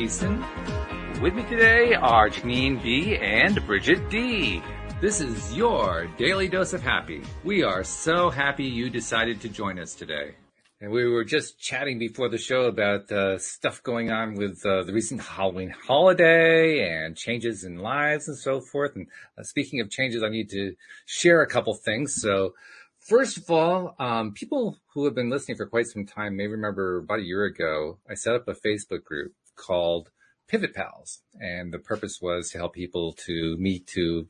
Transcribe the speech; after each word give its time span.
Thiessen. 0.00 1.20
With 1.20 1.34
me 1.34 1.42
today 1.42 1.92
are 1.92 2.30
Jeanine 2.30 2.82
B 2.82 3.18
and 3.18 3.62
Bridget 3.66 4.08
D. 4.08 4.62
This 4.98 5.20
is 5.20 5.54
your 5.54 6.06
daily 6.16 6.48
dose 6.48 6.72
of 6.72 6.80
happy. 6.80 7.22
We 7.44 7.62
are 7.64 7.84
so 7.84 8.30
happy 8.30 8.64
you 8.64 8.88
decided 8.88 9.42
to 9.42 9.50
join 9.50 9.78
us 9.78 9.94
today. 9.94 10.36
And 10.80 10.90
we 10.90 11.06
were 11.06 11.24
just 11.24 11.60
chatting 11.60 11.98
before 11.98 12.30
the 12.30 12.38
show 12.38 12.62
about 12.62 13.12
uh, 13.12 13.36
stuff 13.38 13.82
going 13.82 14.10
on 14.10 14.36
with 14.36 14.64
uh, 14.64 14.84
the 14.84 14.94
recent 14.94 15.20
Halloween 15.20 15.68
holiday 15.68 16.88
and 16.90 17.14
changes 17.14 17.64
in 17.64 17.76
lives 17.76 18.26
and 18.26 18.38
so 18.38 18.62
forth. 18.62 18.96
And 18.96 19.06
uh, 19.36 19.42
speaking 19.42 19.80
of 19.80 19.90
changes, 19.90 20.22
I 20.22 20.30
need 20.30 20.48
to 20.48 20.76
share 21.04 21.42
a 21.42 21.46
couple 21.46 21.74
things. 21.74 22.14
So 22.14 22.54
First 23.00 23.38
of 23.38 23.50
all, 23.50 23.96
um, 23.98 24.34
people 24.34 24.78
who 24.92 25.06
have 25.06 25.14
been 25.14 25.30
listening 25.30 25.56
for 25.56 25.66
quite 25.66 25.86
some 25.86 26.04
time 26.04 26.36
may 26.36 26.46
remember 26.46 26.98
about 26.98 27.20
a 27.20 27.24
year 27.24 27.44
ago, 27.44 27.98
I 28.08 28.14
set 28.14 28.34
up 28.34 28.46
a 28.46 28.52
Facebook 28.52 29.04
group 29.04 29.32
called 29.60 30.10
Pivot 30.48 30.74
Pals. 30.74 31.20
And 31.38 31.72
the 31.72 31.78
purpose 31.78 32.18
was 32.20 32.50
to 32.50 32.58
help 32.58 32.74
people 32.74 33.12
to 33.26 33.56
meet 33.58 33.86
to 33.88 34.26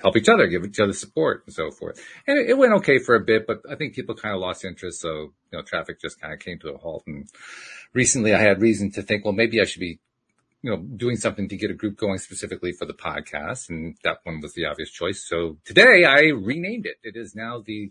help 0.00 0.16
each 0.16 0.28
other, 0.28 0.46
give 0.46 0.64
each 0.64 0.80
other 0.80 0.92
support 0.92 1.42
and 1.46 1.54
so 1.54 1.70
forth. 1.70 2.02
And 2.26 2.38
it, 2.38 2.50
it 2.50 2.58
went 2.58 2.72
okay 2.74 2.98
for 2.98 3.14
a 3.14 3.24
bit, 3.24 3.46
but 3.46 3.60
I 3.70 3.74
think 3.74 3.94
people 3.94 4.14
kind 4.14 4.34
of 4.34 4.40
lost 4.40 4.64
interest. 4.64 5.00
So, 5.00 5.32
you 5.50 5.58
know, 5.58 5.62
traffic 5.62 6.00
just 6.00 6.20
kind 6.20 6.32
of 6.32 6.40
came 6.40 6.58
to 6.60 6.72
a 6.72 6.78
halt. 6.78 7.04
And 7.06 7.28
recently 7.92 8.34
I 8.34 8.40
had 8.40 8.60
reason 8.60 8.90
to 8.92 9.02
think, 9.02 9.24
well, 9.24 9.34
maybe 9.34 9.60
I 9.60 9.64
should 9.64 9.80
be 9.80 9.98
you 10.62 10.70
know, 10.70 10.76
doing 10.76 11.16
something 11.16 11.48
to 11.48 11.56
get 11.56 11.72
a 11.72 11.74
group 11.74 11.96
going 11.96 12.18
specifically 12.18 12.72
for 12.72 12.86
the 12.86 12.94
podcast. 12.94 13.68
And 13.68 13.96
that 14.04 14.18
one 14.22 14.40
was 14.40 14.54
the 14.54 14.66
obvious 14.66 14.90
choice. 14.90 15.26
So 15.28 15.58
today 15.64 16.04
I 16.04 16.28
renamed 16.28 16.86
it. 16.86 16.96
It 17.02 17.16
is 17.16 17.34
now 17.34 17.62
the 17.64 17.90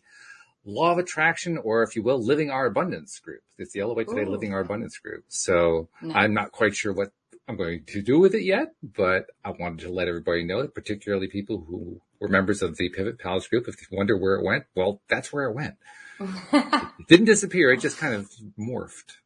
Law 0.66 0.92
of 0.92 0.98
Attraction, 0.98 1.58
or 1.58 1.84
if 1.84 1.96
you 1.96 2.04
will, 2.04 2.24
Living 2.24 2.52
Our 2.52 2.66
Abundance 2.66 3.20
group. 3.20 3.42
It's 3.58 3.74
the 3.74 3.84
LOA 3.84 4.06
Today 4.06 4.24
Ooh. 4.24 4.30
Living 4.30 4.54
Our 4.54 4.62
Abundance 4.62 4.98
group. 4.98 5.26
So 5.28 5.90
nice. 6.02 6.16
I'm 6.16 6.34
not 6.34 6.52
quite 6.52 6.76
sure 6.76 6.94
what 6.94 7.12
I'm 7.48 7.58
going 7.58 7.84
to 7.88 8.02
do 8.02 8.20
with 8.20 8.36
it 8.36 8.44
yet, 8.44 8.74
but 8.82 9.26
I 9.44 9.52
wanted 9.52 9.80
to 9.80 9.92
let 9.92 10.08
everybody 10.08 10.44
know, 10.44 10.68
particularly 10.68 11.28
people 11.28 11.66
who 11.68 12.02
were 12.20 12.28
members 12.28 12.62
of 12.62 12.78
the 12.78 12.90
Pivot 12.90 13.20
Pals 13.20 13.48
group. 13.48 13.68
If 13.68 13.76
you 13.82 13.98
wonder 13.98 14.16
where 14.18 14.36
it 14.36 14.46
went, 14.46 14.66
well, 14.76 15.02
that's 15.10 15.34
where 15.34 15.50
it 15.50 15.56
went. 15.56 15.76
it 16.20 16.84
didn't 17.08 17.26
disappear. 17.26 17.72
It 17.72 17.82
just 17.82 17.98
kind 17.98 18.14
of 18.14 18.32
morphed. 18.58 19.18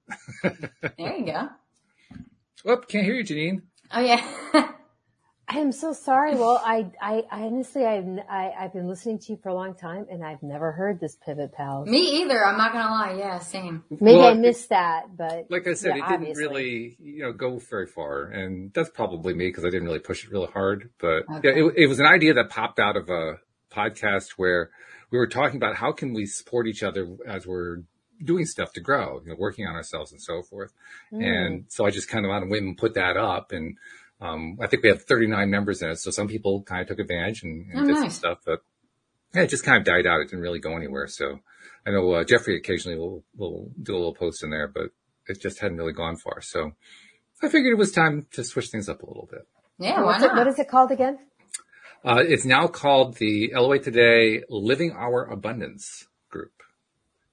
there 0.97 1.17
you 1.17 1.25
go. 1.25 1.49
Oh, 2.65 2.77
can't 2.77 3.05
hear 3.05 3.15
you, 3.15 3.23
Jeanine. 3.23 3.61
Oh 3.91 4.01
yeah. 4.01 4.71
I 5.47 5.59
am 5.59 5.71
so 5.71 5.93
sorry. 5.93 6.33
Well, 6.35 6.59
I, 6.63 6.87
I, 6.99 7.23
I 7.31 7.41
honestly, 7.43 7.85
I've, 7.85 8.07
I, 8.29 8.51
I've 8.59 8.73
been 8.73 8.87
listening 8.87 9.19
to 9.19 9.33
you 9.33 9.39
for 9.41 9.49
a 9.49 9.53
long 9.53 9.75
time 9.75 10.07
and 10.09 10.25
I've 10.25 10.41
never 10.41 10.71
heard 10.71 10.99
this 10.99 11.15
Pivot 11.23 11.53
Pals. 11.53 11.87
Me 11.87 12.21
either. 12.21 12.43
I'm 12.43 12.57
not 12.57 12.73
going 12.73 12.83
to 12.83 12.91
lie. 12.91 13.15
Yeah, 13.17 13.39
same. 13.39 13.83
Maybe 13.89 14.17
well, 14.17 14.29
I 14.29 14.33
missed 14.33 14.69
that, 14.69 15.15
but. 15.15 15.45
Like 15.49 15.67
I 15.67 15.73
said, 15.73 15.97
yeah, 15.97 16.05
it 16.05 16.09
didn't 16.09 16.13
obviously. 16.13 16.43
really, 16.43 16.97
you 16.99 17.23
know, 17.23 17.31
go 17.31 17.59
very 17.59 17.85
far. 17.85 18.23
And 18.23 18.73
that's 18.73 18.89
probably 18.89 19.35
me 19.35 19.47
because 19.47 19.65
I 19.65 19.69
didn't 19.69 19.85
really 19.85 19.99
push 19.99 20.23
it 20.23 20.31
really 20.31 20.47
hard. 20.47 20.89
But 20.99 21.29
okay. 21.29 21.41
yeah, 21.43 21.51
it, 21.51 21.73
it 21.77 21.87
was 21.87 21.99
an 21.99 22.07
idea 22.07 22.33
that 22.33 22.49
popped 22.49 22.79
out 22.79 22.97
of 22.97 23.09
a 23.09 23.39
podcast 23.71 24.31
where 24.37 24.71
we 25.11 25.19
were 25.19 25.27
talking 25.27 25.57
about 25.57 25.75
how 25.75 25.91
can 25.91 26.13
we 26.13 26.25
support 26.25 26.65
each 26.65 26.81
other 26.81 27.07
as 27.27 27.45
we're 27.45 27.83
doing 28.23 28.45
stuff 28.45 28.73
to 28.73 28.81
grow, 28.81 29.21
you 29.23 29.29
know, 29.29 29.35
working 29.37 29.67
on 29.67 29.75
ourselves 29.75 30.11
and 30.11 30.21
so 30.21 30.41
forth. 30.41 30.73
Mm. 31.13 31.23
And 31.23 31.65
so 31.67 31.85
I 31.85 31.91
just 31.91 32.09
kind 32.09 32.25
of 32.25 32.31
on 32.31 32.43
a 32.43 32.47
whim 32.47 32.75
put 32.75 32.95
that 32.95 33.15
up 33.15 33.51
and, 33.51 33.77
um, 34.21 34.57
I 34.61 34.67
think 34.67 34.83
we 34.83 34.89
have 34.89 35.03
39 35.03 35.49
members 35.49 35.81
in 35.81 35.89
it. 35.89 35.97
So 35.97 36.11
some 36.11 36.27
people 36.27 36.63
kind 36.63 36.81
of 36.81 36.87
took 36.87 36.99
advantage 36.99 37.43
and, 37.43 37.69
and 37.71 37.81
oh, 37.81 37.85
did 37.85 37.93
nice. 37.93 38.01
some 38.01 38.09
stuff, 38.11 38.37
but 38.45 38.61
yeah, 39.33 39.43
it 39.43 39.49
just 39.49 39.65
kind 39.65 39.77
of 39.77 39.83
died 39.83 40.07
out. 40.07 40.21
It 40.21 40.29
didn't 40.29 40.41
really 40.41 40.59
go 40.59 40.75
anywhere. 40.75 41.07
So 41.07 41.39
I 41.85 41.91
know, 41.91 42.11
uh, 42.13 42.23
Jeffrey 42.23 42.57
occasionally 42.57 42.97
will, 42.97 43.23
will 43.35 43.71
do 43.81 43.93
a 43.93 43.97
little 43.97 44.15
post 44.15 44.43
in 44.43 44.49
there, 44.49 44.67
but 44.67 44.91
it 45.27 45.41
just 45.41 45.59
hadn't 45.59 45.77
really 45.77 45.93
gone 45.93 46.15
far. 46.15 46.41
So 46.41 46.71
I 47.43 47.49
figured 47.49 47.73
it 47.73 47.77
was 47.77 47.91
time 47.91 48.27
to 48.31 48.43
switch 48.43 48.69
things 48.69 48.87
up 48.87 49.03
a 49.03 49.05
little 49.05 49.27
bit. 49.29 49.47
Yeah. 49.77 50.03
What's 50.03 50.23
it, 50.23 50.33
what 50.33 50.47
is 50.47 50.57
it 50.57 50.69
called 50.69 50.91
again? 50.91 51.19
Uh, 52.03 52.23
it's 52.25 52.45
now 52.45 52.67
called 52.67 53.15
the 53.15 53.51
LOA 53.53 53.79
Today 53.79 54.43
Living 54.47 54.91
Our 54.91 55.25
Abundance 55.25 56.07
group. 56.29 56.53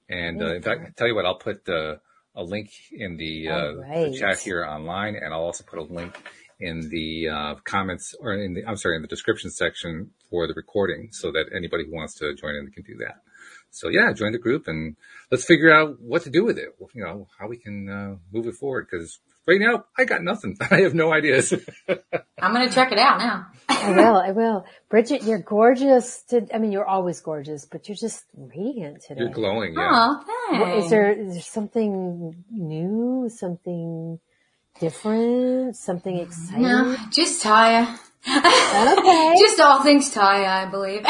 And 0.09 0.41
uh, 0.41 0.55
in 0.55 0.61
fact, 0.61 0.81
I 0.81 0.89
tell 0.95 1.07
you 1.07 1.15
what, 1.15 1.25
I'll 1.25 1.37
put 1.37 1.69
uh, 1.69 1.97
a 2.35 2.43
link 2.43 2.71
in 2.91 3.17
the, 3.17 3.49
uh, 3.49 3.73
right. 3.75 4.11
the, 4.11 4.17
chat 4.17 4.39
here 4.39 4.65
online, 4.65 5.15
and 5.15 5.33
I'll 5.33 5.41
also 5.41 5.63
put 5.63 5.79
a 5.79 5.83
link 5.83 6.17
in 6.63 6.89
the 6.89 7.29
uh, 7.29 7.55
comments 7.65 8.15
or 8.19 8.33
in 8.33 8.53
the 8.53 8.65
I'm 8.65 8.77
sorry 8.77 8.95
in 8.95 9.01
the 9.01 9.07
description 9.07 9.51
section 9.51 10.11
for 10.29 10.47
the 10.47 10.53
recording, 10.53 11.09
so 11.11 11.31
that 11.31 11.45
anybody 11.55 11.85
who 11.85 11.93
wants 11.93 12.15
to 12.15 12.33
join 12.35 12.55
in 12.55 12.71
can 12.71 12.83
do 12.83 12.95
that. 12.97 13.17
So 13.71 13.89
yeah, 13.89 14.13
join 14.13 14.31
the 14.31 14.37
group 14.37 14.67
and 14.67 14.95
let's 15.31 15.45
figure 15.45 15.73
out 15.73 15.99
what 15.99 16.21
to 16.23 16.29
do 16.29 16.45
with 16.45 16.57
it. 16.57 16.75
You 16.93 17.03
know 17.03 17.27
how 17.39 17.47
we 17.47 17.57
can 17.57 17.89
uh, 17.89 18.15
move 18.31 18.47
it 18.47 18.55
forward 18.55 18.87
because 18.89 19.19
right 19.47 19.59
now 19.59 19.85
I 19.97 20.05
got 20.05 20.23
nothing. 20.23 20.57
I 20.71 20.81
have 20.81 20.93
no 20.93 21.11
ideas. 21.11 21.53
I'm 21.89 22.53
gonna 22.53 22.69
check 22.69 22.91
it 22.91 22.99
out 22.99 23.17
now. 23.17 23.47
I 23.69 23.91
will. 23.91 24.17
I 24.17 24.31
will. 24.31 24.65
Bridget, 24.89 25.23
you're 25.23 25.39
gorgeous. 25.39 26.21
To, 26.29 26.45
I 26.53 26.59
mean, 26.59 26.71
you're 26.71 26.85
always 26.85 27.19
gorgeous, 27.21 27.65
but 27.65 27.89
you're 27.89 27.97
just 27.97 28.23
radiant 28.35 29.01
today. 29.07 29.21
You're 29.21 29.29
glowing. 29.29 29.73
Yeah. 29.73 29.89
Oh, 29.91 30.23
thanks. 30.51 30.85
Is 30.85 30.89
there 30.91 31.11
is 31.11 31.33
there 31.33 31.41
something 31.41 32.45
new? 32.51 33.27
Something 33.29 34.19
different? 34.79 35.75
Something 35.75 36.19
exciting? 36.19 36.63
No, 36.63 36.95
just 37.11 37.43
Taya. 37.43 37.97
Okay. 38.27 39.35
just 39.39 39.59
all 39.59 39.83
things 39.83 40.13
Taya, 40.13 40.47
I 40.47 40.65
believe. 40.65 41.01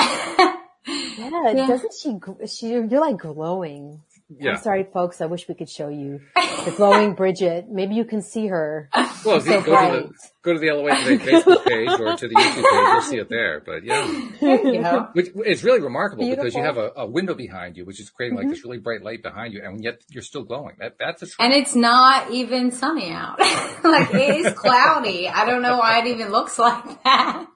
yeah, 1.17 1.51
yeah, 1.53 1.67
doesn't 1.67 1.93
she, 1.93 2.17
she, 2.47 2.69
you're 2.69 2.87
like 2.87 3.17
glowing. 3.17 4.01
Yeah. 4.29 4.51
I'm 4.51 4.57
sorry, 4.57 4.87
folks. 4.91 5.21
I 5.21 5.25
wish 5.25 5.47
we 5.47 5.55
could 5.55 5.69
show 5.69 5.89
you 5.89 6.21
the 6.35 6.73
glowing 6.75 7.13
Bridget. 7.15 7.65
Maybe 7.69 7.95
you 7.95 8.05
can 8.05 8.21
see 8.21 8.47
her. 8.47 8.89
Well, 9.25 9.39
so 9.41 9.61
go, 9.61 9.63
to 9.63 10.07
the, 10.07 10.13
go 10.41 10.53
to 10.53 10.59
the 10.59 10.71
LOA 10.71 10.95
Today 10.95 11.17
Facebook 11.17 11.65
page 11.67 11.89
or 11.89 12.15
to 12.15 12.27
the 12.27 12.35
YouTube 12.35 12.55
page. 12.55 12.63
You'll 12.63 13.01
see 13.01 13.17
it 13.17 13.29
there. 13.29 13.61
But 13.65 13.83
yeah, 13.83 15.07
which, 15.13 15.29
it's 15.35 15.63
really 15.63 15.81
remarkable 15.81 16.23
Beautiful. 16.23 16.45
because 16.45 16.55
you 16.55 16.63
have 16.63 16.77
a, 16.77 16.91
a, 16.97 17.05
window 17.05 17.33
behind 17.33 17.77
you, 17.77 17.85
which 17.85 17.99
is 17.99 18.09
creating 18.09 18.37
like 18.37 18.45
mm-hmm. 18.45 18.53
this 18.53 18.63
really 18.63 18.79
bright 18.79 19.03
light 19.03 19.21
behind 19.21 19.53
you, 19.53 19.61
and 19.63 19.83
yet 19.83 20.01
you're 20.09 20.23
still 20.23 20.43
glowing. 20.43 20.75
That 20.79 20.95
that's 20.99 21.23
a 21.23 21.27
and 21.39 21.53
it's 21.53 21.75
not 21.75 22.31
even 22.31 22.71
sunny 22.71 23.11
out. 23.11 23.39
like 23.83 24.13
it 24.13 24.45
is 24.45 24.53
cloudy. 24.53 25.27
I 25.27 25.45
don't 25.45 25.61
know 25.61 25.77
why 25.77 25.99
it 25.99 26.07
even 26.07 26.31
looks 26.31 26.57
like 26.57 27.03
that. 27.03 27.47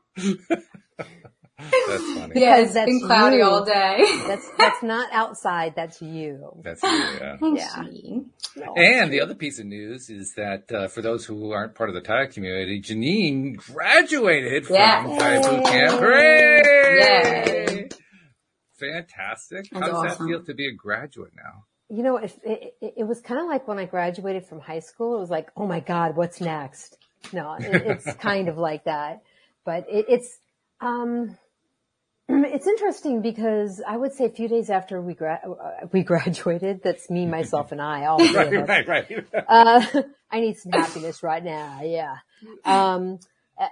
That's 1.59 2.13
funny. 2.13 2.39
Yeah, 2.39 2.57
it's 2.59 2.73
been 2.73 3.01
cloudy 3.01 3.37
you. 3.37 3.43
all 3.43 3.65
day. 3.65 3.97
That's 4.27 4.47
that's 4.57 4.83
not 4.83 5.09
outside. 5.11 5.73
That's 5.75 6.01
you. 6.01 6.61
That's 6.63 6.83
you. 6.83 6.89
Yeah. 6.89 7.37
yeah. 8.55 8.73
And 8.75 9.11
the 9.11 9.21
other 9.21 9.33
piece 9.33 9.57
of 9.59 9.65
news 9.65 10.09
is 10.09 10.35
that 10.35 10.71
uh, 10.71 10.87
for 10.87 11.01
those 11.01 11.25
who 11.25 11.51
aren't 11.51 11.73
part 11.73 11.89
of 11.89 11.95
the 11.95 12.01
Taya 12.01 12.31
community, 12.31 12.79
Jeanine 12.79 13.57
graduated 13.57 14.67
from 14.67 14.75
yeah. 14.75 15.03
Taya 15.03 15.49
Boot 15.49 15.65
Camp. 15.65 16.01
Yay! 16.01 17.89
Fantastic. 18.79 19.69
That's 19.71 19.73
How 19.73 19.79
does 19.79 20.11
awesome. 20.11 20.27
that 20.27 20.31
feel 20.31 20.43
to 20.43 20.53
be 20.53 20.67
a 20.67 20.73
graduate 20.73 21.31
now? 21.35 21.63
You 21.89 22.03
know, 22.03 22.17
it, 22.17 22.37
it, 22.43 22.93
it 22.97 23.07
was 23.07 23.21
kind 23.21 23.41
of 23.41 23.47
like 23.47 23.67
when 23.67 23.79
I 23.79 23.85
graduated 23.85 24.45
from 24.45 24.59
high 24.59 24.79
school. 24.79 25.15
It 25.17 25.21
was 25.21 25.31
like, 25.31 25.49
oh 25.57 25.65
my 25.65 25.79
God, 25.79 26.15
what's 26.15 26.39
next? 26.39 26.97
No, 27.33 27.55
it, 27.59 27.65
it's 27.85 28.13
kind 28.17 28.47
of 28.47 28.57
like 28.57 28.83
that, 28.83 29.23
but 29.65 29.85
it's 29.89 30.37
um 30.79 31.35
It's 32.29 32.67
interesting 32.67 33.21
because 33.21 33.81
I 33.87 33.95
would 33.95 34.13
say 34.13 34.25
a 34.25 34.29
few 34.29 34.49
days 34.49 34.69
after 34.69 35.01
we 35.01 35.13
gra- 35.13 35.41
uh, 35.45 35.87
we 35.93 36.03
graduated, 36.11 36.81
that's 36.83 37.09
me, 37.09 37.25
myself, 37.25 37.71
and 37.71 37.81
I, 37.81 38.05
all 38.05 38.17
right, 38.33 38.67
right, 38.67 38.87
right. 38.87 39.25
uh, 39.47 40.01
I 40.31 40.41
need 40.41 40.57
some 40.57 40.73
happiness 40.73 41.23
right 41.23 41.43
now. 41.43 41.81
Yeah. 41.83 42.17
Um, 42.65 43.19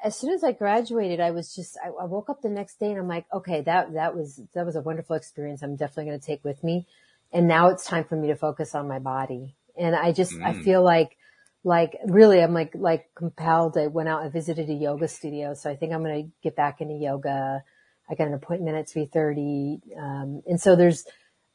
as 0.03 0.17
soon 0.17 0.31
as 0.31 0.43
I 0.43 0.51
graduated, 0.51 1.19
I 1.19 1.31
was 1.31 1.53
just, 1.53 1.77
I, 1.83 1.89
I, 1.89 2.05
woke 2.05 2.29
up 2.29 2.41
the 2.41 2.49
next 2.49 2.79
day 2.79 2.89
and 2.89 2.97
I'm 2.97 3.07
like, 3.07 3.25
okay, 3.31 3.61
that, 3.61 3.93
that 3.93 4.15
was, 4.15 4.41
that 4.53 4.65
was 4.65 4.75
a 4.75 4.81
wonderful 4.81 5.15
experience. 5.15 5.61
I'm 5.61 5.75
definitely 5.75 6.05
going 6.05 6.19
to 6.19 6.25
take 6.25 6.43
with 6.43 6.63
me. 6.63 6.87
And 7.31 7.47
now 7.47 7.67
it's 7.69 7.85
time 7.85 8.03
for 8.03 8.15
me 8.15 8.29
to 8.29 8.35
focus 8.35 8.73
on 8.73 8.87
my 8.87 8.99
body. 8.99 9.55
And 9.77 9.95
I 9.95 10.11
just, 10.11 10.31
mm. 10.31 10.43
I 10.43 10.53
feel 10.53 10.81
like, 10.81 11.17
like 11.63 11.97
really, 12.05 12.41
I'm 12.41 12.53
like, 12.53 12.71
like 12.73 13.09
compelled. 13.13 13.77
I 13.77 13.87
went 13.87 14.09
out 14.09 14.23
and 14.23 14.31
visited 14.31 14.69
a 14.69 14.73
yoga 14.73 15.07
studio. 15.07 15.53
So 15.53 15.69
I 15.69 15.75
think 15.75 15.93
I'm 15.93 16.03
going 16.03 16.23
to 16.23 16.31
get 16.41 16.55
back 16.55 16.81
into 16.81 16.95
yoga. 16.95 17.63
I 18.09 18.15
got 18.15 18.27
an 18.27 18.33
appointment 18.33 18.77
at 18.77 18.87
3.30. 18.87 19.97
Um, 19.97 20.41
and 20.45 20.59
so 20.59 20.75
there's, 20.75 21.05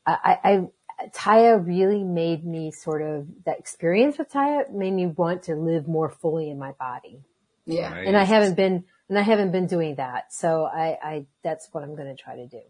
I, 0.06 0.38
I, 0.42 0.68
Taya 1.14 1.64
really 1.64 2.02
made 2.04 2.44
me 2.44 2.70
sort 2.70 3.02
of, 3.02 3.26
that 3.46 3.58
experience 3.58 4.18
with 4.18 4.30
Taya 4.30 4.70
made 4.72 4.92
me 4.92 5.06
want 5.06 5.44
to 5.44 5.54
live 5.54 5.86
more 5.86 6.08
fully 6.08 6.50
in 6.50 6.58
my 6.58 6.72
body. 6.72 7.22
Yeah. 7.66 7.90
Nice. 7.90 8.04
And 8.06 8.16
I 8.16 8.24
haven't 8.24 8.56
been, 8.56 8.84
and 9.08 9.18
I 9.18 9.22
haven't 9.22 9.52
been 9.52 9.66
doing 9.66 9.96
that. 9.96 10.32
So 10.32 10.64
I, 10.64 10.98
I, 11.02 11.26
that's 11.44 11.68
what 11.72 11.84
I'm 11.84 11.94
going 11.94 12.14
to 12.14 12.20
try 12.20 12.36
to 12.36 12.46
do. 12.46 12.60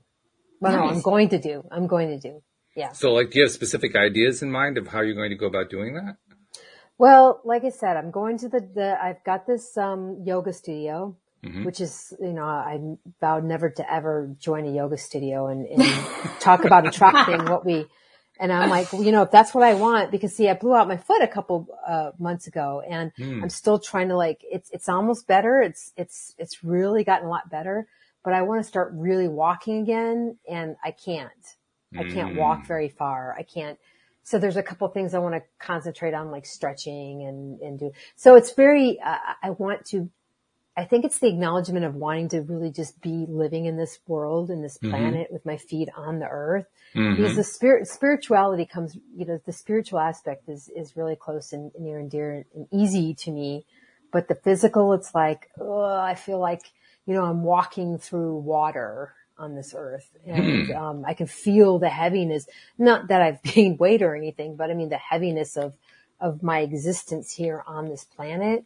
Well, 0.60 0.72
nice. 0.72 0.80
no, 0.80 0.88
I'm 0.96 1.02
going 1.02 1.28
to 1.30 1.38
do. 1.38 1.64
I'm 1.70 1.86
going 1.86 2.08
to 2.08 2.18
do. 2.18 2.42
Yeah. 2.76 2.92
So 2.92 3.12
like, 3.12 3.30
do 3.30 3.38
you 3.38 3.44
have 3.46 3.52
specific 3.52 3.96
ideas 3.96 4.42
in 4.42 4.50
mind 4.50 4.78
of 4.78 4.88
how 4.88 5.00
you're 5.00 5.14
going 5.14 5.30
to 5.30 5.36
go 5.36 5.46
about 5.46 5.70
doing 5.70 5.94
that? 5.94 6.16
Well, 6.98 7.40
like 7.44 7.64
I 7.64 7.70
said, 7.70 7.96
I'm 7.96 8.10
going 8.10 8.36
to 8.38 8.48
the, 8.48 8.60
the 8.60 8.98
I've 9.02 9.24
got 9.24 9.46
this, 9.46 9.76
um, 9.78 10.22
yoga 10.24 10.52
studio 10.52 11.16
Mm-hmm. 11.44 11.64
Which 11.64 11.80
is, 11.80 12.14
you 12.20 12.32
know, 12.32 12.44
I 12.44 12.80
vowed 13.20 13.44
never 13.44 13.70
to 13.70 13.92
ever 13.92 14.34
join 14.38 14.66
a 14.66 14.72
yoga 14.72 14.98
studio 14.98 15.46
and, 15.48 15.66
and 15.66 16.08
talk 16.40 16.64
about 16.64 16.86
attracting 16.86 17.48
what 17.48 17.64
we, 17.66 17.88
And 18.38 18.52
I'm 18.52 18.68
like, 18.68 18.92
well, 18.92 19.02
you 19.02 19.12
know, 19.12 19.22
if 19.22 19.30
that's 19.30 19.54
what 19.54 19.64
I 19.64 19.74
want, 19.74 20.10
because 20.10 20.34
see, 20.34 20.48
I 20.48 20.54
blew 20.54 20.74
out 20.74 20.88
my 20.88 20.96
foot 20.96 21.22
a 21.22 21.28
couple 21.28 21.68
uh, 21.86 22.12
months 22.18 22.46
ago, 22.46 22.82
and 22.88 23.12
Hmm. 23.16 23.42
I'm 23.42 23.50
still 23.50 23.78
trying 23.78 24.08
to 24.08 24.16
like, 24.16 24.40
it's 24.42 24.70
it's 24.70 24.88
almost 24.88 25.26
better. 25.26 25.60
It's 25.62 25.92
it's 25.96 26.34
it's 26.38 26.64
really 26.64 27.04
gotten 27.04 27.26
a 27.26 27.30
lot 27.30 27.50
better, 27.50 27.86
but 28.24 28.32
I 28.34 28.42
want 28.42 28.62
to 28.62 28.68
start 28.68 28.92
really 28.94 29.28
walking 29.28 29.82
again, 29.82 30.38
and 30.48 30.76
I 30.84 30.92
can't. 30.92 31.30
I 31.98 32.04
can't 32.04 32.30
Mm. 32.30 32.34
walk 32.34 32.66
very 32.66 32.88
far. 32.88 33.34
I 33.38 33.42
can't. 33.42 33.78
So 34.24 34.38
there's 34.38 34.56
a 34.56 34.62
couple 34.62 34.88
things 34.88 35.14
I 35.14 35.18
want 35.18 35.34
to 35.34 35.42
concentrate 35.58 36.14
on, 36.14 36.30
like 36.30 36.46
stretching 36.46 37.22
and 37.24 37.60
and 37.60 37.78
do. 37.78 37.92
So 38.16 38.36
it's 38.36 38.52
very. 38.54 38.98
Uh, 39.00 39.18
I 39.42 39.50
want 39.50 39.84
to. 39.86 40.10
I 40.80 40.84
think 40.86 41.04
it's 41.04 41.18
the 41.18 41.28
acknowledgement 41.28 41.84
of 41.84 41.94
wanting 41.94 42.30
to 42.30 42.40
really 42.40 42.70
just 42.70 43.02
be 43.02 43.26
living 43.28 43.66
in 43.66 43.76
this 43.76 43.98
world, 44.06 44.50
in 44.50 44.62
this 44.62 44.78
Mhm. 44.78 44.90
planet, 44.90 45.30
with 45.30 45.44
my 45.44 45.58
feet 45.58 45.90
on 45.94 46.18
the 46.20 46.28
earth. 46.28 46.66
Mhm. 46.94 47.16
because 47.16 47.36
the 47.36 47.44
spirit 47.44 47.86
spirituality 47.86 48.64
comes 48.64 48.96
you 49.14 49.24
know 49.26 49.38
the 49.44 49.52
spiritual 49.52 49.98
aspect 50.00 50.48
is 50.48 50.68
is 50.74 50.96
really 50.96 51.14
close 51.14 51.52
and 51.52 51.70
near 51.78 51.98
and 51.98 52.10
dear 52.10 52.46
and 52.54 52.66
easy 52.72 53.14
to 53.14 53.30
me. 53.30 53.64
But 54.10 54.26
the 54.26 54.34
physical 54.34 54.92
it's 54.94 55.14
like 55.14 55.50
oh 55.60 55.84
i 56.12 56.14
feel 56.14 56.38
like 56.40 56.62
you 57.06 57.12
know 57.14 57.24
i'm 57.24 57.42
walking 57.44 57.98
through 57.98 58.36
water 58.38 59.14
on 59.38 59.54
this 59.54 59.74
earth. 59.76 60.08
And 60.26 60.70
um, 60.72 61.04
i 61.06 61.12
can 61.14 61.26
feel 61.26 61.78
the 61.78 61.90
heaviness. 61.90 62.46
Not 62.78 63.08
that 63.08 63.20
i've 63.22 63.42
gained 63.54 63.78
weight 63.78 64.02
or 64.02 64.16
anything 64.16 64.56
but 64.56 64.70
i 64.70 64.74
mean 64.74 64.88
the 64.88 65.04
heaviness 65.10 65.56
of 65.56 65.76
of 66.20 66.42
my 66.42 66.58
existence 66.60 67.32
here 67.32 67.62
on 67.66 67.88
this 67.88 68.04
planet. 68.04 68.64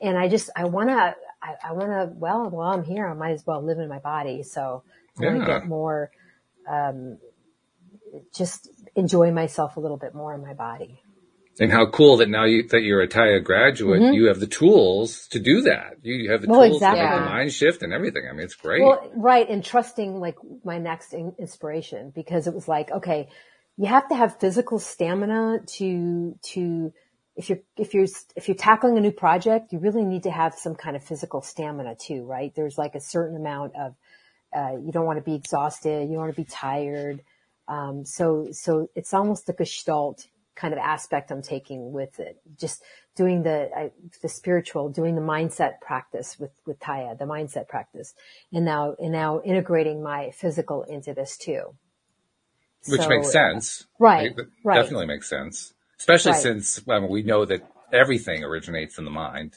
And 0.00 0.16
i 0.18 0.28
just 0.28 0.50
i 0.54 0.64
want 0.64 0.90
to 0.90 1.16
I, 1.44 1.70
I 1.70 1.72
want 1.74 1.90
to 1.90 2.10
well 2.16 2.50
while 2.50 2.72
i'm 2.72 2.84
here 2.84 3.06
i 3.08 3.14
might 3.14 3.32
as 3.32 3.46
well 3.46 3.62
live 3.62 3.78
in 3.78 3.88
my 3.90 4.00
body 4.00 4.42
so 4.42 4.84
i 5.20 5.24
want 5.24 5.44
to 5.44 5.52
Yeah. 5.52 5.60
get 5.60 5.68
more 5.68 6.10
um, 6.68 7.18
just 8.34 8.68
enjoy 8.96 9.30
myself 9.32 9.76
a 9.76 9.80
little 9.80 9.96
bit 9.96 10.14
more 10.14 10.34
in 10.34 10.42
my 10.42 10.54
body. 10.54 11.00
And 11.60 11.70
how 11.70 11.86
cool 11.86 12.16
that 12.16 12.28
now 12.28 12.44
you, 12.44 12.66
that 12.68 12.82
you're 12.82 13.02
a 13.02 13.08
Taya 13.08 13.42
graduate, 13.42 14.02
you 14.12 14.26
have 14.26 14.40
the 14.40 14.46
tools 14.48 15.28
to 15.28 15.38
do 15.38 15.62
that. 15.62 15.98
You 16.02 16.30
have 16.32 16.40
the 16.42 16.48
Mm-hmm. 16.48 16.56
Well, 16.56 16.68
tools 16.68 16.80
to 16.80 16.90
make 16.92 16.98
the 16.98 17.20
mind 17.20 17.52
shift 17.52 17.82
and 17.82 17.92
everything. 17.92 18.24
I 18.28 18.32
mean, 18.32 18.42
it's 18.44 18.56
great. 18.56 18.82
Well, 18.82 19.10
right. 19.14 19.48
And 19.48 19.64
trusting 19.64 20.18
like 20.18 20.36
my 20.64 20.78
next 20.78 21.14
in- 21.14 21.34
inspiration 21.38 22.12
because 22.14 22.48
it 22.48 22.54
was 22.54 22.66
like, 22.66 22.90
okay, 22.90 23.28
you 23.76 23.86
have 23.86 24.08
to 24.08 24.16
have 24.16 24.40
physical 24.40 24.80
stamina 24.80 25.60
to, 25.78 26.36
to, 26.42 26.92
if 27.36 27.48
you're, 27.48 27.58
if 27.76 27.94
you're, 27.94 28.06
if 28.36 28.48
you're 28.48 28.56
tackling 28.56 28.96
a 28.96 29.00
new 29.00 29.12
project, 29.12 29.72
you 29.72 29.78
really 29.78 30.04
need 30.04 30.22
to 30.24 30.30
have 30.30 30.54
some 30.54 30.74
kind 30.74 30.96
of 30.96 31.04
physical 31.04 31.42
stamina 31.42 31.96
too, 31.96 32.24
right? 32.24 32.54
There's 32.54 32.78
like 32.78 32.94
a 32.94 33.00
certain 33.00 33.36
amount 33.36 33.72
of, 33.76 33.94
uh, 34.56 34.76
you 34.78 34.92
don't 34.92 35.06
want 35.06 35.18
to 35.18 35.24
be 35.24 35.34
exhausted. 35.34 36.02
You 36.02 36.14
don't 36.14 36.22
want 36.22 36.36
to 36.36 36.40
be 36.40 36.48
tired. 36.48 37.22
Um, 37.68 38.04
so, 38.04 38.48
so 38.52 38.88
it's 38.94 39.12
almost 39.14 39.46
the 39.46 39.52
gestalt 39.52 40.26
kind 40.54 40.72
of 40.72 40.78
aspect 40.78 41.32
I'm 41.32 41.42
taking 41.42 41.92
with 41.92 42.20
it. 42.20 42.40
Just 42.58 42.82
doing 43.16 43.42
the, 43.42 43.70
I, 43.76 43.90
the 44.22 44.28
spiritual, 44.28 44.88
doing 44.90 45.16
the 45.16 45.20
mindset 45.20 45.80
practice 45.80 46.38
with, 46.38 46.52
with 46.66 46.78
Taya, 46.78 47.18
the 47.18 47.24
mindset 47.24 47.68
practice. 47.68 48.14
And 48.52 48.64
now, 48.64 48.94
and 49.00 49.12
now 49.12 49.40
integrating 49.44 50.02
my 50.02 50.30
physical 50.30 50.84
into 50.84 51.14
this 51.14 51.36
too. 51.36 51.74
which 52.86 53.02
So, 53.02 53.08
makes 53.08 53.32
sense. 53.32 53.86
Right, 53.98 54.26
It 54.26 54.46
right. 54.64 54.76
Definitely 54.82 55.06
makes 55.06 55.28
sense. 55.28 55.73
Especially 55.98 56.32
Right. 56.32 56.40
since 56.40 56.80
I 56.88 56.98
mean, 57.00 57.10
we 57.10 57.22
know 57.22 57.44
that 57.44 57.62
everything 57.92 58.44
originates 58.44 58.98
in 58.98 59.04
the 59.04 59.10
mind. 59.10 59.54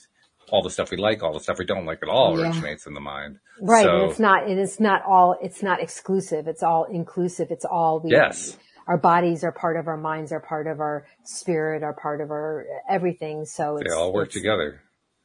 All 0.50 0.64
the 0.64 0.70
stuff 0.70 0.92
we 0.92 0.98
like, 0.98 1.24
all 1.24 1.34
the 1.34 1.40
stuff 1.42 1.58
we 1.60 1.66
don't 1.66 1.86
like 1.86 2.00
at 2.04 2.10
all 2.10 2.40
Yeah. 2.40 2.46
originates 2.48 2.86
in 2.88 2.94
the 2.94 3.02
mind. 3.02 3.40
Right. 3.62 3.84
So, 3.84 4.02
and 4.04 4.10
it's 4.12 4.20
not, 4.20 4.48
and 4.48 4.60
it's 4.60 4.80
not 4.80 5.04
all, 5.04 5.36
it's 5.42 5.62
not 5.62 5.82
exclusive. 5.82 6.48
It's 6.48 6.64
all 6.64 6.86
inclusive. 6.86 7.52
It's 7.52 7.66
all 7.66 8.00
we, 8.00 8.12
Yes. 8.12 8.58
our 8.88 8.98
bodies 8.98 9.44
are 9.44 9.52
part 9.52 9.76
of 9.76 9.88
our 9.90 9.98
minds, 9.98 10.32
are 10.32 10.40
part 10.40 10.68
of 10.68 10.80
our 10.80 11.06
spirit, 11.24 11.84
are 11.84 11.94
part 11.94 12.22
of 12.22 12.32
our 12.32 12.66
everything. 12.90 13.44
So 13.46 13.80
they 13.84 13.92
all 13.92 14.14
work 14.14 14.30
together. 14.32 14.82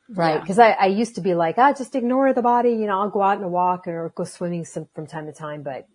Right. 0.08 0.40
Yeah. 0.40 0.46
Cause 0.46 0.58
I, 0.58 0.70
I 0.72 0.86
used 0.86 1.14
to 1.14 1.20
be 1.20 1.34
like, 1.34 1.56
ah, 1.58 1.72
just 1.72 1.94
ignore 1.94 2.32
the 2.32 2.42
body. 2.42 2.70
You 2.70 2.86
know, 2.86 2.98
I'll 3.00 3.10
go 3.10 3.22
out 3.22 3.38
and 3.38 3.50
walk 3.52 3.86
or 3.86 4.12
go 4.16 4.24
swimming 4.24 4.64
some, 4.64 4.88
from 4.94 5.06
time 5.06 5.26
to 5.26 5.32
time, 5.32 5.62
but 5.62 5.86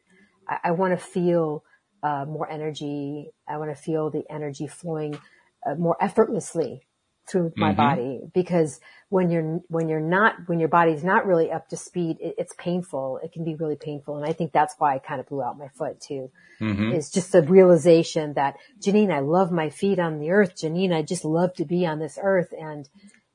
I, 0.48 0.58
I 0.66 0.72
want 0.72 0.98
to 0.98 1.06
feel, 1.06 1.64
uh, 2.04 2.26
more 2.26 2.50
energy. 2.50 3.32
I 3.48 3.58
want 3.58 3.72
to 3.72 3.82
feel 3.82 4.10
the 4.10 4.24
energy 4.30 4.68
flowing 4.68 5.20
uh, 5.66 5.76
more 5.76 5.98
effortlessly 6.02 6.88
through 7.28 7.52
my 7.58 7.74
Mhm. 7.74 7.78
body 7.78 8.22
because 8.34 8.80
when 9.10 9.30
you're, 9.30 9.60
when 9.68 9.90
you're 9.90 10.00
not, 10.00 10.36
when 10.48 10.60
your 10.60 10.70
body's 10.70 11.04
not 11.04 11.26
really 11.26 11.52
up 11.52 11.68
to 11.70 11.78
speed, 11.78 12.18
it, 12.22 12.36
it's 12.38 12.54
painful. 12.58 13.20
It 13.24 13.32
can 13.34 13.44
be 13.44 13.56
really 13.56 13.76
painful. 13.76 14.18
And 14.18 14.26
I 14.26 14.34
think 14.34 14.52
that's 14.54 14.76
why 14.78 14.96
I 14.96 15.00
kind 15.00 15.20
of 15.20 15.28
blew 15.28 15.44
out 15.44 15.58
my 15.58 15.68
foot 15.70 16.00
too. 16.00 16.32
hmm 16.60 16.92
It's 16.94 17.12
just 17.12 17.32
the 17.34 17.42
realization 17.44 18.34
that 18.36 18.56
Jeanine, 18.82 19.12
I 19.12 19.20
love 19.20 19.52
my 19.52 19.70
feet 19.70 20.00
on 20.00 20.20
the 20.20 20.32
earth. 20.32 20.56
Jeanine, 20.56 20.94
I 20.96 21.02
just 21.02 21.26
love 21.26 21.54
to 21.56 21.66
be 21.66 21.86
on 21.86 22.00
this 22.00 22.18
earth. 22.22 22.54
And, 22.58 22.88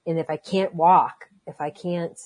and 0.06 0.18
if 0.18 0.30
I 0.30 0.38
can't 0.38 0.74
walk, 0.74 1.26
if 1.46 1.60
I 1.60 1.70
can't 1.70 2.18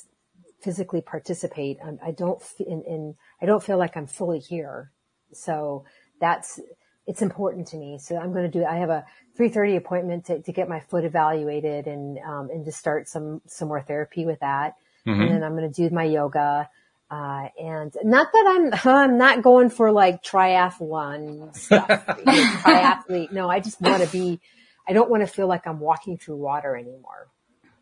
physically 0.62 1.00
participate, 1.00 1.78
I'm, 1.84 1.98
I 2.04 2.12
don't, 2.12 2.40
f- 2.40 2.60
and, 2.60 2.84
and 2.84 3.14
I 3.42 3.46
don't 3.46 3.62
feel 3.62 3.78
like 3.78 3.96
I'm 3.96 4.06
fully 4.06 4.38
here. 4.38 4.92
So 5.32 5.84
that's, 6.20 6.60
it's 7.06 7.22
important 7.22 7.68
to 7.68 7.76
me. 7.76 7.98
So 7.98 8.16
I'm 8.16 8.32
going 8.32 8.50
to 8.50 8.58
do, 8.60 8.64
I 8.64 8.76
have 8.76 8.90
a 8.90 9.04
3.30 9.38 9.76
appointment 9.76 10.26
to, 10.26 10.40
to 10.42 10.52
get 10.52 10.68
my 10.68 10.80
foot 10.80 11.04
evaluated 11.04 11.86
and, 11.86 12.18
um, 12.26 12.50
and 12.50 12.64
to 12.64 12.72
start 12.72 13.08
some, 13.08 13.40
some 13.46 13.68
more 13.68 13.82
therapy 13.82 14.26
with 14.26 14.40
that. 14.40 14.74
hmm 15.04 15.20
And 15.22 15.30
then 15.30 15.42
I'm 15.44 15.56
going 15.56 15.70
to 15.72 15.88
do 15.88 15.94
my 15.94 16.04
yoga. 16.04 16.68
Uh, 17.10 17.48
and 17.60 17.94
not 18.04 18.28
that 18.32 18.46
I'm, 18.84 18.94
I'm 18.94 19.18
not 19.18 19.42
going 19.42 19.70
for 19.70 19.92
like 19.92 20.22
triathlon 20.24 21.54
stuff, 21.56 21.92
triathlete. 22.66 23.32
No, 23.32 23.48
I 23.48 23.60
just 23.60 23.80
want 23.80 24.02
to 24.02 24.08
be, 24.08 24.40
I 24.88 24.92
don't 24.92 25.10
want 25.10 25.22
to 25.22 25.26
feel 25.26 25.46
like 25.46 25.66
I'm 25.66 25.80
walking 25.80 26.18
through 26.18 26.36
water 26.36 26.76
anymore. 26.76 27.28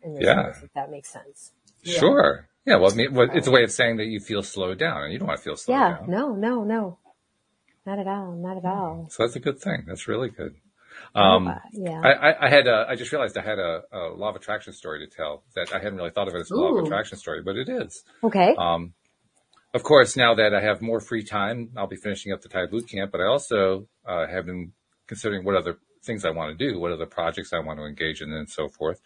In 0.03 0.13
this 0.13 0.25
Yeah. 0.25 0.39
earth, 0.39 0.59
if 0.63 0.73
that 0.73 0.91
makes 0.91 1.09
sense. 1.11 1.51
Sure. 1.83 2.47
Yeah. 2.65 2.75
Well, 2.77 2.91
I 2.91 2.95
mean, 2.95 3.13
well, 3.13 3.27
it's 3.33 3.47
a 3.47 3.51
way 3.51 3.63
of 3.63 3.71
saying 3.71 3.97
that 3.97 4.05
you 4.05 4.19
feel 4.19 4.43
slowed 4.43 4.77
down 4.77 5.03
and 5.03 5.11
you 5.13 5.17
don't 5.19 5.27
want 5.27 5.39
to 5.39 5.43
feel 5.43 5.57
slowed 5.57 5.77
Yeah. 5.79 5.97
down. 5.99 6.09
No, 6.11 6.35
no, 6.35 6.63
no. 6.63 6.99
Not 7.85 7.99
at 7.99 8.07
all. 8.07 8.31
Not 8.33 8.57
at 8.57 8.65
all. 8.65 9.07
So 9.09 9.23
that's 9.23 9.35
a 9.35 9.39
good 9.39 9.59
thing. 9.59 9.83
That's 9.87 10.07
really 10.07 10.29
good. 10.29 10.55
Um, 11.13 11.47
Uh, 11.47 11.55
yeah. 11.73 12.01
I, 12.03 12.11
I, 12.31 12.45
I 12.45 12.49
had 12.49 12.67
a, 12.67 12.85
I 12.89 12.95
just 12.95 13.11
realized 13.11 13.37
I 13.37 13.41
had 13.41 13.59
a, 13.59 13.81
a 13.91 13.99
law 14.15 14.29
of 14.29 14.35
attraction 14.35 14.73
story 14.73 15.05
to 15.05 15.13
tell 15.15 15.43
that 15.55 15.73
I 15.73 15.77
hadn't 15.79 15.97
really 15.97 16.11
thought 16.11 16.27
of 16.27 16.35
it 16.35 16.39
as 16.41 16.51
a 16.51 16.55
law 16.55 16.75
of 16.77 16.85
attraction 16.85 17.17
story, 17.17 17.41
but 17.43 17.55
it 17.57 17.69
is. 17.69 18.03
okay. 18.23 18.55
Um, 18.57 18.93
of 19.73 19.83
course, 19.83 20.15
now 20.15 20.35
that 20.35 20.55
I 20.55 20.61
have 20.61 20.81
more 20.81 21.01
free 21.01 21.23
time, 21.25 21.71
I'll 21.75 21.85
be 21.85 21.97
finishing 21.97 22.31
up 22.31 22.41
the 22.41 22.47
Taya 22.47 22.71
boot 22.71 22.87
camp, 22.89 23.11
but 23.11 23.19
I 23.19 23.25
also 23.25 23.87
uh, 24.05 24.25
have 24.25 24.45
been 24.45 24.71
considering 25.05 25.43
what 25.43 25.55
other 25.55 25.77
things 26.01 26.23
I 26.23 26.29
want 26.29 26.57
to 26.57 26.71
do, 26.71 26.79
what 26.79 26.93
other 26.93 27.05
projects 27.05 27.51
I 27.51 27.59
want 27.59 27.79
to 27.79 27.85
engage 27.85 28.21
in, 28.21 28.31
and 28.31 28.49
so 28.49 28.69
forth. 28.69 29.01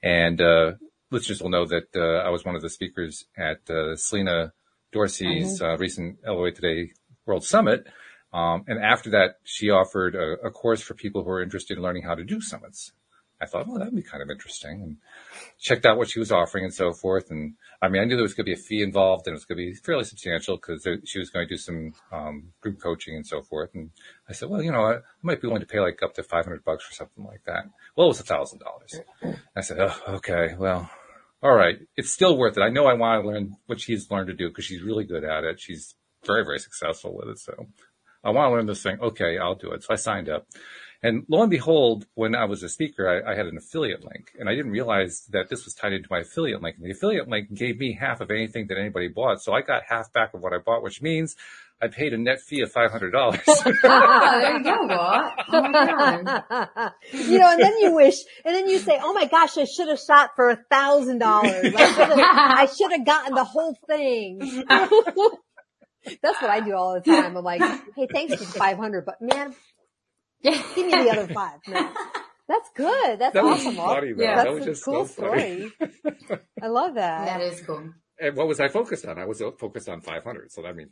And 0.00 0.40
uh, 0.40 0.72
listeners 1.10 1.42
will 1.42 1.50
know 1.50 1.64
that 1.64 1.88
uh, 1.96 2.24
I 2.24 2.30
was 2.30 2.44
one 2.44 2.54
of 2.54 2.62
the 2.62 2.70
speakers 2.70 3.24
at 3.36 3.68
uh, 3.68 3.96
Selena 3.96 4.52
Dorsey's 4.92 5.60
uh, 5.60 5.76
recent 5.78 6.18
LOA 6.24 6.52
Today 6.52 6.92
World 7.26 7.44
Summit. 7.44 7.88
Um, 8.32 8.64
and 8.66 8.82
after 8.82 9.10
that, 9.10 9.36
she 9.44 9.70
offered 9.70 10.14
a, 10.14 10.46
a 10.46 10.50
course 10.50 10.80
for 10.80 10.94
people 10.94 11.22
who 11.22 11.30
are 11.30 11.42
interested 11.42 11.76
in 11.76 11.82
learning 11.82 12.04
how 12.04 12.14
to 12.14 12.24
do 12.24 12.40
summits. 12.40 12.92
I 13.42 13.46
thought, 13.46 13.66
well, 13.66 13.78
that'd 13.78 13.94
be 13.94 14.02
kind 14.02 14.22
of 14.22 14.30
interesting. 14.30 14.82
And 14.82 14.96
checked 15.58 15.84
out 15.84 15.98
what 15.98 16.08
she 16.08 16.20
was 16.20 16.30
offering 16.30 16.64
and 16.64 16.72
so 16.72 16.92
forth. 16.92 17.30
And 17.30 17.54
I 17.82 17.88
mean, 17.88 18.00
I 18.00 18.04
knew 18.04 18.14
there 18.14 18.22
was 18.22 18.34
going 18.34 18.46
to 18.46 18.54
be 18.54 18.58
a 18.58 18.62
fee 18.62 18.82
involved 18.82 19.26
and 19.26 19.32
it 19.32 19.36
was 19.36 19.44
going 19.44 19.58
to 19.58 19.66
be 19.66 19.74
fairly 19.74 20.04
substantial 20.04 20.56
because 20.56 20.86
she 21.04 21.18
was 21.18 21.30
going 21.30 21.48
to 21.48 21.52
do 21.52 21.58
some 21.58 21.92
um, 22.12 22.52
group 22.60 22.80
coaching 22.80 23.16
and 23.16 23.26
so 23.26 23.42
forth. 23.42 23.70
And 23.74 23.90
I 24.28 24.32
said, 24.32 24.48
well, 24.48 24.62
you 24.62 24.70
know, 24.70 24.84
I, 24.84 24.94
I 24.98 25.22
might 25.22 25.42
be 25.42 25.48
willing 25.48 25.62
to 25.62 25.66
pay 25.66 25.80
like 25.80 26.02
up 26.04 26.14
to 26.14 26.22
500 26.22 26.64
bucks 26.64 26.88
or 26.88 26.94
something 26.94 27.24
like 27.24 27.42
that. 27.46 27.64
Well, 27.96 28.06
it 28.06 28.10
was 28.10 28.20
a 28.20 28.24
thousand 28.24 28.60
dollars. 28.60 29.00
I 29.56 29.60
said, 29.60 29.78
oh, 29.80 30.14
okay, 30.16 30.54
well, 30.56 30.88
all 31.42 31.54
right. 31.54 31.80
It's 31.96 32.12
still 32.12 32.38
worth 32.38 32.56
it. 32.56 32.62
I 32.62 32.70
know 32.70 32.86
I 32.86 32.94
want 32.94 33.24
to 33.24 33.28
learn 33.28 33.56
what 33.66 33.80
she's 33.80 34.08
learned 34.08 34.28
to 34.28 34.34
do 34.34 34.48
because 34.48 34.64
she's 34.64 34.82
really 34.82 35.04
good 35.04 35.24
at 35.24 35.42
it. 35.42 35.60
She's 35.60 35.96
very, 36.24 36.44
very 36.44 36.60
successful 36.60 37.16
with 37.16 37.28
it. 37.28 37.38
So 37.40 37.66
I 38.24 38.30
want 38.30 38.50
to 38.50 38.54
learn 38.56 38.66
this 38.66 38.82
thing. 38.82 38.98
Okay, 39.00 39.38
I'll 39.38 39.54
do 39.54 39.72
it. 39.72 39.82
So 39.82 39.88
I 39.92 39.96
signed 39.96 40.28
up. 40.28 40.46
And 41.04 41.24
lo 41.28 41.42
and 41.42 41.50
behold, 41.50 42.06
when 42.14 42.36
I 42.36 42.44
was 42.44 42.62
a 42.62 42.68
speaker, 42.68 43.08
I, 43.08 43.32
I 43.32 43.34
had 43.34 43.46
an 43.46 43.56
affiliate 43.56 44.04
link 44.04 44.30
and 44.38 44.48
I 44.48 44.54
didn't 44.54 44.70
realize 44.70 45.26
that 45.30 45.48
this 45.48 45.64
was 45.64 45.74
tied 45.74 45.92
into 45.92 46.06
my 46.08 46.20
affiliate 46.20 46.62
link. 46.62 46.76
And 46.76 46.86
the 46.86 46.92
affiliate 46.92 47.28
link 47.28 47.52
gave 47.52 47.78
me 47.78 47.98
half 48.00 48.20
of 48.20 48.30
anything 48.30 48.68
that 48.68 48.78
anybody 48.78 49.08
bought. 49.08 49.42
So 49.42 49.52
I 49.52 49.62
got 49.62 49.82
half 49.88 50.12
back 50.12 50.32
of 50.32 50.42
what 50.42 50.52
I 50.52 50.58
bought, 50.58 50.84
which 50.84 51.02
means 51.02 51.34
I 51.82 51.88
paid 51.88 52.12
a 52.12 52.18
net 52.18 52.40
fee 52.40 52.60
of 52.60 52.72
$500. 52.72 53.10
Oh, 53.12 53.30
there 54.40 54.56
you 54.58 54.62
go, 54.62 54.82
what? 54.84 55.44
Oh 55.48 55.68
my 55.68 56.22
god. 56.22 56.92
you 57.12 57.40
know, 57.40 57.50
and 57.50 57.60
then 57.60 57.76
you 57.80 57.96
wish, 57.96 58.18
and 58.44 58.54
then 58.54 58.68
you 58.68 58.78
say, 58.78 59.00
"Oh 59.02 59.12
my 59.12 59.24
gosh, 59.26 59.58
I 59.58 59.64
should 59.64 59.88
have 59.88 59.98
shot 59.98 60.30
for 60.36 60.50
a 60.50 60.58
thousand 60.70 61.18
dollars. 61.18 61.74
I 61.76 62.68
should 62.78 62.92
have 62.92 63.04
gotten 63.04 63.34
the 63.34 63.42
whole 63.42 63.76
thing." 63.88 64.64
That's 66.22 66.40
what 66.42 66.50
I 66.50 66.60
do 66.60 66.74
all 66.74 66.94
the 66.94 67.00
time. 67.12 67.36
I'm 67.36 67.44
like, 67.44 67.60
"Hey, 67.96 68.08
thanks 68.12 68.34
for 68.34 68.40
the 68.40 68.58
five 68.58 68.76
hundred, 68.76 69.04
but 69.06 69.20
man, 69.20 69.54
Yeah. 70.42 70.60
give 70.74 70.86
me 70.86 70.92
the 70.92 71.10
other 71.10 71.32
five. 71.32 71.58
No. 71.68 71.92
That's 72.48 72.68
good. 72.74 73.18
That's 73.20 73.34
That 73.34 73.44
was 73.44 73.60
awesome. 73.60 73.76
funny. 73.76 74.12
Yeah. 74.16 74.34
That's 74.36 74.44
That 74.48 74.52
was 74.54 74.62
a 74.64 74.66
just 74.70 74.84
cool 74.84 75.06
so 75.06 75.12
story. 75.12 75.72
I 76.60 76.66
love 76.66 76.94
that. 76.96 77.26
That 77.26 77.40
is 77.40 77.60
cool. 77.62 77.90
and 78.20 78.36
what 78.36 78.46
was 78.48 78.60
I 78.60 78.68
focused 78.68 79.06
on? 79.06 79.18
I 79.18 79.24
was 79.24 79.40
focused 79.58 79.88
on 79.88 80.00
500. 80.00 80.50
So 80.52 80.62
that 80.62 80.74
means 80.76 80.90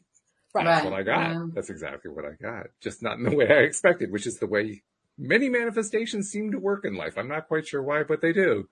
Right. 0.54 0.64
That's 0.64 0.84
what 0.84 0.94
I 0.94 1.02
got. 1.02 1.30
Yeah. 1.32 1.46
That's 1.54 1.70
exactly 1.70 2.10
what 2.10 2.24
I 2.24 2.32
got. 2.40 2.66
Just 2.80 3.02
not 3.02 3.18
in 3.18 3.24
the 3.24 3.36
way 3.36 3.46
I 3.48 3.60
expected, 3.62 4.10
which 4.10 4.26
is 4.26 4.38
the 4.38 4.46
way 4.46 4.82
many 5.18 5.48
manifestations 5.48 6.28
seem 6.30 6.50
to 6.52 6.58
work 6.58 6.84
in 6.84 6.94
life. 6.94 7.18
I'm 7.18 7.28
not 7.28 7.46
quite 7.46 7.66
sure 7.66 7.82
why, 7.82 8.02
but 8.04 8.20
they 8.20 8.32
do. 8.32 8.68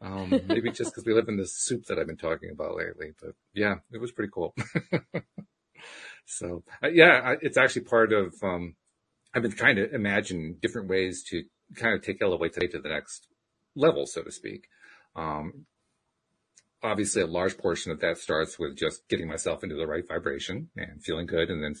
Um, 0.00 0.30
maybe 0.46 0.70
just 0.70 0.92
because 0.92 1.04
we 1.04 1.12
live 1.14 1.28
in 1.28 1.36
this 1.36 1.52
soup 1.54 1.84
that 1.86 1.98
I've 1.98 2.06
been 2.06 2.16
talking 2.16 2.50
about 2.50 2.76
lately. 2.76 3.12
But 3.20 3.32
yeah, 3.54 3.76
it 3.92 3.98
was 4.00 4.12
pretty 4.12 4.30
cool. 4.32 4.54
So 6.26 6.62
uh, 6.82 6.88
yeah, 6.88 7.34
it's 7.40 7.56
actually 7.56 7.82
part 7.82 8.12
of. 8.12 8.34
Um, 8.42 8.74
I've 9.34 9.42
been 9.42 9.52
trying 9.52 9.76
to 9.76 9.92
imagine 9.94 10.56
different 10.60 10.88
ways 10.88 11.22
to 11.30 11.44
kind 11.76 11.94
of 11.94 12.02
take 12.02 12.20
LOA 12.20 12.48
today 12.48 12.66
to 12.68 12.80
the 12.80 12.88
next 12.88 13.28
level, 13.76 14.06
so 14.06 14.22
to 14.22 14.32
speak. 14.32 14.66
Um, 15.14 15.66
obviously, 16.82 17.22
a 17.22 17.26
large 17.26 17.56
portion 17.58 17.92
of 17.92 18.00
that 18.00 18.18
starts 18.18 18.58
with 18.58 18.76
just 18.76 19.06
getting 19.08 19.28
myself 19.28 19.62
into 19.62 19.76
the 19.76 19.86
right 19.86 20.06
vibration 20.06 20.70
and 20.76 21.02
feeling 21.02 21.26
good, 21.26 21.50
and 21.50 21.62
then 21.62 21.74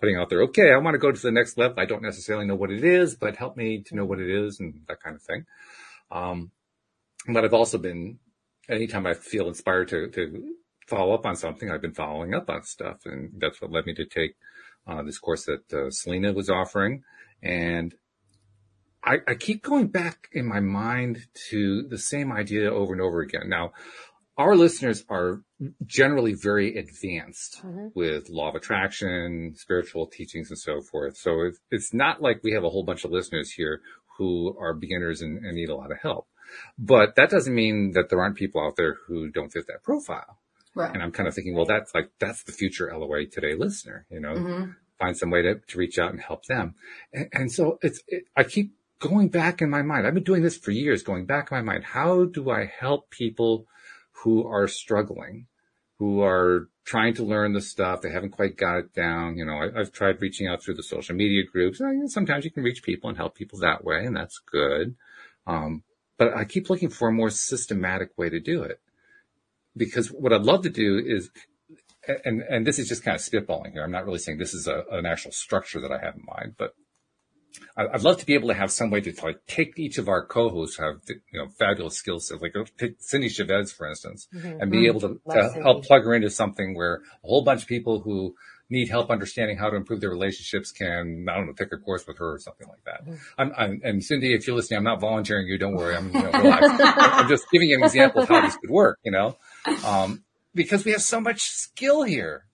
putting 0.00 0.16
out 0.16 0.30
there, 0.30 0.42
okay, 0.42 0.72
I 0.72 0.78
want 0.78 0.94
to 0.94 0.98
go 0.98 1.12
to 1.12 1.20
the 1.20 1.30
next 1.30 1.58
level. 1.58 1.78
I 1.78 1.84
don't 1.84 2.02
necessarily 2.02 2.46
know 2.46 2.54
what 2.54 2.70
it 2.70 2.84
is, 2.84 3.14
but 3.16 3.36
help 3.36 3.56
me 3.56 3.82
to 3.86 3.96
know 3.96 4.04
what 4.04 4.20
it 4.20 4.30
is 4.30 4.60
and 4.60 4.80
that 4.88 5.02
kind 5.02 5.16
of 5.16 5.22
thing. 5.22 5.44
Um, 6.10 6.50
but 7.28 7.44
I've 7.44 7.54
also 7.54 7.78
been, 7.78 8.18
anytime 8.68 9.06
I 9.06 9.14
feel 9.14 9.48
inspired 9.48 9.88
to, 9.88 10.08
to 10.08 10.54
follow 10.86 11.14
up 11.14 11.26
on 11.26 11.36
something, 11.36 11.70
I've 11.70 11.82
been 11.82 11.94
following 11.94 12.34
up 12.34 12.48
on 12.50 12.62
stuff. 12.64 12.98
And 13.04 13.32
that's 13.38 13.60
what 13.60 13.70
led 13.72 13.86
me 13.86 13.94
to 13.94 14.04
take 14.06 14.36
uh, 14.86 15.02
this 15.02 15.18
course 15.18 15.46
that 15.46 15.72
uh, 15.72 15.90
Selena 15.90 16.32
was 16.32 16.50
offering. 16.50 17.02
And 17.42 17.94
I, 19.02 19.18
I 19.28 19.34
keep 19.34 19.62
going 19.62 19.88
back 19.88 20.28
in 20.32 20.46
my 20.46 20.60
mind 20.60 21.26
to 21.50 21.82
the 21.88 21.98
same 21.98 22.32
idea 22.32 22.72
over 22.72 22.92
and 22.92 23.02
over 23.02 23.20
again. 23.20 23.48
Now, 23.48 23.72
our 24.36 24.56
listeners 24.56 25.04
are 25.08 25.42
generally 25.86 26.34
very 26.34 26.76
advanced 26.76 27.62
Mhm. 27.64 27.92
with 27.94 28.28
law 28.28 28.48
of 28.48 28.54
attraction, 28.56 29.54
spiritual 29.56 30.06
teachings, 30.06 30.50
and 30.50 30.58
so 30.58 30.80
forth. 30.80 31.16
So 31.16 31.42
it's, 31.42 31.60
it's 31.70 31.94
not 31.94 32.20
like 32.20 32.40
we 32.42 32.52
have 32.52 32.64
a 32.64 32.70
whole 32.70 32.82
bunch 32.84 33.04
of 33.04 33.10
listeners 33.12 33.52
here 33.52 33.80
who 34.18 34.56
are 34.58 34.74
beginners 34.74 35.20
and, 35.22 35.38
and 35.44 35.54
need 35.54 35.68
a 35.68 35.76
lot 35.76 35.92
of 35.92 35.98
help. 36.00 36.26
But 36.78 37.14
that 37.16 37.30
doesn't 37.30 37.54
mean 37.54 37.92
that 37.92 38.08
there 38.10 38.20
aren't 38.20 38.36
people 38.36 38.60
out 38.60 38.76
there 38.76 38.96
who 39.06 39.30
don't 39.30 39.50
fit 39.52 39.66
that 39.68 39.82
profile. 39.82 40.38
Right. 40.74 40.92
And 40.92 41.02
I'm 41.02 41.12
kind 41.12 41.28
of 41.28 41.34
thinking, 41.34 41.54
well, 41.54 41.66
that's 41.66 41.94
like, 41.94 42.10
that's 42.18 42.42
the 42.44 42.52
future 42.52 42.92
LOA 42.92 43.26
today 43.26 43.54
listener, 43.54 44.06
you 44.10 44.20
know, 44.20 44.34
hmm 44.34 44.70
find 44.98 45.16
some 45.16 45.30
way 45.30 45.42
to, 45.42 45.56
to 45.66 45.78
reach 45.78 45.98
out 45.98 46.10
and 46.12 46.20
help 46.20 46.44
them. 46.46 46.74
And, 47.12 47.28
and 47.32 47.52
so 47.52 47.78
it's, 47.82 48.00
it, 48.08 48.24
I 48.36 48.44
keep 48.44 48.74
going 49.00 49.28
back 49.28 49.60
in 49.60 49.70
my 49.70 49.82
mind. 49.82 50.06
I've 50.06 50.14
been 50.14 50.22
doing 50.22 50.42
this 50.42 50.56
for 50.56 50.70
years, 50.70 51.02
going 51.02 51.26
back 51.26 51.50
in 51.50 51.56
my 51.58 51.62
mind. 51.62 51.84
How 51.84 52.24
do 52.24 52.50
I 52.50 52.66
help 52.66 53.10
people 53.10 53.66
who 54.22 54.46
are 54.46 54.68
struggling, 54.68 55.46
who 55.98 56.22
are 56.22 56.68
trying 56.84 57.14
to 57.14 57.24
learn 57.24 57.52
the 57.52 57.60
stuff? 57.60 58.02
They 58.02 58.10
haven't 58.10 58.30
quite 58.30 58.56
got 58.56 58.78
it 58.78 58.94
down. 58.94 59.36
You 59.36 59.44
know, 59.44 59.54
I, 59.54 59.80
I've 59.80 59.92
tried 59.92 60.20
reaching 60.20 60.46
out 60.46 60.62
through 60.62 60.74
the 60.74 60.82
social 60.82 61.14
media 61.14 61.42
groups. 61.50 61.80
Uh, 61.80 61.90
you 61.90 62.00
know, 62.00 62.06
Sometimes 62.06 62.44
you 62.44 62.50
can 62.50 62.62
reach 62.62 62.82
people 62.82 63.08
and 63.08 63.16
help 63.18 63.34
people 63.34 63.58
that 63.60 63.84
way, 63.84 64.04
and 64.04 64.16
that's 64.16 64.38
good. 64.38 64.94
Um, 65.46 65.82
but 66.16 66.36
I 66.36 66.44
keep 66.44 66.70
looking 66.70 66.90
for 66.90 67.08
a 67.08 67.12
more 67.12 67.30
systematic 67.30 68.16
way 68.16 68.30
to 68.30 68.40
do 68.40 68.62
it 68.62 68.80
because 69.76 70.08
what 70.08 70.32
I'd 70.32 70.42
love 70.42 70.62
to 70.62 70.70
do 70.70 70.98
is 71.04 71.30
and 72.24 72.42
and 72.42 72.66
this 72.66 72.78
is 72.78 72.88
just 72.88 73.02
kind 73.04 73.14
of 73.14 73.20
spitballing 73.20 73.72
here. 73.72 73.82
I'm 73.82 73.90
not 73.90 74.04
really 74.04 74.18
saying 74.18 74.38
this 74.38 74.54
is 74.54 74.66
a, 74.66 74.84
an 74.90 75.06
actual 75.06 75.32
structure 75.32 75.80
that 75.80 75.90
I 75.92 75.98
have 76.04 76.14
in 76.16 76.24
mind, 76.26 76.54
but 76.58 76.74
I'd 77.76 78.02
love 78.02 78.18
to 78.18 78.26
be 78.26 78.34
able 78.34 78.48
to 78.48 78.54
have 78.54 78.70
some 78.72 78.90
way 78.90 79.00
to 79.00 79.14
like 79.24 79.46
take 79.46 79.78
each 79.78 79.98
of 79.98 80.08
our 80.08 80.26
co-hosts 80.26 80.76
who 80.76 80.84
have 80.84 80.96
you 81.08 81.38
know 81.40 81.48
fabulous 81.58 81.94
skill 81.96 82.20
sets, 82.20 82.42
like 82.42 82.54
take 82.78 82.96
Cindy 82.98 83.28
Chavez, 83.28 83.72
for 83.72 83.88
instance, 83.88 84.28
Mhm. 84.34 84.60
and 84.60 84.70
be 84.70 84.86
able 84.86 85.00
to, 85.00 85.20
to 85.30 85.50
help 85.62 85.84
plug 85.84 86.04
her 86.04 86.14
into 86.14 86.30
something 86.30 86.74
where 86.74 86.96
a 86.96 87.26
whole 87.26 87.42
bunch 87.44 87.62
of 87.62 87.68
people 87.68 88.00
who 88.00 88.34
need 88.70 88.88
help 88.88 89.10
understanding 89.10 89.56
how 89.58 89.68
to 89.70 89.76
improve 89.76 90.00
their 90.00 90.10
relationships 90.10 90.72
can, 90.72 91.26
I 91.28 91.34
don't 91.36 91.46
know, 91.46 91.52
take 91.52 91.72
a 91.72 91.76
course 91.76 92.06
with 92.06 92.18
her 92.18 92.32
or 92.34 92.38
something 92.38 92.66
like 92.66 92.82
that. 92.86 93.02
I'm, 93.36 93.52
I'm, 93.56 93.80
and 93.84 94.02
Cindy, 94.02 94.32
if 94.34 94.46
you're 94.46 94.56
listening, 94.56 94.78
I'm 94.78 94.84
not 94.84 95.00
volunteering 95.00 95.46
you. 95.46 95.58
Don't 95.58 95.74
worry. 95.76 95.94
I'm, 95.94 96.06
you 96.06 96.22
know, 96.22 96.30
relax. 96.32 96.66
I'm 96.80 97.28
just 97.28 97.44
giving 97.52 97.68
you 97.68 97.76
an 97.76 97.84
example 97.84 98.22
of 98.22 98.28
how 98.28 98.40
this 98.40 98.56
could 98.56 98.70
work, 98.70 98.98
you 99.04 99.12
know, 99.12 99.36
um, 99.84 100.24
because 100.54 100.84
we 100.84 100.92
have 100.92 101.02
so 101.02 101.20
much 101.20 101.42
skill 101.42 102.02
here. 102.02 102.46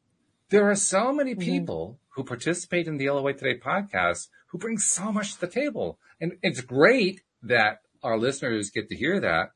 There 0.50 0.68
are 0.70 0.74
so 0.74 1.12
many 1.12 1.34
people 1.34 1.98
who 2.10 2.24
participate 2.24 2.88
in 2.88 2.96
the 2.96 3.08
LOA 3.10 3.32
Today 3.34 3.58
podcast 3.58 4.28
who 4.48 4.58
bring 4.58 4.78
so 4.78 5.12
much 5.12 5.34
to 5.34 5.40
the 5.40 5.46
table. 5.46 5.98
And 6.20 6.32
it's 6.42 6.60
great 6.60 7.22
that 7.42 7.82
our 8.02 8.18
listeners 8.18 8.70
get 8.70 8.88
to 8.88 8.96
hear 8.96 9.20
that 9.20 9.52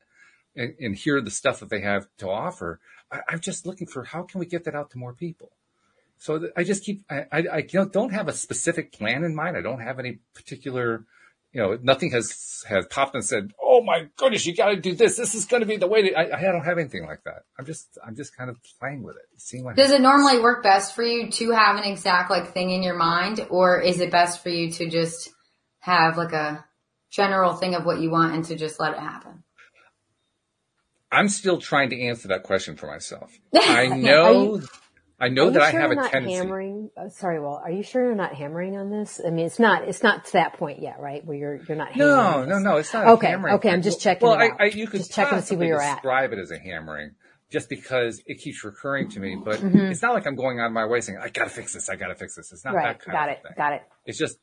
and, 0.55 0.73
and 0.79 0.95
hear 0.95 1.19
the 1.21 1.31
stuff 1.31 1.59
that 1.59 1.69
they 1.69 1.81
have 1.81 2.07
to 2.19 2.29
offer. 2.29 2.79
I, 3.11 3.19
I'm 3.29 3.39
just 3.41 3.65
looking 3.65 3.87
for 3.87 4.05
how 4.05 4.23
can 4.23 4.39
we 4.39 4.45
get 4.45 4.63
that 4.65 4.75
out 4.75 4.91
to 4.91 4.97
more 4.97 5.13
people? 5.13 5.51
So 6.17 6.47
I 6.55 6.63
just 6.63 6.85
keep, 6.85 7.03
I, 7.09 7.25
I, 7.31 7.43
I 7.51 7.61
don't- 7.61 7.91
don't 7.91 8.13
have 8.13 8.29
a 8.29 8.33
specific 8.33 8.93
plan 8.93 9.25
in 9.25 9.35
mind. 9.35 9.57
I 9.57 9.61
don't 9.61 9.81
have 9.81 9.99
any 9.99 10.19
particular, 10.33 11.05
you 11.55 11.61
know, 11.61 11.79
nothing 11.81 12.11
has, 12.11 12.65
has 12.67 12.85
popped 12.87 13.15
and 13.15 13.23
said, 13.23 13.53
Oh 13.63 13.81
my 13.81 14.07
goodness, 14.17 14.45
you 14.45 14.53
got 14.53 14.71
to 14.71 14.75
do 14.75 14.93
this. 14.93 15.15
This 15.15 15.33
is 15.33 15.45
going 15.45 15.61
to 15.61 15.65
be 15.65 15.77
the 15.77 15.87
way 15.87 16.09
to, 16.09 16.13
I, 16.13 16.37
I 16.37 16.41
don't 16.51 16.65
have 16.65 16.77
anything 16.77 17.05
like 17.05 17.23
that. 17.23 17.43
I'm 17.57 17.65
just, 17.65 17.97
I'm 18.05 18.13
just 18.13 18.35
kind 18.35 18.49
of 18.49 18.57
playing 18.77 19.03
with 19.03 19.15
it, 19.15 19.23
seeing 19.37 19.63
what 19.63 19.77
Does 19.77 19.91
it 19.91 20.01
normally 20.01 20.41
work 20.41 20.63
best 20.63 20.93
for 20.93 21.03
you 21.03 21.31
to 21.31 21.51
have 21.51 21.77
an 21.77 21.85
exact 21.85 22.29
like 22.29 22.53
thing 22.53 22.71
in 22.71 22.83
your 22.83 22.97
mind, 22.97 23.47
or 23.49 23.79
is 23.79 24.01
it 24.01 24.11
best 24.11 24.43
for 24.43 24.49
you 24.49 24.69
to 24.71 24.89
just 24.89 25.29
have 25.79 26.17
like 26.17 26.33
a 26.33 26.65
general 27.09 27.53
thing 27.53 27.73
of 27.73 27.85
what 27.85 28.01
you 28.01 28.11
want 28.11 28.35
and 28.35 28.43
to 28.45 28.57
just 28.57 28.77
let 28.77 28.91
it 28.91 28.99
happen? 28.99 29.41
I'm 31.09 31.29
still 31.29 31.59
trying 31.61 31.89
to 31.91 32.01
answer 32.01 32.27
that 32.27 32.43
question 32.43 32.75
for 32.75 32.87
myself. 32.87 33.31
I 33.55 33.87
know, 33.87 34.61
I 35.19 35.29
know 35.29 35.49
that 35.49 35.59
you 35.59 35.65
I 35.65 35.71
sure 35.71 35.79
have 35.79 35.89
you're 35.91 35.99
a 35.99 36.03
not 36.03 36.11
tendency. 36.11 36.35
hammering. 36.37 36.89
Oh, 36.97 37.07
sorry, 37.09 37.39
Walt. 37.39 37.61
Are 37.63 37.71
you 37.71 37.83
sure 37.83 38.03
you're 38.05 38.15
not 38.15 38.33
hammering 38.35 38.75
on 38.77 38.89
this? 38.89 39.21
I 39.25 39.29
mean, 39.29 39.45
it's 39.45 39.59
not. 39.59 39.87
It's 39.87 40.03
not 40.03 40.25
to 40.25 40.31
that 40.33 40.53
point 40.53 40.81
yet, 40.81 40.99
right? 40.99 41.25
Where 41.25 41.37
you're 41.37 41.55
you're 41.67 41.77
not. 41.77 41.95
No, 41.95 42.21
hammering 42.21 42.49
no, 42.49 42.59
no. 42.59 42.77
It's 42.77 42.93
not. 42.93 43.07
Okay, 43.07 43.27
a 43.27 43.29
hammering 43.31 43.55
okay, 43.55 43.69
I'm 43.71 43.81
just 43.81 44.01
checking 44.01 44.27
Well, 44.27 44.37
I. 44.37 44.49
I, 44.59 44.65
you 44.65 44.87
could 44.87 44.99
Just 44.99 45.13
checking 45.13 45.37
to 45.37 45.41
see 45.43 45.55
where 45.55 45.67
you're 45.67 45.81
at. 45.81 45.95
describe 45.95 46.33
it 46.33 46.39
as 46.39 46.51
a 46.51 46.59
hammering, 46.59 47.11
just 47.49 47.69
because 47.69 48.21
it 48.25 48.39
keeps 48.39 48.63
recurring 48.65 49.07
to 49.11 49.19
me. 49.21 49.37
But 49.41 49.59
Mhm. 49.61 49.89
it's 49.89 50.01
not 50.01 50.13
like 50.13 50.27
I'm 50.27 50.35
going 50.35 50.59
out 50.59 50.67
of 50.67 50.73
my 50.73 50.85
way 50.85 50.99
saying, 50.99 51.17
"I 51.21 51.29
gotta 51.29 51.49
fix 51.49 51.73
this. 51.73 51.87
I 51.87 51.95
gotta 51.95 52.15
fix 52.15 52.35
this." 52.35 52.51
It's 52.51 52.65
not 52.65 52.73
Right. 52.75 52.99
that 52.99 53.05
kind 53.05 53.15
Got 53.15 53.29
of 53.29 53.35
it. 53.37 53.43
thing. 53.43 53.51
Got 53.55 53.73
it. 53.73 53.77
Got 53.77 53.83
it. 53.83 53.83
It's 54.05 54.17
just 54.17 54.37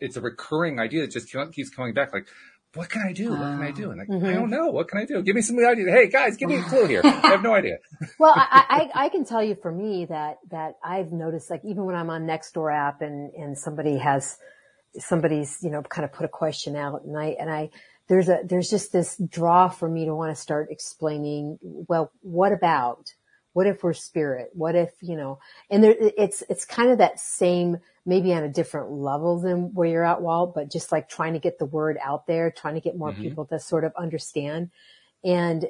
it's 0.00 0.16
a 0.16 0.20
recurring 0.22 0.80
idea 0.80 1.02
that 1.02 1.10
just 1.10 1.30
keeps 1.52 1.68
coming 1.70 1.92
back. 1.92 2.12
Like, 2.14 2.26
what 2.74 2.88
can 2.88 3.02
I 3.02 3.12
do? 3.12 3.30
What 3.30 3.52
can 3.56 3.62
I 3.62 3.72
do? 3.72 3.90
And 3.90 3.98
like, 3.98 4.08
Mhm. 4.08 4.28
I 4.30 4.32
don't 4.34 4.50
know. 4.50 4.68
What 4.68 4.88
can 4.88 4.98
I 4.98 5.04
do? 5.04 5.22
Give 5.22 5.34
me 5.34 5.42
some 5.42 5.58
ideas. 5.58 5.88
Hey 5.90 6.08
guys, 6.08 6.36
give 6.36 6.48
me 6.48 6.56
a 6.56 6.62
clue 6.62 6.86
here. 6.86 7.00
I 7.04 7.30
have 7.30 7.42
no 7.42 7.54
idea. 7.54 7.78
Well, 8.18 8.34
I, 8.36 8.90
I, 8.94 9.06
I 9.06 9.08
can 9.08 9.24
tell 9.24 9.42
you 9.42 9.54
for 9.54 9.72
me 9.72 10.04
that, 10.06 10.38
that 10.50 10.76
I've 10.84 11.10
noticed, 11.10 11.50
like, 11.50 11.64
even 11.64 11.84
when 11.84 11.94
I'm 11.94 12.10
on 12.10 12.26
Nextdoor 12.26 12.74
app 12.74 13.00
and, 13.00 13.32
and 13.34 13.58
somebody 13.58 13.96
has, 13.98 14.36
somebody's, 14.98 15.58
you 15.62 15.70
know, 15.70 15.82
kind 15.82 16.04
of 16.04 16.12
put 16.12 16.26
a 16.26 16.28
question 16.28 16.76
out 16.76 17.02
and 17.04 17.16
I, 17.18 17.36
and 17.40 17.50
I, 17.50 17.70
there's 18.08 18.28
a, 18.28 18.40
there's 18.44 18.68
just 18.68 18.92
this 18.92 19.16
draw 19.28 19.68
for 19.68 19.88
me 19.88 20.04
to 20.04 20.14
want 20.14 20.34
to 20.34 20.40
start 20.40 20.68
explaining, 20.70 21.58
well, 21.62 22.12
what 22.20 22.52
about, 22.52 23.14
what 23.60 23.66
if 23.66 23.82
we're 23.84 23.92
spirit? 23.92 24.48
What 24.54 24.74
if, 24.74 24.88
you 25.02 25.18
know, 25.18 25.38
and 25.68 25.84
there, 25.84 25.94
it's, 25.98 26.42
it's 26.48 26.64
kind 26.64 26.90
of 26.90 26.96
that 26.96 27.20
same, 27.20 27.76
maybe 28.06 28.32
on 28.32 28.42
a 28.42 28.48
different 28.48 28.90
level 28.90 29.38
than 29.38 29.74
where 29.74 29.86
you're 29.86 30.02
at, 30.02 30.22
Walt, 30.22 30.54
but 30.54 30.70
just 30.72 30.90
like 30.90 31.10
trying 31.10 31.34
to 31.34 31.38
get 31.38 31.58
the 31.58 31.66
word 31.66 31.98
out 32.02 32.26
there, 32.26 32.50
trying 32.50 32.72
to 32.76 32.80
get 32.80 32.96
more 32.96 33.12
Mhm. 33.12 33.20
people 33.20 33.44
to 33.48 33.58
sort 33.58 33.84
of 33.84 33.92
understand. 33.98 34.70
And, 35.22 35.66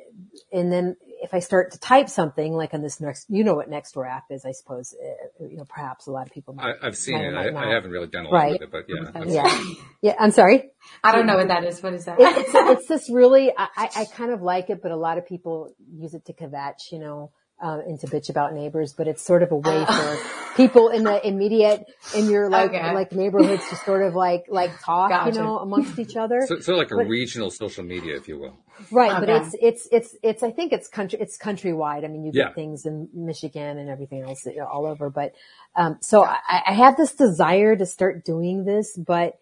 and 0.52 0.70
then 0.70 0.96
if 1.20 1.34
I 1.34 1.40
start 1.40 1.72
to 1.72 1.80
type 1.80 2.08
something 2.08 2.52
like 2.52 2.72
on 2.74 2.80
this 2.80 3.00
next, 3.00 3.26
you 3.28 3.42
know 3.42 3.54
what 3.54 3.68
Nextdoor 3.68 4.08
app 4.08 4.26
is, 4.30 4.44
I 4.44 4.52
suppose, 4.52 4.94
uh, 4.94 5.44
you 5.44 5.56
know, 5.56 5.64
perhaps 5.68 6.06
a 6.06 6.12
lot 6.12 6.28
of 6.28 6.32
people 6.32 6.54
might. 6.54 6.76
I, 6.80 6.86
I've 6.86 6.96
seen 6.96 7.16
might 7.18 7.46
it. 7.46 7.52
might 7.54 7.64
I. 7.66 7.70
I 7.70 7.74
haven't 7.74 7.90
really 7.90 8.06
done 8.06 8.26
a 8.26 8.28
lot 8.28 8.36
Right. 8.36 8.52
with 8.52 8.62
it, 8.62 8.70
but 8.70 8.84
yeah. 8.88 9.24
Yeah. 9.26 9.64
Yeah. 10.02 10.14
I'm 10.20 10.30
sorry. 10.30 10.70
I 11.02 11.10
don't 11.10 11.26
know 11.26 11.36
what 11.36 11.48
that 11.48 11.64
is. 11.64 11.82
What 11.82 11.92
is 11.94 12.04
that? 12.04 12.20
It, 12.20 12.38
it's, 12.38 12.50
it's 12.54 12.86
this 12.86 13.10
really, 13.10 13.50
I, 13.50 13.66
I 13.76 13.88
I 13.96 14.04
kind 14.14 14.30
of 14.30 14.40
like 14.40 14.70
it, 14.70 14.80
but 14.80 14.92
a 14.92 14.96
lot 14.96 15.18
of 15.18 15.26
people 15.26 15.74
use 15.92 16.14
it 16.14 16.24
to 16.26 16.32
kvetch, 16.32 16.92
you 16.92 17.00
know, 17.00 17.32
um, 17.60 17.80
and 17.80 18.00
to 18.00 18.06
bitch 18.06 18.30
about 18.30 18.54
neighbors, 18.54 18.92
but 18.92 19.06
it's 19.08 19.22
sort 19.22 19.42
of 19.42 19.52
a 19.52 19.56
way 19.56 19.84
Oh. 19.86 20.18
for 20.48 20.56
people 20.56 20.88
in 20.88 21.04
the 21.04 21.26
immediate, 21.26 21.86
in 22.14 22.28
your 22.30 22.48
like, 22.48 22.70
Okay. 22.70 22.94
like 22.94 23.12
neighborhoods 23.12 23.68
to 23.68 23.76
sort 23.76 24.02
of 24.02 24.14
like, 24.14 24.46
like 24.48 24.70
talk, 24.82 25.10
Gotcha. 25.10 25.36
you 25.36 25.42
know, 25.42 25.58
amongst 25.58 25.98
each 25.98 26.16
other. 26.16 26.40
So, 26.46 26.60
so 26.60 26.74
like 26.74 26.90
a 26.90 26.96
But- 26.96 27.06
regional 27.06 27.50
social 27.50 27.84
media, 27.84 28.16
if 28.16 28.28
you 28.28 28.38
will. 28.38 28.56
Right, 28.90 29.12
but 29.20 29.28
Okay. 29.28 29.44
it's 29.44 29.54
it's 29.60 29.88
it's 29.92 30.16
it's 30.22 30.42
I 30.42 30.50
think 30.52 30.72
it's 30.72 30.88
country 30.88 31.18
it's 31.20 31.36
countrywide. 31.36 32.02
I 32.04 32.08
mean, 32.08 32.24
you 32.24 32.32
get 32.32 32.48
Yeah. 32.48 32.52
things 32.54 32.86
in 32.86 33.08
Michigan 33.12 33.76
and 33.76 33.90
everything 33.90 34.22
else 34.22 34.46
you 34.46 34.56
know, 34.56 34.66
all 34.66 34.86
over. 34.86 35.10
But 35.10 35.34
um, 35.76 35.98
so 36.00 36.24
I, 36.24 36.38
I 36.68 36.72
have 36.72 36.96
this 36.96 37.14
desire 37.14 37.76
to 37.76 37.84
start 37.84 38.24
doing 38.24 38.64
this, 38.64 38.96
but 38.96 39.34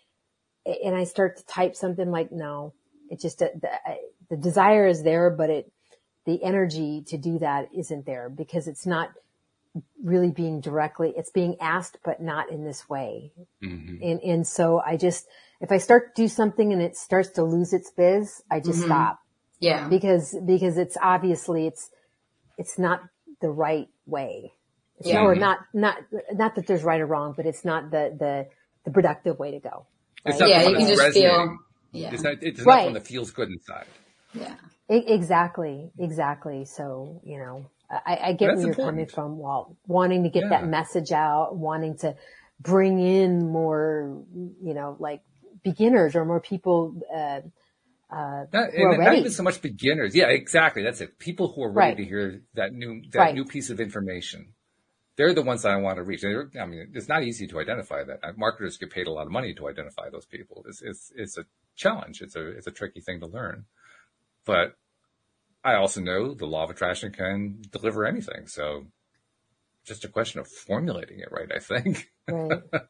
and 0.67 0.95
I 0.97 1.05
start 1.05 1.37
to 1.39 1.47
type 1.47 1.77
something 1.77 2.11
like, 2.11 2.33
no, 2.33 2.75
it 3.11 3.21
just 3.21 3.39
the, 3.39 3.51
the 4.29 4.37
desire 4.37 4.87
is 4.89 5.03
there, 5.05 5.31
but 5.31 5.51
it 5.51 5.73
the 6.29 6.39
energy 6.45 7.03
to 7.11 7.17
do 7.17 7.39
that 7.39 7.63
isn't 7.83 8.05
there 8.05 8.29
because 8.29 8.69
it's 8.69 8.87
not 8.87 9.09
really 10.13 10.31
being 10.31 10.61
directly. 10.61 11.11
It's 11.17 11.31
being 11.31 11.57
asked, 11.61 11.97
but 12.05 12.21
not 12.33 12.51
in 12.51 12.65
this 12.65 12.89
way. 12.95 13.33
hmm 13.63 13.97
And 14.09 14.19
and 14.33 14.47
so 14.47 14.65
I 14.93 14.97
just 15.07 15.27
if 15.61 15.71
I 15.73 15.79
start 15.79 16.03
to 16.15 16.23
do 16.23 16.29
something 16.29 16.73
and 16.75 16.83
it 16.89 16.95
starts 16.97 17.31
to 17.31 17.43
lose 17.43 17.73
its 17.79 17.91
biz, 18.01 18.43
I 18.51 18.61
just 18.61 18.81
Mhm. 18.83 18.87
stop 18.87 19.15
yeah. 19.69 19.89
because 19.89 20.37
because 20.55 20.77
it's 20.85 20.97
obviously 21.15 21.67
it's 21.71 21.91
it's 22.59 22.79
not 22.79 22.99
the 23.41 23.51
right 23.51 23.89
way 24.07 24.53
It's 24.99 25.09
yeah. 25.09 25.23
or 25.23 25.35
not, 25.47 25.59
not, 25.73 25.97
not 26.43 26.57
that 26.57 26.67
there's 26.67 26.83
right 26.83 27.01
or 27.01 27.07
wrong, 27.07 27.33
but 27.37 27.47
it's 27.47 27.65
not 27.65 27.83
the, 27.95 28.05
the, 28.19 28.35
the 28.85 28.91
productive 28.91 29.39
way 29.39 29.51
to 29.53 29.61
go. 29.61 29.87
Right? 30.27 30.41
yeah, 30.53 30.69
you 30.69 30.77
can 30.77 30.89
just 30.89 31.13
feel, 31.15 31.57
yeah. 31.93 32.11
It's 32.13 32.25
not, 32.25 32.35
it's 32.43 32.61
right. 32.63 32.77
not 32.79 32.85
one 32.87 32.95
that 32.95 33.07
feels 33.07 33.31
good 33.31 33.49
inside. 33.57 33.87
Yeah. 34.35 34.55
Exactly. 34.89 35.91
Exactly. 35.99 36.65
So, 36.65 37.21
you 37.25 37.39
know, 37.39 37.71
I, 37.91 38.19
I 38.23 38.33
get 38.33 38.57
where 38.57 38.67
you're 38.67 38.75
coming 38.75 39.07
from, 39.07 39.39
Walt. 39.39 39.77
Wanting 39.87 40.25
to 40.25 40.31
get 40.31 40.45
yeah. 40.45 40.61
that 40.61 40.67
message 40.67 41.13
out, 41.13 41.57
wanting 41.57 41.99
to 41.99 42.17
bring 42.61 42.99
in 42.99 43.51
more, 43.51 44.25
you 44.35 44.75
know, 44.75 44.97
like 44.99 45.23
beginners 45.63 46.17
or 46.17 46.25
more 46.25 46.41
people, 46.41 47.01
uh, 47.15 47.41
uh, 48.11 48.47
not, 48.53 48.71
not 48.75 49.17
even 49.17 49.31
so 49.31 49.43
much 49.43 49.61
beginners. 49.61 50.15
Yeah, 50.15 50.29
exactly. 50.29 50.83
That's 50.83 51.01
it. 51.01 51.19
People 51.19 51.53
who 51.53 51.63
are 51.63 51.73
ready 51.73 51.91
right. 51.91 51.97
to 51.99 52.05
hear 52.05 52.43
that 52.55 52.73
new, 52.73 53.03
that 53.13 53.19
right. 53.19 53.35
new 53.35 53.45
piece 53.45 53.71
of 53.71 53.81
information. 53.81 54.55
They're 55.17 55.35
the 55.35 55.43
ones 55.43 55.63
that 55.63 55.73
I 55.73 55.77
want 55.77 55.97
to 55.97 56.05
reach. 56.05 56.23
They're, 56.23 56.49
I 56.61 56.65
mean, 56.65 56.93
it's 56.95 57.09
not 57.09 57.25
easy 57.25 57.49
to 57.49 57.59
identify 57.59 58.05
that. 58.05 58.39
Marketers 58.39 58.77
get 58.77 58.91
paid 58.91 59.09
a 59.09 59.11
lot 59.11 59.27
of 59.27 59.33
money 59.33 59.53
to 59.55 59.69
identify 59.69 60.11
those 60.11 60.27
people. 60.27 60.65
It's, 60.69 60.81
it's, 60.81 61.13
it's 61.17 61.37
a 61.37 61.45
challenge. 61.75 62.23
It's 62.23 62.37
a, 62.37 62.47
it's 62.47 62.69
a 62.69 62.71
tricky 62.71 63.01
thing 63.01 63.19
to 63.21 63.27
learn, 63.27 63.65
but 64.49 64.73
I 65.63 65.75
also 65.75 66.01
know 66.01 66.33
the 66.33 66.47
law 66.47 66.65
of 66.65 66.71
attraction 66.71 67.13
can 67.13 67.61
deliver 67.71 68.07
anything. 68.07 68.47
So 68.47 68.87
just 69.85 70.07
a 70.07 70.09
question 70.09 70.41
of 70.41 70.49
formulating 70.49 71.21
it 71.21 71.29
right, 71.31 71.53
I 71.55 71.61
think. 71.61 72.09
Right. 72.27 72.63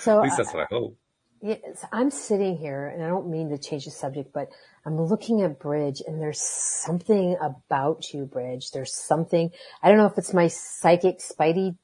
So 0.00 0.18
at 0.18 0.24
least 0.24 0.36
that's 0.36 0.52
what 0.52 0.64
I 0.64 0.66
hope. 0.70 0.98
Yes, 1.40 1.84
I'm 1.92 2.10
sitting 2.10 2.58
here 2.58 2.88
and 2.88 3.02
I 3.02 3.08
don't 3.08 3.30
mean 3.30 3.48
to 3.48 3.58
change 3.58 3.86
the 3.86 3.90
subject, 3.90 4.32
but 4.34 4.48
I'm 4.84 5.00
looking 5.00 5.40
at 5.40 5.58
Bridge 5.58 6.02
and 6.06 6.20
there's 6.20 6.42
something 6.42 7.36
about 7.40 8.12
you, 8.12 8.26
Bridge. 8.26 8.70
There's 8.70 8.92
something, 8.92 9.50
I 9.82 9.88
don't 9.88 9.96
know 9.96 10.06
if 10.06 10.18
it's 10.18 10.34
my 10.34 10.48
psychic 10.48 11.20
spidey 11.20 11.76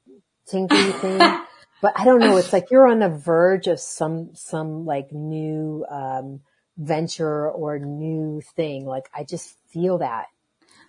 tingly 0.46 0.92
thing, 0.92 1.18
but 1.82 1.98
I 1.98 2.04
don't 2.04 2.20
know. 2.20 2.36
It's 2.36 2.52
like 2.52 2.70
you're 2.70 2.86
on 2.86 2.98
the 2.98 3.08
verge 3.08 3.68
of 3.68 3.80
some, 3.80 4.30
some 4.34 4.84
like 4.84 5.10
new, 5.12 5.86
um, 5.90 6.40
venture 6.76 7.50
or 7.50 7.78
new 7.78 8.40
thing. 8.56 8.86
Like 8.86 9.08
I 9.14 9.24
just 9.24 9.56
feel 9.68 9.98
that. 9.98 10.26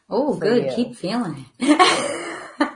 Oh, 0.09 0.35
good. 0.35 0.65
You. 0.65 0.71
Keep 0.75 0.95
feeling 0.95 1.45
it. 1.59 2.69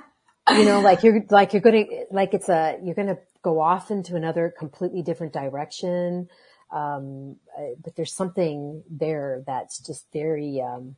you 0.49 0.65
know, 0.65 0.79
like 0.83 1.03
you're, 1.03 1.23
like 1.29 1.53
you're 1.53 1.61
gonna, 1.61 1.85
like 2.11 2.33
it's 2.33 2.49
a, 2.49 2.79
you're 2.83 2.95
gonna 2.95 3.19
go 3.43 3.61
off 3.61 3.91
into 3.91 4.15
another 4.15 4.53
completely 4.57 5.01
different 5.01 5.33
direction. 5.33 6.29
Um, 6.71 7.37
uh, 7.57 7.75
but 7.83 7.95
there's 7.95 8.13
something 8.13 8.83
there 8.89 9.43
that's 9.45 9.79
just 9.79 10.05
very, 10.13 10.61
um, 10.61 10.95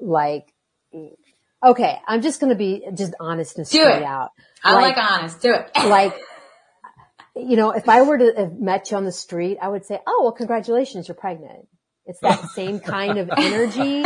like, 0.00 0.52
okay, 1.62 1.98
I'm 2.06 2.22
just 2.22 2.40
to 2.50 2.56
be 2.56 2.84
just 2.94 3.14
honest 3.20 3.58
and 3.58 3.66
straight 3.66 4.02
out. 4.02 4.30
I 4.64 4.74
like, 4.74 4.96
like 4.96 5.10
honest. 5.10 5.42
Do 5.42 5.54
it. 5.54 5.70
like, 5.76 6.14
you 7.34 7.56
know, 7.56 7.70
if 7.70 7.88
I 7.88 8.02
were 8.02 8.18
to 8.18 8.32
have 8.36 8.52
met 8.58 8.90
you 8.90 8.96
on 8.96 9.04
the 9.04 9.12
street, 9.12 9.58
I 9.60 9.68
would 9.68 9.84
say, 9.86 9.98
oh, 10.06 10.20
well, 10.22 10.32
congratulations, 10.32 11.08
you're 11.08 11.14
pregnant. 11.14 11.66
It's 12.04 12.20
that 12.20 12.40
same 12.54 12.80
kind 12.80 13.18
of 13.18 13.30
energy. 13.36 14.04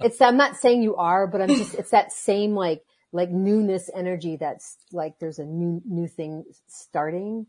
It's, 0.00 0.20
I'm 0.20 0.36
not 0.36 0.56
saying 0.56 0.82
you 0.82 0.96
are, 0.96 1.26
but 1.26 1.40
I'm 1.40 1.48
just, 1.48 1.74
it's 1.74 1.90
that 1.90 2.12
same 2.12 2.54
like, 2.54 2.82
like 3.12 3.30
newness 3.30 3.90
energy 3.94 4.36
that's 4.36 4.76
like 4.90 5.18
there's 5.18 5.38
a 5.38 5.44
new, 5.44 5.82
new 5.84 6.08
thing 6.08 6.44
starting. 6.66 7.46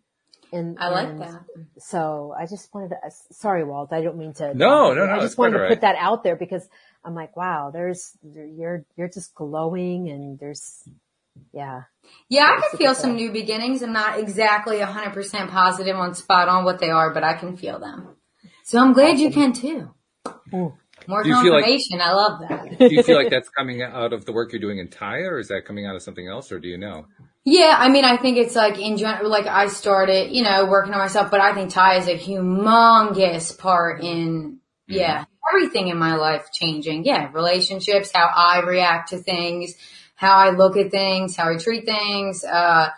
And 0.52 0.78
I 0.78 0.90
like 0.90 1.08
and 1.08 1.22
that. 1.22 1.42
So 1.80 2.34
I 2.38 2.46
just 2.46 2.72
wanted 2.74 2.90
to, 2.90 2.98
sorry, 3.32 3.64
Walt, 3.64 3.92
I 3.92 4.02
don't 4.02 4.18
mean 4.18 4.34
to. 4.36 4.54
No, 4.54 4.94
no, 4.94 5.06
no. 5.08 5.14
I 5.14 5.20
just 5.20 5.38
wanted 5.38 5.54
to 5.54 5.64
right. 5.64 5.70
put 5.70 5.82
that 5.82 5.96
out 5.98 6.24
there 6.24 6.36
because 6.36 6.68
I'm 7.04 7.16
like, 7.16 7.36
wow, 7.36 7.72
there's, 7.72 8.12
you're, 8.24 8.86
you're 8.96 9.10
just 9.10 9.34
glowing 9.34 10.10
and 10.10 10.38
there's, 10.38 10.84
yeah. 11.54 11.82
Yeah, 12.30 12.46
I 12.46 12.62
can 12.62 12.78
feel 12.78 12.96
some 12.96 13.16
new 13.16 13.32
beginnings. 13.32 13.82
I'm 13.82 13.94
not 13.94 14.20
exactly 14.20 14.78
100% 14.78 15.50
positive 15.50 15.96
on 15.96 16.16
spot 16.16 16.50
on 16.50 16.66
what 16.66 16.80
they 16.80 16.90
are, 16.90 17.14
but 17.14 17.24
I 17.24 17.34
can 17.34 17.58
feel 17.58 17.80
them. 17.80 18.16
So 18.64 18.80
I'm 18.80 18.94
glad 18.94 19.20
you 19.20 19.32
can 19.32 19.54
too. 19.54 19.90
More 21.08 21.24
confirmation. 21.24 22.00
Like, 22.00 22.08
I 22.08 22.14
love 22.14 22.40
that. 22.48 22.80
do 22.90 22.94
you 22.94 23.04
feel 23.04 23.18
like 23.18 23.30
that's 23.30 23.50
coming 23.50 23.82
out 23.82 24.14
of 24.14 24.26
the 24.26 24.32
work 24.32 24.52
you're 24.52 24.62
doing 24.62 24.80
in 24.80 24.88
Taya 24.88 25.30
or 25.30 25.40
is 25.40 25.50
that 25.50 25.66
coming 25.66 25.86
out 25.86 25.96
of 25.96 26.02
something 26.02 26.28
else 26.28 26.52
or 26.52 26.60
do 26.60 26.68
you 26.68 26.78
know? 26.78 27.06
Yeah, 27.46 27.76
I 27.78 27.90
mean, 27.90 28.06
I 28.06 28.16
think 28.18 28.38
it's 28.38 28.56
like 28.56 28.80
in 28.80 28.96
general, 28.96 29.30
like 29.30 29.48
I 29.48 29.68
started, 29.68 30.32
you 30.32 30.44
know, 30.44 30.66
working 30.66 30.94
on 30.94 31.00
myself, 31.00 31.30
but 31.30 31.42
I 31.42 31.54
think 31.54 31.72
Taya 31.72 32.00
is 32.00 32.08
a 32.08 32.18
humongous 32.18 33.58
part 33.58 34.02
in, 34.02 34.60
yeah, 34.88 35.22
mm-hmm. 35.22 35.56
everything 35.56 35.90
in 35.90 35.98
my 35.98 36.16
life 36.16 36.48
changing. 36.54 37.04
Yeah, 37.04 37.32
relationships, 37.34 38.12
how 38.14 38.30
I 38.34 38.62
react 38.62 39.10
to 39.10 39.18
things, 39.18 39.76
how 40.24 40.36
I 40.36 40.50
look 40.52 40.78
at 40.78 40.90
things, 40.90 41.36
how 41.36 41.50
I 41.52 41.58
treat 41.58 41.86
things, 41.86 42.44
uh, 42.44 42.90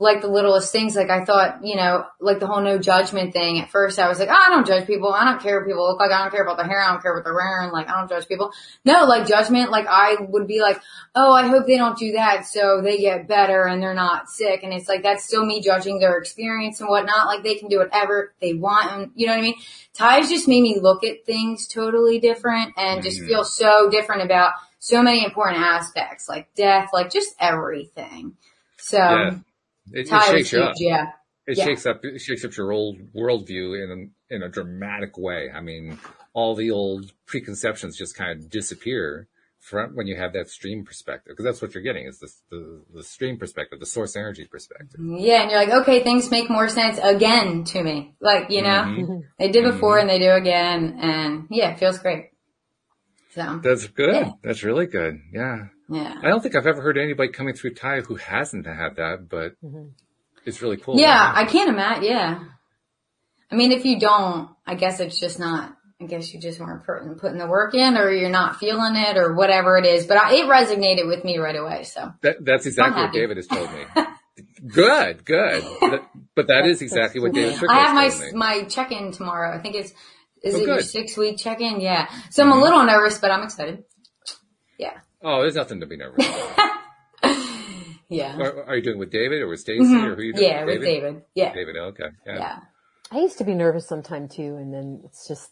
like 0.00 0.20
the 0.20 0.28
littlest 0.28 0.70
things. 0.70 0.94
Like 0.94 1.10
I 1.10 1.24
thought, 1.24 1.64
you 1.64 1.74
know, 1.74 2.04
like 2.20 2.38
the 2.38 2.46
whole 2.46 2.60
no 2.60 2.78
judgment 2.78 3.32
thing. 3.32 3.58
At 3.60 3.70
first 3.70 3.98
I 3.98 4.08
was 4.08 4.20
like, 4.20 4.28
oh, 4.28 4.44
I 4.46 4.48
don't 4.48 4.66
judge 4.66 4.86
people. 4.86 5.12
I 5.12 5.24
don't 5.24 5.40
care 5.40 5.58
what 5.58 5.66
people 5.66 5.88
look 5.88 5.98
like. 5.98 6.12
I 6.12 6.22
don't 6.22 6.30
care 6.30 6.44
about 6.44 6.56
their 6.56 6.66
hair. 6.66 6.80
I 6.80 6.92
don't 6.92 7.02
care 7.02 7.14
what 7.14 7.24
they're 7.24 7.34
wearing. 7.34 7.72
Like 7.72 7.88
I 7.88 7.98
don't 7.98 8.08
judge 8.08 8.28
people. 8.28 8.52
No, 8.84 9.04
like 9.04 9.26
judgment, 9.26 9.72
like 9.72 9.86
I 9.88 10.16
would 10.20 10.46
be 10.46 10.60
like, 10.60 10.80
oh, 11.16 11.32
I 11.32 11.48
hope 11.48 11.66
they 11.66 11.76
don't 11.76 11.98
do 11.98 12.12
that 12.12 12.46
so 12.46 12.80
they 12.80 12.98
get 12.98 13.26
better 13.26 13.64
and 13.64 13.82
they're 13.82 13.94
not 13.94 14.30
sick. 14.30 14.62
And 14.62 14.72
it's 14.72 14.88
like, 14.88 15.02
that's 15.02 15.24
still 15.24 15.44
me 15.44 15.60
judging 15.60 15.98
their 15.98 16.16
experience 16.18 16.80
and 16.80 16.88
whatnot. 16.88 17.26
Like 17.26 17.42
they 17.42 17.56
can 17.56 17.68
do 17.68 17.78
whatever 17.78 18.32
they 18.40 18.54
want. 18.54 18.92
And 18.92 19.10
you 19.16 19.26
know 19.26 19.32
what 19.32 19.40
I 19.40 19.42
mean? 19.42 19.56
Taya's 19.94 20.28
just 20.28 20.46
made 20.46 20.62
me 20.62 20.78
look 20.80 21.02
at 21.02 21.26
things 21.26 21.66
totally 21.66 22.20
different 22.20 22.72
and 22.76 23.02
just 23.02 23.18
mm-hmm. 23.18 23.28
feel 23.28 23.44
so 23.44 23.90
different 23.90 24.22
about 24.22 24.52
so 24.78 25.02
many 25.02 25.24
important 25.24 25.62
aspects, 25.62 26.28
like 26.28 26.54
death, 26.54 26.90
like 26.92 27.10
just 27.10 27.34
everything. 27.40 28.36
So. 28.78 28.98
Yeah 28.98 29.38
it, 29.92 30.08
it 30.10 30.22
shakes 30.30 30.52
you 30.52 30.62
up. 30.62 30.74
Yeah. 30.78 31.06
It 31.46 31.56
yeah. 31.56 31.64
shakes 31.64 31.86
up, 31.86 32.00
it 32.02 32.20
shakes 32.20 32.44
up 32.44 32.56
your 32.56 32.72
old 32.72 32.98
worldview 33.14 33.82
in 33.82 34.10
a, 34.30 34.34
in 34.34 34.42
a 34.42 34.48
dramatic 34.48 35.16
way. 35.16 35.50
I 35.54 35.60
mean, 35.60 35.98
all 36.34 36.54
the 36.54 36.70
old 36.70 37.12
preconceptions 37.26 37.96
just 37.96 38.14
kind 38.14 38.32
of 38.32 38.50
disappear 38.50 39.28
from 39.58 39.96
when 39.96 40.06
you 40.06 40.16
have 40.16 40.34
that 40.34 40.48
stream 40.48 40.84
perspective, 40.84 41.32
because 41.32 41.44
that's 41.44 41.60
what 41.60 41.74
you're 41.74 41.82
getting 41.82 42.06
is 42.06 42.18
the, 42.18 42.30
the, 42.50 42.82
the 42.96 43.02
stream 43.02 43.38
perspective, 43.38 43.80
the 43.80 43.86
source 43.86 44.14
energy 44.14 44.44
perspective. 44.44 45.00
Yeah. 45.00 45.42
And 45.42 45.50
you're 45.50 45.60
like, 45.60 45.82
okay, 45.82 46.02
things 46.02 46.30
make 46.30 46.50
more 46.50 46.68
sense 46.68 46.98
again 47.02 47.64
to 47.64 47.82
me. 47.82 48.14
Like, 48.20 48.50
you 48.50 48.62
know, 48.62 48.68
mm-hmm. 48.68 49.18
they 49.38 49.50
did 49.50 49.64
before 49.64 49.96
mm-hmm. 49.96 50.08
and 50.08 50.10
they 50.10 50.18
do 50.18 50.32
again. 50.32 50.98
And 51.00 51.46
yeah, 51.50 51.70
it 51.70 51.78
feels 51.78 51.98
great. 51.98 52.30
So 53.38 53.60
that's 53.62 53.86
good. 53.86 54.14
Yeah. 54.14 54.32
That's 54.42 54.64
really 54.64 54.86
good. 54.86 55.20
Yeah. 55.32 55.66
Yeah. 55.88 56.14
I 56.22 56.28
don't 56.28 56.42
think 56.42 56.56
I've 56.56 56.66
ever 56.66 56.82
heard 56.82 56.98
anybody 56.98 57.30
coming 57.30 57.54
through 57.54 57.74
Taya 57.74 58.04
who 58.04 58.16
hasn't 58.16 58.66
had 58.66 58.96
that, 58.96 59.28
but 59.28 59.52
mm-hmm. 59.64 59.90
it's 60.44 60.60
really 60.60 60.76
cool. 60.76 60.98
Yeah, 60.98 61.32
I 61.34 61.44
can't 61.44 61.68
imagine. 61.70 62.04
Yeah. 62.04 62.44
I 63.50 63.54
mean, 63.54 63.70
if 63.72 63.84
you 63.84 63.98
don't, 64.00 64.50
I 64.66 64.74
guess 64.74 64.98
it's 64.98 65.20
just 65.20 65.38
not, 65.38 65.74
I 66.00 66.06
guess 66.06 66.34
you 66.34 66.40
just 66.40 66.58
weren't 66.58 66.84
putting 66.84 67.38
the 67.38 67.46
work 67.46 67.74
in 67.74 67.96
or 67.96 68.10
you're 68.10 68.28
not 68.28 68.56
feeling 68.56 68.96
it 68.96 69.16
or 69.16 69.34
whatever 69.34 69.78
it 69.78 69.86
is, 69.86 70.06
but 70.06 70.16
I, 70.16 70.34
it 70.34 70.46
resonated 70.46 71.06
with 71.06 71.24
me 71.24 71.38
right 71.38 71.56
away. 71.56 71.84
So 71.84 72.12
that, 72.22 72.44
that's 72.44 72.66
exactly 72.66 73.02
what 73.02 73.12
David 73.12 73.36
has 73.36 73.46
told 73.46 73.70
me. 73.72 73.84
good, 74.66 75.24
good. 75.24 75.64
But, 75.80 76.10
but 76.34 76.48
that 76.48 76.66
is 76.66 76.82
exactly 76.82 77.20
what 77.20 77.32
David 77.32 77.64
I 77.70 77.86
have 77.86 77.94
my, 77.94 78.10
my 78.34 78.64
check-in 78.64 79.12
tomorrow. 79.12 79.56
I 79.56 79.62
think 79.62 79.76
it's, 79.76 79.92
is 80.42 80.54
oh, 80.54 80.58
it 80.58 80.60
good. 80.60 80.66
your 80.66 80.80
six 80.80 81.16
week 81.16 81.38
check-in? 81.38 81.80
Yeah. 81.80 82.08
So 82.30 82.42
I'm 82.42 82.50
mm-hmm. 82.50 82.58
a 82.58 82.62
little 82.62 82.84
nervous, 82.84 83.18
but 83.18 83.30
I'm 83.30 83.42
excited. 83.42 83.84
Yeah. 84.78 84.98
Oh, 85.22 85.40
there's 85.40 85.56
nothing 85.56 85.80
to 85.80 85.86
be 85.86 85.96
nervous 85.96 86.26
about. 86.26 86.80
yeah. 88.08 88.36
Are, 88.38 88.64
are, 88.64 88.76
you 88.76 88.82
doing 88.82 88.98
with 88.98 89.10
David 89.10 89.42
or 89.42 89.48
with 89.48 89.60
Stacy 89.60 89.84
mm-hmm. 89.84 90.06
or 90.06 90.14
who 90.14 90.20
are 90.20 90.24
you 90.24 90.32
doing? 90.32 90.48
Yeah, 90.48 90.64
with 90.64 90.80
David. 90.80 91.22
Yeah. 91.34 91.52
David. 91.52 91.76
Okay. 91.76 92.08
Yeah. 92.26 92.38
yeah. 92.38 92.58
I 93.10 93.20
used 93.20 93.38
to 93.38 93.44
be 93.44 93.54
nervous 93.54 93.88
sometime 93.88 94.28
too, 94.28 94.56
and 94.56 94.72
then 94.72 95.00
it's 95.04 95.26
just 95.26 95.50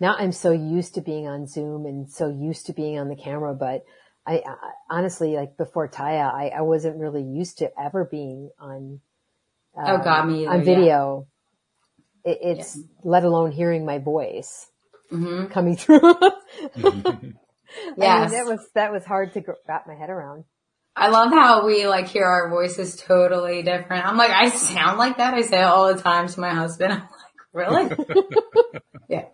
now 0.00 0.14
I'm 0.16 0.32
so 0.32 0.50
used 0.50 0.94
to 0.94 1.00
being 1.00 1.26
on 1.26 1.46
Zoom 1.46 1.86
and 1.86 2.10
so 2.10 2.28
used 2.28 2.66
to 2.66 2.72
being 2.72 2.98
on 2.98 3.08
the 3.08 3.16
camera, 3.16 3.54
but 3.54 3.84
I, 4.26 4.42
I 4.46 4.54
honestly 4.90 5.34
like 5.34 5.56
before 5.56 5.88
Taya, 5.88 6.32
I, 6.32 6.48
I 6.48 6.60
wasn't 6.62 6.98
really 6.98 7.22
used 7.22 7.58
to 7.58 7.70
ever 7.80 8.04
being 8.04 8.50
on. 8.58 9.00
Uh, 9.76 9.92
oh 9.92 9.98
God, 10.04 10.28
me 10.28 10.42
either, 10.42 10.50
on 10.50 10.64
video. 10.64 11.26
Yeah. 11.26 11.37
It, 12.28 12.38
it's 12.42 12.76
yeah. 12.76 12.82
let 13.04 13.24
alone 13.24 13.52
hearing 13.52 13.86
my 13.86 13.98
voice 13.98 14.66
mm-hmm. 15.10 15.46
coming 15.46 15.76
through. 15.76 16.00
Yeah, 16.02 16.20
I 16.76 18.20
mean, 18.20 18.30
that 18.30 18.46
was 18.46 18.68
that 18.74 18.92
was 18.92 19.04
hard 19.04 19.32
to 19.34 19.42
wrap 19.66 19.86
my 19.86 19.94
head 19.94 20.10
around. 20.10 20.44
I 20.94 21.08
love 21.08 21.30
how 21.30 21.64
we 21.64 21.86
like 21.86 22.08
hear 22.08 22.24
our 22.24 22.50
voices 22.50 22.96
totally 22.96 23.62
different. 23.62 24.04
I'm 24.04 24.16
like, 24.16 24.30
I 24.30 24.50
sound 24.50 24.98
like 24.98 25.18
that. 25.18 25.32
I 25.32 25.42
say 25.42 25.60
it 25.60 25.64
all 25.64 25.94
the 25.94 26.02
time 26.02 26.28
to 26.28 26.40
my 26.40 26.50
husband. 26.50 26.92
I'm 26.92 27.00
like, 27.00 27.08
really? 27.52 28.04
yeah. 29.08 29.24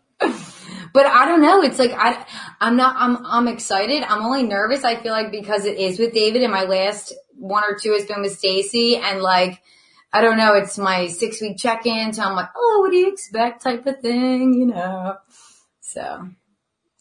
But 0.92 1.06
I 1.06 1.24
don't 1.26 1.42
know. 1.42 1.62
It's 1.62 1.78
like 1.78 1.92
I, 1.92 2.24
I'm 2.60 2.76
not. 2.76 2.94
I'm 2.96 3.26
I'm 3.26 3.48
excited. 3.48 4.04
I'm 4.04 4.22
only 4.22 4.44
nervous. 4.44 4.84
I 4.84 5.02
feel 5.02 5.12
like 5.12 5.32
because 5.32 5.64
it 5.64 5.78
is 5.78 5.98
with 5.98 6.12
David, 6.12 6.42
and 6.42 6.52
my 6.52 6.64
last 6.64 7.12
one 7.36 7.64
or 7.64 7.76
two 7.76 7.92
has 7.94 8.06
been 8.06 8.22
with 8.22 8.38
Stacy, 8.38 8.96
and 8.96 9.20
like 9.20 9.60
I 10.14 10.20
don't 10.22 10.36
know. 10.38 10.54
It's 10.54 10.78
my 10.78 11.08
six 11.08 11.40
week 11.42 11.58
check 11.58 11.86
in, 11.86 12.12
so 12.12 12.22
I'm 12.22 12.36
like, 12.36 12.50
oh, 12.56 12.78
what 12.82 12.90
do 12.90 12.96
you 12.96 13.08
expect? 13.12 13.62
Type 13.62 13.84
of 13.86 14.00
thing, 14.00 14.54
you 14.54 14.66
know. 14.66 15.16
So 15.80 16.28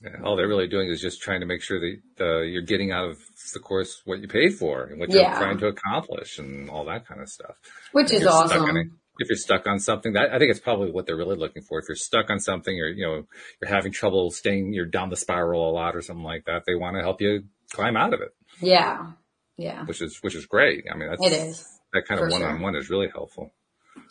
Yeah, 0.04 0.22
all 0.24 0.36
they're 0.36 0.48
really 0.48 0.68
doing 0.68 0.90
is 0.90 1.00
just 1.00 1.22
trying 1.22 1.40
to 1.42 1.46
make 1.46 1.62
sure 1.62 1.80
that 1.80 1.98
uh, 2.20 2.42
you're 2.42 2.62
getting 2.64 2.92
out 2.92 3.10
of 3.10 3.18
the 3.54 3.60
course 3.60 4.02
what 4.06 4.20
you 4.20 4.28
paid 4.28 4.56
for 4.56 4.84
and 4.86 5.00
what 5.00 5.10
you're 5.10 5.24
trying 5.38 5.58
to 5.60 5.68
accomplish 5.68 6.40
and 6.40 6.70
all 6.70 6.86
that 6.86 7.08
kind 7.08 7.22
of 7.22 7.30
stuff. 7.30 7.56
Which 7.92 8.08
If 8.08 8.14
is 8.18 8.22
you're 8.24 8.32
stuck 8.32 8.52
on 8.54 8.62
awesome. 8.64 8.78
it- 8.78 8.88
if 9.20 9.30
you're 9.30 9.38
stuck 9.38 9.68
on 9.68 9.78
something, 9.80 10.14
that 10.14 10.34
I 10.34 10.40
think 10.40 10.50
it's 10.50 10.60
probably 10.60 10.90
what 10.92 11.06
they're 11.06 11.16
really 11.16 11.36
looking 11.38 11.62
for. 11.62 11.78
If 11.78 11.86
you're 11.88 11.96
stuck 11.96 12.32
on 12.32 12.40
something, 12.40 12.74
or 12.80 12.88
you 12.88 13.06
know, 13.06 13.28
you're 13.62 13.70
having 13.70 13.92
trouble 13.92 14.32
staying, 14.32 14.74
you're 14.74 14.88
down 14.88 15.12
the 15.12 15.16
spiral 15.16 15.70
a 15.70 15.72
lot, 15.72 15.96
or 15.96 16.02
something 16.02 16.24
like 16.26 16.46
that. 16.46 16.64
They 16.66 16.74
want 16.74 16.96
to 16.98 17.04
help 17.04 17.22
you 17.22 17.44
climb 17.72 17.96
out 17.96 18.16
of 18.16 18.22
it, 18.22 18.32
Yeah. 18.60 19.12
Yeah. 19.56 19.86
which 19.86 20.02
is 20.02 20.18
which 20.22 20.34
is 20.34 20.48
great. 20.48 20.86
I 20.92 20.98
mean, 20.98 21.10
that's 21.10 21.24
It 21.24 21.32
is. 21.32 21.80
That 21.94 22.08
kind 22.08 22.20
of 22.20 22.32
one 22.32 22.44
on 22.44 22.62
one 22.62 22.76
is 22.76 22.90
really 22.90 23.08
helpful. 23.08 23.52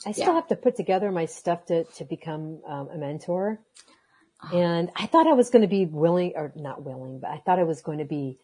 I 0.07 0.13
still 0.13 0.27
Yeah. 0.29 0.35
have 0.35 0.49
to 0.49 0.57
put 0.57 0.77
together 0.77 1.11
my 1.13 1.27
stuff 1.27 1.67
to, 1.67 1.85
to 1.85 2.05
become 2.05 2.61
um, 2.67 2.89
a 2.89 2.97
mentor. 2.97 3.61
And 4.53 4.91
I 4.97 5.07
thought 5.07 5.27
I 5.29 5.35
was 5.35 5.51
going 5.51 5.63
to 5.63 5.69
be 5.69 5.85
willing 5.87 6.33
or 6.35 6.53
not 6.57 6.83
willing, 6.83 7.21
but 7.21 7.31
I 7.31 7.39
thought 7.39 7.59
I 7.59 7.63
was 7.65 7.83
going 7.83 7.99
to 7.99 8.05
be, 8.05 8.39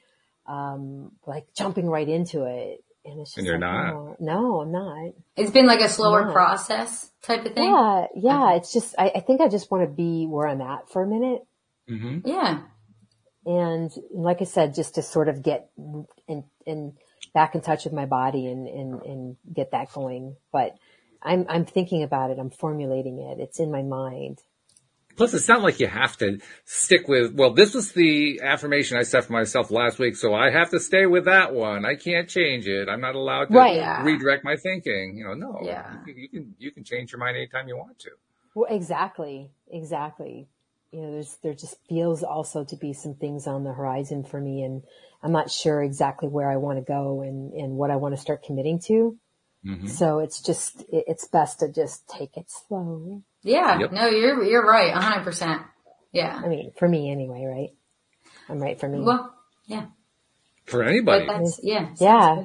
um, 0.46 1.12
like 1.26 1.52
jumping 1.54 1.88
right 1.88 2.08
into 2.08 2.44
it. 2.44 2.84
And 3.04 3.20
it's 3.20 3.30
just 3.30 3.38
And 3.38 3.46
you're 3.46 3.54
like, 3.58 3.60
not. 3.60 3.86
No, 3.86 4.16
no, 4.20 4.60
I'm 4.60 4.72
not. 4.72 5.12
It's 5.36 5.50
been 5.50 5.66
like 5.66 5.80
a 5.80 5.88
slower 5.88 6.30
process 6.30 7.10
type 7.22 7.44
of 7.46 7.54
thing. 7.54 7.64
Yeah. 7.70 8.06
Yeah. 8.14 8.54
It's 8.56 8.72
just, 8.72 8.94
I, 8.98 9.12
I 9.16 9.20
think 9.20 9.40
I 9.40 9.48
just 9.48 9.70
want 9.70 9.84
to 9.84 9.88
be 9.88 10.26
where 10.26 10.46
I'm 10.46 10.60
at 10.60 10.90
for 10.90 11.02
a 11.02 11.06
minute. 11.06 11.42
hmm 11.88 12.18
Yeah. 12.24 12.60
And 13.48 13.90
like 14.12 14.42
I 14.42 14.44
said, 14.44 14.74
just 14.74 14.96
to 14.96 15.02
sort 15.02 15.28
of 15.28 15.42
get 15.42 15.70
in, 16.28 16.44
in 16.66 16.92
back 17.32 17.54
in 17.54 17.62
touch 17.62 17.84
with 17.84 17.94
my 17.94 18.04
body 18.04 18.46
and, 18.46 18.68
and, 18.68 19.02
and 19.02 19.36
get 19.52 19.70
that 19.70 19.90
going. 19.92 20.36
But 20.52 20.76
I'm, 21.22 21.46
I'm 21.48 21.64
thinking 21.64 22.02
about 22.02 22.30
it. 22.30 22.38
I'm 22.38 22.50
formulating 22.50 23.18
it. 23.20 23.40
It's 23.40 23.58
in 23.58 23.70
my 23.72 23.82
mind. 23.82 24.40
Plus, 25.16 25.32
it's 25.32 25.48
not 25.48 25.62
like 25.62 25.80
you 25.80 25.86
have 25.88 26.16
to 26.18 26.38
stick 26.66 27.08
with, 27.08 27.34
well, 27.34 27.52
this 27.54 27.74
was 27.74 27.90
the 27.92 28.40
affirmation 28.44 28.98
I 28.98 29.02
set 29.02 29.24
for 29.24 29.32
myself 29.32 29.70
last 29.70 29.98
week, 29.98 30.14
so 30.14 30.32
I 30.34 30.50
have 30.50 30.70
to 30.70 30.78
stay 30.78 31.06
with 31.06 31.24
that 31.24 31.54
one. 31.54 31.84
I 31.86 31.96
can't 31.96 32.28
change 32.28 32.68
it. 32.68 32.88
I'm 32.88 33.00
not 33.00 33.14
allowed 33.16 33.46
to 33.46 33.54
Right. 33.54 33.76
Yeah. 33.76 34.04
redirect 34.04 34.44
my 34.44 34.56
thinking. 34.56 35.16
You 35.16 35.24
know, 35.24 35.34
no. 35.34 35.60
Yeah. 35.64 35.90
You, 36.06 36.12
can- 36.14 36.22
you 36.22 36.28
can, 36.28 36.54
you 36.58 36.70
can 36.70 36.84
change 36.84 37.10
your 37.12 37.18
mind 37.18 37.36
anytime 37.36 37.66
you 37.66 37.76
want 37.78 37.98
to. 38.00 38.10
Well, 38.54 38.68
exactly, 38.70 39.50
exactly. 39.70 40.48
You 40.92 41.02
know, 41.02 41.12
there's 41.12 41.36
there 41.42 41.54
just 41.54 41.76
feels 41.88 42.22
also 42.22 42.64
to 42.64 42.76
be 42.76 42.92
some 42.92 43.14
things 43.14 43.46
on 43.46 43.64
the 43.64 43.72
horizon 43.72 44.24
for 44.24 44.40
me, 44.40 44.62
and 44.62 44.82
I'm 45.22 45.32
not 45.32 45.50
sure 45.50 45.82
exactly 45.82 46.28
where 46.28 46.50
I 46.50 46.56
want 46.56 46.78
to 46.78 46.84
go 46.84 47.20
and 47.22 47.52
and 47.52 47.72
what 47.74 47.90
I 47.90 47.96
want 47.96 48.14
to 48.14 48.20
start 48.20 48.42
committing 48.42 48.78
to. 48.86 49.16
Mhm. 49.66 49.88
So 49.88 50.20
it's 50.20 50.40
just 50.40 50.80
it, 50.90 51.04
it's 51.06 51.26
best 51.28 51.60
to 51.60 51.70
just 51.70 52.08
take 52.08 52.36
it 52.36 52.46
slow. 52.48 53.22
Yeah. 53.42 53.78
Yep. 53.78 53.92
No, 53.92 54.06
you're, 54.06 54.42
you're 54.44 54.66
right. 54.66 54.94
a 54.94 55.00
hundred 55.00 55.24
percent. 55.24 55.62
Yeah. 56.12 56.40
I 56.42 56.48
mean, 56.48 56.72
for 56.78 56.88
me 56.88 57.10
anyway, 57.10 57.44
right? 57.44 57.70
I'm 58.48 58.60
right 58.60 58.78
for 58.80 58.88
me. 58.88 59.00
Well, 59.00 59.34
yeah. 59.66 59.86
For 60.64 60.82
But 60.82 60.88
anybody. 60.88 61.26
that's, 61.26 61.60
yeah. 61.62 61.90
yeah. 62.00 62.44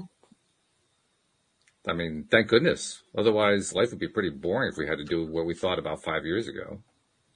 I 1.88 1.94
mean, 1.94 2.26
thank 2.30 2.48
goodness. 2.48 3.02
Otherwise, 3.18 3.74
life 3.74 3.90
would 3.92 4.00
be 4.00 4.08
pretty 4.08 4.30
boring 4.30 4.72
if 4.72 4.78
we 4.78 4.88
had 4.88 4.98
to 4.98 5.04
do 5.04 5.26
what 5.26 5.46
we 5.46 5.54
thought 5.54 5.80
about 5.80 6.04
five 6.04 6.26
years 6.26 6.48
ago. 6.48 6.80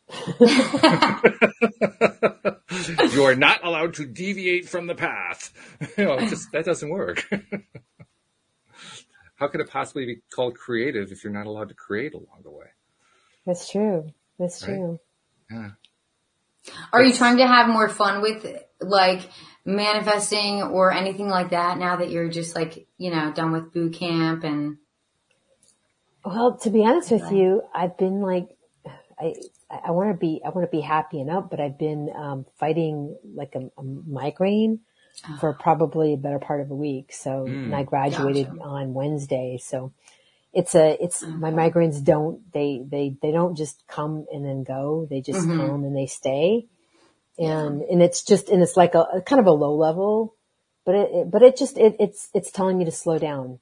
you 3.13 3.23
are 3.23 3.35
not 3.35 3.63
allowed 3.63 3.93
to 3.95 4.05
deviate 4.05 4.69
from 4.69 4.87
the 4.87 4.95
path. 4.95 5.51
You 5.97 6.05
know, 6.05 6.19
just 6.19 6.51
that 6.53 6.65
doesn't 6.65 6.89
work. 6.89 7.27
How 9.35 9.47
could 9.47 9.61
it 9.61 9.69
possibly 9.69 10.05
be 10.05 10.17
called 10.33 10.55
creative 10.55 11.11
if 11.11 11.23
you're 11.23 11.33
not 11.33 11.45
allowed 11.47 11.69
to 11.69 11.75
create 11.75 12.13
along 12.13 12.41
the 12.43 12.51
way? 12.51 12.67
that's 13.45 13.69
true. 13.69 14.11
That's 14.39 14.61
Right. 14.63 14.67
true. 14.67 14.99
Yeah. 15.51 15.69
Are 16.91 17.03
you 17.03 17.13
trying 17.13 17.37
to 17.37 17.47
have 17.47 17.67
more 17.69 17.87
fun 17.89 18.21
with 18.21 18.45
like 18.81 19.21
manifesting 19.65 20.61
or 20.63 20.91
anything 20.91 21.29
like 21.29 21.51
that 21.51 21.77
now 21.77 21.97
that 21.97 22.09
you're 22.11 22.29
just 22.29 22.55
like, 22.55 22.87
you 22.97 23.11
know, 23.11 23.31
done 23.31 23.51
with 23.51 23.71
boot 23.73 23.93
camp 23.93 24.43
and 24.43 24.77
Well, 26.25 26.57
to 26.59 26.69
be 26.69 26.85
honest 26.85 27.11
with 27.11 27.31
you, 27.31 27.63
I've 27.73 27.97
been 27.97 28.21
like, 28.21 28.49
I, 29.19 29.33
I 29.69 29.91
want 29.91 30.09
to 30.11 30.17
be, 30.17 30.41
I 30.45 30.49
want 30.49 30.65
to 30.69 30.71
be 30.75 30.81
happy 30.81 31.19
and 31.19 31.29
up, 31.29 31.49
but 31.49 31.59
I've 31.59 31.77
been, 31.77 32.09
um, 32.15 32.45
fighting 32.57 33.17
like 33.35 33.55
a, 33.55 33.69
a 33.77 33.83
migraine 33.83 34.79
for 35.39 35.51
probably 35.53 36.13
a 36.13 36.17
better 36.17 36.39
part 36.39 36.61
of 36.61 36.71
a 36.71 36.75
week. 36.75 37.11
So, 37.11 37.45
and 37.45 37.75
I 37.75 37.83
graduated 37.83 38.47
Gotcha. 38.47 38.61
on 38.61 38.93
Wednesday. 38.93 39.59
So 39.61 39.91
it's 40.53 40.73
a, 40.73 40.97
it's, 41.03 41.21
my 41.23 41.51
migraines 41.51 42.03
don't, 42.03 42.49
they, 42.53 42.81
they, 42.87 43.15
they 43.21 43.31
don't 43.31 43.57
just 43.57 43.83
come 43.87 44.25
and 44.31 44.45
then 44.45 44.63
go. 44.63 45.05
They 45.09 45.21
just 45.21 45.47
come 45.57 45.83
and 45.83 45.95
they 45.95 46.05
stay. 46.07 46.67
And, 47.37 47.81
and 47.81 48.01
it's 48.01 48.23
just, 48.23 48.49
and 48.49 48.63
it's 48.63 48.77
like 48.77 48.95
a, 48.95 49.01
a 49.15 49.21
kind 49.21 49.39
of 49.39 49.47
a 49.47 49.51
low 49.51 49.75
level, 49.75 50.35
but 50.85 50.95
it, 50.95 51.09
it 51.13 51.31
but 51.31 51.43
it 51.43 51.57
just, 51.57 51.77
it, 51.77 51.97
it's, 51.99 52.29
it's 52.33 52.51
telling 52.51 52.77
me 52.77 52.85
to 52.85 52.91
slow 52.91 53.19
down 53.19 53.59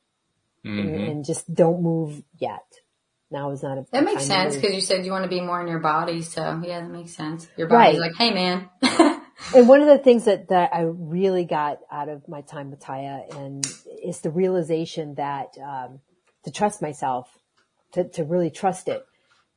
and, 0.63 0.77
Mhm. 0.89 1.09
and 1.09 1.25
just 1.25 1.51
don't 1.53 1.81
move 1.81 2.21
yet. 2.37 2.63
Now 3.31 3.51
is 3.51 3.63
not 3.63 3.77
a 3.77 3.85
that 3.91 4.03
makes 4.03 4.25
sense 4.25 4.55
because 4.55 4.73
you 4.75 4.81
said 4.81 5.05
you 5.05 5.11
want 5.11 5.23
to 5.23 5.29
be 5.29 5.41
more 5.41 5.59
in 5.61 5.67
your 5.67 5.79
body. 5.79 6.21
So 6.21 6.61
yeah, 6.63 6.81
that 6.81 6.89
makes 6.89 7.13
sense. 7.13 7.47
Your 7.57 7.67
body's 7.67 7.99
Right. 7.99 8.11
like, 8.11 8.15
hey 8.17 8.33
man. 8.33 8.69
And 9.53 9.67
one 9.67 9.81
of 9.81 9.87
the 9.87 9.97
things 9.99 10.25
that, 10.25 10.49
that 10.49 10.71
I 10.73 10.81
really 10.81 11.45
got 11.45 11.79
out 11.91 12.09
of 12.09 12.27
my 12.27 12.41
time 12.41 12.71
with 12.71 12.79
Taya 12.79 13.33
and 13.37 13.65
is 14.03 14.21
the 14.21 14.31
realization 14.31 15.15
that, 15.15 15.49
um, 15.63 15.99
to 16.45 16.51
trust 16.51 16.81
myself, 16.81 17.29
to, 17.93 18.05
to 18.09 18.23
really 18.23 18.49
trust 18.49 18.87
it. 18.87 19.05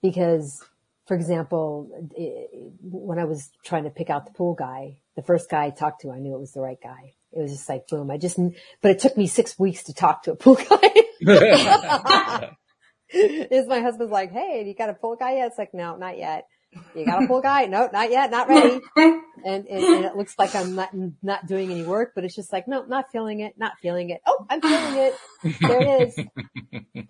Because, 0.02 0.62
for 1.06 1.14
example, 1.14 1.90
i- 2.18 2.46
when 2.82 3.18
I 3.18 3.24
was 3.24 3.50
trying 3.64 3.84
to 3.84 3.90
pick 3.90 4.10
out 4.10 4.26
the 4.26 4.32
pool 4.32 4.54
guy, 4.54 4.98
the 5.16 5.22
first 5.22 5.48
guy 5.48 5.64
I 5.66 5.70
talked 5.70 6.02
to, 6.02 6.10
I 6.12 6.18
knew 6.18 6.34
it 6.34 6.40
was 6.40 6.52
the 6.52 6.60
right 6.60 6.78
guy. 6.80 7.14
It 7.32 7.40
was 7.40 7.50
just 7.52 7.68
like, 7.68 7.88
boom, 7.88 8.10
I 8.10 8.18
just, 8.18 8.38
but 8.82 8.90
it 8.90 8.98
took 8.98 9.16
me 9.16 9.26
six 9.26 9.58
weeks 9.58 9.84
to 9.84 9.94
talk 9.94 10.24
to 10.24 10.32
a 10.32 10.36
pool 10.36 10.56
guy. 10.56 10.90
is 13.10 13.66
my 13.66 13.80
husband's 13.80 14.12
like, 14.12 14.32
Hey, 14.32 14.64
you 14.66 14.74
got 14.74 14.90
a 14.90 14.94
pool 14.94 15.16
guy 15.16 15.36
yet? 15.36 15.48
It's 15.48 15.58
like, 15.58 15.74
no, 15.74 15.96
not 15.96 16.18
yet. 16.18 16.46
You 16.94 17.06
got 17.06 17.24
a 17.24 17.26
pool 17.26 17.40
guy? 17.40 17.64
No, 17.64 17.88
not 17.92 18.10
yet. 18.10 18.30
Not 18.30 18.48
ready. 18.48 18.80
And, 18.96 19.66
and, 19.66 19.66
and 19.68 20.04
it 20.04 20.16
looks 20.16 20.34
like 20.38 20.54
I'm 20.54 20.74
not, 20.74 20.90
not 21.22 21.46
doing 21.46 21.70
any 21.70 21.84
work, 21.84 22.12
but 22.14 22.24
it's 22.24 22.34
just 22.34 22.52
like, 22.52 22.68
no, 22.68 22.84
not 22.84 23.10
feeling 23.10 23.40
it, 23.40 23.54
not 23.56 23.72
feeling 23.80 24.10
it. 24.10 24.20
Oh, 24.26 24.44
I'm 24.50 24.60
feeling 24.60 24.94
it. 24.96 25.14
There 25.60 25.80
it 25.80 26.08
is. 26.08 26.18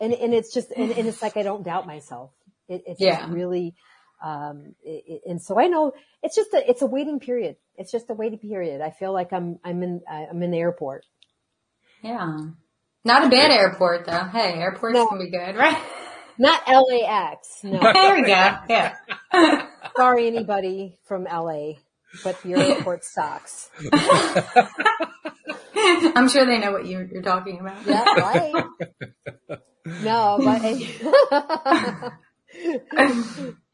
And, 0.01 0.13
and 0.13 0.33
it's 0.33 0.53
just, 0.55 0.71
and, 0.71 0.93
and 0.93 1.09
it's 1.09 1.21
like, 1.23 1.37
I 1.37 1.43
don't 1.43 1.65
doubt 1.65 1.87
myself. 1.87 2.31
It, 2.69 2.85
it's 2.87 3.01
Yeah. 3.01 3.21
just 3.23 3.33
really, 3.33 3.75
um, 4.23 4.75
it- 4.85 5.23
and 5.27 5.43
so 5.43 5.59
I 5.59 5.67
know 5.67 5.93
it's 6.23 6.37
just 6.37 6.53
a, 6.55 6.71
it's 6.71 6.83
a 6.83 6.87
waiting 6.87 7.19
period. 7.19 7.57
It's 7.77 7.91
just 7.91 8.09
a 8.11 8.15
waiting 8.15 8.39
period. 8.39 8.81
I 8.81 8.91
feel 8.91 9.13
like 9.13 9.33
I'm, 9.33 9.59
I'm 9.65 9.83
in, 9.83 10.03
I'm 10.09 10.41
in 10.45 10.53
the 10.53 10.59
airport. 10.59 11.05
yeah. 12.03 12.39
Not 13.09 13.25
a 13.25 13.31
bad 13.31 13.51
airport 13.51 14.05
though. 14.05 14.25
Hey, 14.25 14.53
airports 14.61 14.93
No. 14.93 15.07
can 15.07 15.19
be 15.19 15.31
good, 15.31 15.57
right? 15.57 15.79
Not 16.37 16.61
LAX. 16.69 17.61
No. 17.65 17.81
there 17.95 18.15
we 18.17 18.21
go. 18.21 18.55
Yeah. 18.69 18.95
Sorry, 19.97 20.27
anybody 20.27 20.99
from 21.07 21.25
LA, 21.25 21.77
but 22.23 22.37
your 22.45 22.59
airport 22.61 23.05
sucks. 23.05 23.71
I'm 25.75 26.29
sure 26.29 26.45
they 26.45 26.59
know 26.59 26.73
what 26.73 26.87
you're, 26.87 27.05
you're 27.07 27.23
talking 27.23 27.61
about. 27.61 27.87
Yeah, 27.87 28.05
right. 28.05 28.53
No, 30.03 30.39
but 30.45 30.61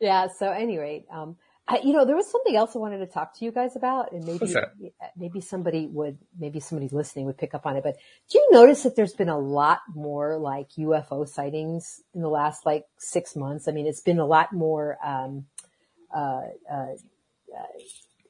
yeah. 0.00 0.28
So, 0.38 0.48
anyway, 0.48 1.06
um, 1.12 1.34
I, 1.66 1.80
you 1.82 1.94
know, 1.94 2.04
there 2.04 2.16
was 2.16 2.30
something 2.30 2.54
else 2.54 2.76
I 2.76 2.78
wanted 2.78 2.98
to 2.98 3.06
talk 3.06 3.38
to 3.38 3.44
you 3.44 3.50
guys 3.50 3.74
about, 3.74 4.12
and 4.12 4.24
maybe 4.26 4.54
maybe 5.16 5.40
somebody 5.40 5.86
would, 5.86 6.18
maybe 6.38 6.60
somebody 6.60 6.88
listening 6.94 7.24
would 7.24 7.38
pick 7.38 7.54
up 7.54 7.64
on 7.64 7.76
it. 7.76 7.82
But 7.82 7.96
do 8.30 8.38
you 8.38 8.48
notice 8.52 8.82
that 8.82 8.96
there's 8.96 9.14
been 9.14 9.30
a 9.30 9.38
lot 9.38 9.80
more 9.94 10.36
like 10.36 10.68
UFO 10.78 11.26
sightings 11.26 12.02
in 12.14 12.20
the 12.20 12.28
last 12.28 12.66
like 12.66 12.84
six 12.98 13.34
months? 13.34 13.66
I 13.66 13.72
mean, 13.72 13.86
it's 13.86 14.02
been 14.02 14.18
a 14.18 14.26
lot 14.26 14.52
more. 14.52 14.98
Um, 15.02 15.46
uh, 16.14 16.42
uh, 16.70 16.86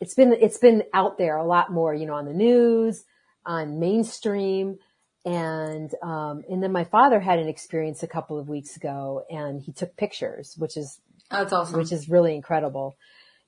it's 0.00 0.14
been 0.14 0.32
it's 0.32 0.58
been 0.58 0.84
out 0.92 1.18
there 1.18 1.36
a 1.36 1.44
lot 1.44 1.72
more, 1.72 1.92
you 1.92 2.06
know, 2.06 2.14
on 2.14 2.26
the 2.26 2.32
news, 2.32 3.04
on 3.44 3.80
mainstream, 3.80 4.78
and 5.24 5.90
um, 6.02 6.44
and 6.48 6.62
then 6.62 6.70
my 6.70 6.84
father 6.84 7.18
had 7.18 7.38
an 7.38 7.48
experience 7.48 8.02
a 8.02 8.06
couple 8.06 8.38
of 8.38 8.48
weeks 8.48 8.76
ago, 8.76 9.24
and 9.28 9.60
he 9.60 9.72
took 9.72 9.96
pictures, 9.96 10.54
which 10.56 10.76
is 10.76 11.00
That's 11.30 11.52
awesome. 11.52 11.78
which 11.78 11.90
is 11.90 12.08
really 12.08 12.34
incredible. 12.34 12.96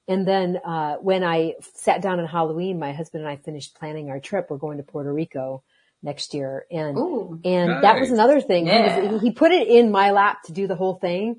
And 0.08 0.26
then 0.26 0.58
uh, 0.64 0.96
when 0.96 1.24
I 1.24 1.54
sat 1.74 2.00
down 2.00 2.20
on 2.20 2.26
Halloween, 2.26 2.78
my 2.78 2.92
husband 2.92 3.24
and 3.24 3.30
I 3.30 3.36
finished 3.36 3.74
planning 3.74 4.08
our 4.10 4.20
trip. 4.20 4.46
We're 4.50 4.56
going 4.58 4.76
to 4.76 4.82
Puerto 4.84 5.12
Rico 5.12 5.62
next 6.02 6.32
year, 6.34 6.66
and 6.70 6.96
Ooh. 6.96 7.40
and 7.44 7.82
that 7.82 7.98
was 7.98 8.10
another 8.10 8.40
thing. 8.40 8.66
He, 8.66 8.72
was, 9.08 9.22
he 9.22 9.32
put 9.32 9.50
it 9.50 9.66
in 9.66 9.90
my 9.90 10.12
lap 10.12 10.42
to 10.44 10.52
do 10.52 10.66
the 10.68 10.76
whole 10.76 10.94
thing. 10.94 11.36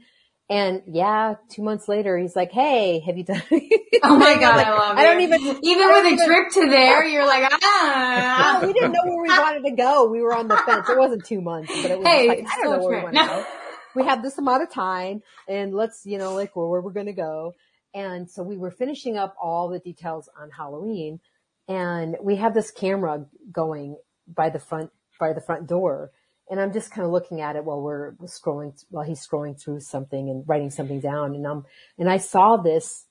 And 0.50 0.82
yeah, 0.88 1.36
two 1.50 1.62
months 1.62 1.88
later, 1.90 2.18
he's 2.18 2.36
like, 2.36 2.52
"Hey, 2.52 3.00
have 3.06 3.18
you 3.18 3.24
done?" 3.24 3.42
Oh 4.04 4.16
my 4.18 4.36
god, 4.36 4.58
Like, 4.58 4.68
I 4.68 4.78
love 4.78 4.98
it. 4.98 5.00
I 5.02 5.04
don't 5.04 5.22
even- 5.22 5.42
even 5.64 5.78
don't 5.80 6.04
with 6.04 6.06
a 6.06 6.14
even- 6.14 6.26
trip 6.28 6.50
to 6.52 6.70
there, 6.70 7.06
you're 7.06 7.26
like, 7.26 7.52
ah. 7.52 8.60
No, 8.62 8.68
we 8.68 8.74
didn't 8.74 8.92
know 8.92 9.02
where 9.06 9.22
we 9.24 9.28
wanted 9.30 9.64
to 9.68 9.72
go. 9.76 10.06
We 10.06 10.22
were 10.22 10.36
on 10.36 10.48
the 10.48 10.56
fence. 10.56 10.88
It 10.88 10.98
wasn't 10.98 11.26
two 11.26 11.42
months, 11.42 11.72
but 11.82 11.92
it 11.92 11.98
was 11.98 12.08
Hey, 12.08 12.28
like, 12.28 12.46
I 12.48 12.56
don't 12.62 12.66
know 12.66 12.86
a 12.86 12.88
where 12.88 12.98
we 13.00 13.04
want 13.04 13.16
to 13.16 13.26
go. 13.26 13.46
We 13.96 14.06
have 14.06 14.22
this 14.22 14.38
amount 14.38 14.62
of 14.62 14.70
time 14.70 15.24
and 15.48 15.74
let's, 15.74 16.06
you 16.06 16.20
know, 16.20 16.36
like 16.36 16.56
where, 16.56 16.68
where 16.68 16.82
we're 16.82 16.92
going 16.92 17.08
to 17.08 17.14
go. 17.14 17.56
And 17.98 18.30
so 18.30 18.44
we 18.44 18.58
were 18.58 18.70
finishing 18.70 19.18
up 19.18 19.36
all 19.42 19.70
the 19.70 19.80
details 19.80 20.30
on 20.40 20.52
Halloween 20.52 21.20
and 21.68 22.16
we 22.22 22.36
have 22.36 22.54
this 22.54 22.70
camera 22.70 23.26
going 23.52 23.98
by 24.28 24.52
the 24.52 24.60
front, 24.60 24.92
by 25.20 25.34
the 25.34 25.42
front 25.42 25.68
door. 25.68 26.12
And 26.48 26.62
I'm 26.62 26.72
just 26.72 26.92
kind 26.92 27.06
of 27.06 27.12
looking 27.12 27.42
at 27.42 27.56
it 27.56 27.66
while 27.66 27.82
we're 27.82 28.14
scrolling, 28.26 28.72
while 28.90 29.04
he's 29.04 29.26
scrolling 29.26 29.60
through 29.60 29.80
something 29.80 30.30
and 30.30 30.48
writing 30.48 30.70
something 30.70 31.02
down. 31.02 31.34
And 31.34 31.46
um, 31.48 31.66
and 31.98 32.08
I 32.08 32.18
saw 32.18 32.58
this 32.58 33.06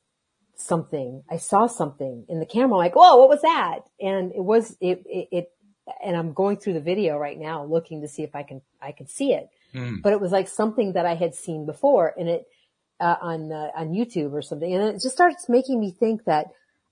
something. 0.54 1.24
I 1.28 1.38
saw 1.38 1.66
something 1.66 2.24
in 2.28 2.38
the 2.38 2.46
camera. 2.46 2.78
like, 2.78 2.94
whoa, 2.94 3.16
what 3.16 3.28
was 3.28 3.42
that? 3.42 3.80
And 4.00 4.32
it 4.32 4.42
was 4.42 4.76
it, 4.80 5.02
it, 5.04 5.28
it 5.32 5.52
and 6.02 6.16
I'm 6.16 6.32
going 6.32 6.58
through 6.58 6.74
the 6.74 6.80
video 6.80 7.18
right 7.18 7.38
now, 7.38 7.64
looking 7.64 8.02
to 8.02 8.08
see 8.08 8.22
if 8.22 8.36
I 8.36 8.44
can 8.44 8.62
I 8.80 8.92
can 8.92 9.08
see 9.08 9.32
it. 9.32 9.48
Mm. 9.74 10.00
But 10.00 10.12
it 10.12 10.20
was 10.20 10.30
like 10.30 10.46
something 10.48 10.92
that 10.92 11.04
I 11.04 11.16
had 11.16 11.34
seen 11.34 11.66
before, 11.66 12.14
and 12.16 12.28
it 12.28 12.46
uh, 13.00 13.16
on 13.20 13.52
uh, 13.52 13.68
on 13.76 13.90
YouTube 13.90 14.32
or 14.32 14.42
something, 14.42 14.72
and 14.72 14.82
it 14.82 15.02
just 15.02 15.12
starts 15.12 15.48
making 15.48 15.80
me 15.80 15.90
think 15.90 16.24
that 16.24 16.46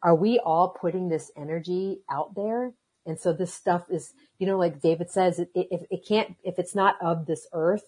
are 0.04 0.14
we 0.14 0.38
all 0.38 0.68
putting 0.68 1.08
this 1.08 1.32
energy 1.36 2.00
out 2.10 2.34
there? 2.34 2.72
And 3.06 3.18
so 3.18 3.32
this 3.32 3.52
stuff 3.52 3.84
is, 3.90 4.12
you 4.38 4.46
know, 4.46 4.58
like 4.58 4.80
David 4.80 5.10
says, 5.10 5.38
it, 5.38 5.50
it, 5.54 5.86
it 5.90 6.06
can't, 6.06 6.36
if 6.44 6.58
it's 6.58 6.74
not 6.74 6.96
of 7.00 7.26
this 7.26 7.46
earth, 7.52 7.84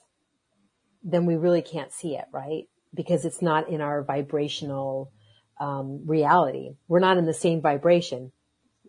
then 1.05 1.27
we 1.27 1.37
really 1.37 1.63
can't 1.63 1.93
see 1.93 2.17
it, 2.17 2.25
right? 2.33 2.69
Because 2.95 3.25
it's 3.27 3.43
not 3.43 3.69
in 3.69 3.83
our 3.83 4.03
vibrational 4.03 5.13
um, 5.61 6.03
reality. 6.07 6.77
We're 6.89 7.01
not 7.01 7.19
in 7.19 7.27
the 7.27 7.35
same 7.35 7.61
vibration. 7.61 8.33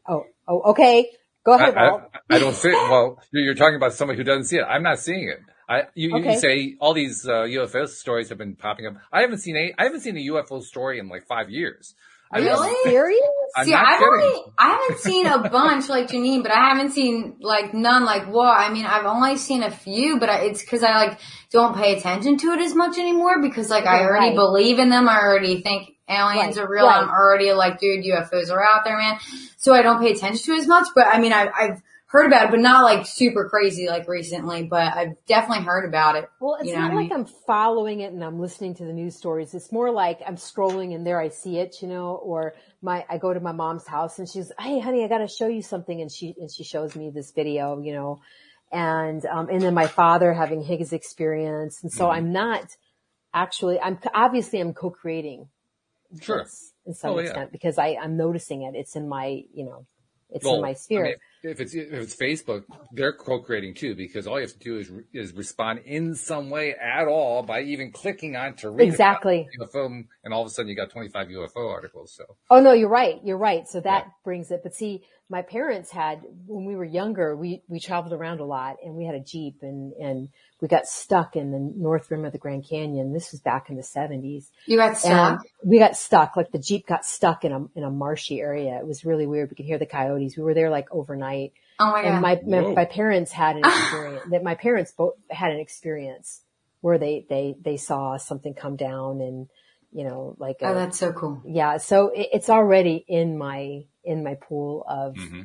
Oh, 0.08 0.24
oh, 0.48 0.62
okay. 0.72 1.12
Go 1.46 1.54
ahead, 1.54 1.76
I, 1.78 1.88
I, 1.88 2.00
I, 2.30 2.40
don't 2.40 2.56
see 2.56 2.70
it. 2.70 2.90
Well, 2.90 3.22
you're 3.32 3.56
talking 3.56 3.78
about 3.78 3.94
somebody 3.94 4.18
who 4.18 4.24
doesn't 4.24 4.46
see 4.46 4.58
it. 4.58 4.64
I'm 4.64 4.84
not 4.84 5.00
seeing 5.00 5.30
it. 5.30 5.40
I, 5.70 5.84
you, 5.96 6.16
okay. 6.16 6.34
you 6.34 6.40
say 6.40 6.76
all 6.80 6.94
these 6.94 7.28
uh, 7.28 7.44
UFO 7.44 7.88
stories 7.88 8.30
have 8.30 8.38
been 8.38 8.56
popping 8.56 8.86
up. 8.86 8.94
I 9.12 9.22
haven't 9.22 9.40
seen 9.40 9.58
a, 9.58 9.74
I 9.78 9.84
haven't 9.84 10.02
seen 10.02 10.16
a 10.18 10.22
UFO 10.32 10.62
story 10.62 11.00
in 11.00 11.10
like 11.10 11.28
five 11.28 11.50
years. 11.50 11.94
Are 12.32 12.42
really? 12.42 12.76
serious? 12.84 13.22
I'm 13.56 13.66
See, 13.66 13.74
I've 13.74 14.02
only, 14.02 14.42
I 14.58 14.80
haven't 14.80 15.00
seen 15.00 15.28
a 15.28 15.50
bunch 15.50 15.90
like 15.90 16.08
Jeanine, 16.08 16.44
but 16.44 16.52
I 16.52 16.70
haven't 16.70 16.92
seen 16.92 17.38
like 17.42 17.74
none 17.74 18.06
like 18.06 18.26
whoa. 18.26 18.46
I 18.46 18.72
mean, 18.72 18.86
I've 18.86 19.06
only 19.06 19.38
seen 19.38 19.64
a 19.64 19.72
few, 19.72 20.20
but 20.20 20.30
I, 20.30 20.46
it's 20.46 20.64
cause 20.64 20.84
I 20.84 20.92
like 20.94 21.20
don't 21.52 21.76
pay 21.76 21.98
attention 21.98 22.38
to 22.38 22.48
it 22.52 22.60
as 22.60 22.76
much 22.76 22.98
anymore 22.98 23.42
because 23.42 23.70
like 23.70 23.86
I 23.86 24.04
already 24.04 24.28
right. 24.28 24.36
believe 24.36 24.80
in 24.80 24.90
them. 24.90 25.08
I 25.08 25.20
already 25.20 25.62
think 25.62 25.92
aliens 26.10 26.58
right. 26.58 26.66
are 26.66 26.70
real. 26.70 26.86
Right. 26.86 27.04
I'm 27.04 27.10
already 27.10 27.52
like, 27.54 27.80
dude, 27.80 28.06
UFOs 28.06 28.52
are 28.52 28.64
out 28.64 28.84
there, 28.86 28.98
man. 28.98 29.20
So 29.58 29.74
I 29.74 29.82
don't 29.82 30.02
pay 30.02 30.12
attention 30.12 30.46
to 30.46 30.54
it 30.54 30.60
as 30.60 30.68
much, 30.68 30.88
but 30.96 31.08
I 31.08 31.20
mean, 31.20 31.34
I, 31.34 31.50
I've, 31.54 31.82
heard 32.08 32.26
about 32.26 32.46
it, 32.46 32.52
but 32.52 32.62
not 32.62 32.84
like 32.84 33.06
super 33.06 33.50
crazy 33.50 33.88
like 33.88 34.08
recently, 34.08 34.64
but 34.64 34.94
I've 34.96 35.14
definitely 35.28 35.66
heard 35.66 35.86
about 35.86 36.16
it. 36.16 36.30
Well, 36.40 36.56
it's 36.56 36.68
you 36.68 36.74
know 36.74 36.88
not 36.88 36.96
like 36.96 37.12
I 37.12 37.16
am 37.16 37.26
following 37.26 38.00
it 38.00 38.14
and 38.14 38.24
I'm 38.24 38.40
listening 38.40 38.76
to 38.76 38.86
the 38.86 38.94
news 38.94 39.16
stories. 39.16 39.54
It's 39.54 39.72
more 39.74 39.92
like 39.92 40.22
I'm 40.26 40.38
scrolling 40.38 40.96
and 40.96 41.06
there 41.06 41.20
I 41.20 41.30
see 41.30 41.60
it, 41.60 41.82
you 41.82 41.90
know, 41.90 42.16
or 42.16 42.56
my, 42.82 43.06
I 43.10 43.18
go 43.18 43.34
to 43.34 43.42
my 43.42 43.52
mom's 43.52 43.86
house 43.86 44.20
and 44.20 44.28
she's, 44.28 44.52
Hey 44.58 44.80
honey, 44.80 45.04
I 45.04 45.10
got 45.10 45.18
to 45.18 45.28
show 45.28 45.48
you 45.48 45.62
something. 45.62 46.02
And 46.02 46.10
she, 46.10 46.34
and 46.40 46.50
she 46.50 46.64
shows 46.64 46.96
me 46.96 47.10
this 47.10 47.32
video, 47.32 47.82
you 47.82 47.94
know, 47.94 48.22
and, 48.72 49.26
um, 49.26 49.50
and 49.50 49.62
then 49.62 49.74
my 49.74 49.88
father 49.88 50.34
having 50.34 50.64
his 50.64 50.94
experience. 50.94 51.84
And 51.84 51.92
so 51.92 52.06
mm-hmm. 52.06 52.18
I'm 52.18 52.32
not 52.32 52.78
actually, 53.34 53.82
I'm 53.82 54.00
obviously 54.14 54.62
I'm 54.62 54.74
co-creating. 54.74 55.50
Sure. 56.22 56.48
In 56.86 56.94
some 56.94 57.16
oh, 57.16 57.18
extent 57.18 57.50
yeah. 57.50 57.52
because 57.52 57.78
I, 57.78 57.98
I'm 58.02 58.16
noticing 58.16 58.62
it. 58.62 58.76
It's 58.76 58.96
in 58.96 59.10
my, 59.10 59.44
you 59.54 59.66
know, 59.66 59.86
it's 60.30 60.46
well, 60.46 60.56
in 60.56 60.62
my 60.62 60.74
sphere. 60.74 61.06
I 61.06 61.08
mean, 61.10 61.18
if 61.48 61.60
it's 61.60 61.74
if 61.74 61.92
it's 61.94 62.16
Facebook, 62.16 62.64
they're 62.92 63.14
co-creating 63.14 63.76
too 63.76 63.96
because 63.96 64.28
all 64.28 64.36
you 64.36 64.46
have 64.46 64.54
to 64.54 64.60
do 64.60 64.78
is 64.78 64.92
is 65.14 65.34
respond 65.34 65.80
in 65.86 66.16
some 66.16 66.50
way 66.50 66.76
at 66.76 67.08
all 67.08 67.44
by 67.44 67.62
even 67.62 67.92
clicking 67.92 68.36
on 68.36 68.56
to 68.56 68.70
read 68.70 68.88
exactly 68.88 69.48
UFO, 69.60 70.04
and 70.24 70.34
all 70.34 70.42
of 70.42 70.48
a 70.48 70.50
sudden 70.50 70.70
you 70.70 70.76
got 70.76 70.90
25 70.90 71.28
UFO 71.28 71.72
articles. 71.72 72.14
So 72.16 72.24
oh 72.50 72.60
no, 72.60 72.74
you're 72.74 72.90
right, 72.90 73.20
you're 73.24 73.38
right. 73.38 73.68
So 73.68 73.80
that 73.82 74.06
yeah. 74.06 74.12
brings 74.24 74.52
it. 74.52 74.62
But 74.64 74.74
see, 74.76 75.04
my 75.30 75.42
parents 75.42 75.92
had 75.92 76.22
when 76.46 76.66
we 76.66 76.76
were 76.76 76.86
younger, 76.86 77.36
we 77.36 77.62
we 77.68 77.80
traveled 77.80 78.14
around 78.14 78.40
a 78.40 78.46
lot, 78.46 78.78
and 78.84 78.96
we 78.96 79.06
had 79.06 79.16
a 79.16 79.20
jeep, 79.20 79.58
and 79.62 79.92
and 79.94 80.30
we 80.62 80.68
got 80.68 80.88
stuck 80.88 81.36
in 81.36 81.52
the 81.52 81.60
north 81.60 82.10
rim 82.10 82.24
of 82.24 82.32
the 82.32 82.38
Grand 82.38 82.66
Canyon. 82.68 83.14
This 83.14 83.32
was 83.32 83.42
back 83.42 83.70
in 83.70 83.76
the 83.76 83.84
70s. 83.84 84.50
You 84.66 84.78
got 84.78 84.98
stuck. 84.98 85.42
And 85.42 85.70
we 85.70 85.80
got 85.80 85.98
stuck. 85.98 86.38
Like 86.38 86.52
the 86.52 86.60
jeep 86.60 86.88
got 86.88 87.06
stuck 87.06 87.44
in 87.44 87.52
a 87.52 87.66
in 87.76 87.84
a 87.84 87.92
marshy 87.92 88.40
area. 88.40 88.78
It 88.80 88.88
was 88.88 89.04
really 89.04 89.28
weird. 89.28 89.50
We 89.50 89.56
could 89.56 89.66
hear 89.66 89.78
the 89.78 89.86
coyotes. 89.86 90.38
We 90.38 90.44
were 90.44 90.54
there 90.54 90.70
like 90.70 90.88
overnight. 90.92 91.54
Oh 91.80 91.92
my 91.92 92.04
god! 92.04 92.12
And 92.12 92.22
my 92.22 92.40
my, 92.46 92.74
my 92.74 92.86
parents 92.86 93.32
had 93.34 93.58
an 93.58 93.64
experience. 93.66 94.24
that 94.32 94.44
my 94.44 94.56
parents 94.56 94.94
both 94.94 95.16
had 95.30 95.52
an 95.52 95.60
experience 95.60 96.42
where 96.80 96.98
they 96.98 97.26
they 97.30 97.56
they 97.62 97.76
saw 97.76 98.18
something 98.18 98.54
come 98.54 98.78
down 98.78 99.20
and 99.20 99.50
you 99.92 100.06
know 100.06 100.36
like 100.40 100.58
oh, 100.62 100.68
a, 100.68 100.72
oh 100.72 100.74
that's 100.74 100.98
so 100.98 101.12
cool. 101.12 101.42
Yeah, 101.46 101.78
so 101.78 102.10
it, 102.10 102.30
it's 102.32 102.50
already 102.50 103.04
in 103.08 103.38
my 103.38 103.84
in 104.08 104.24
my 104.24 104.36
pool 104.36 104.86
of 104.90 105.14
mm-hmm. 105.16 105.42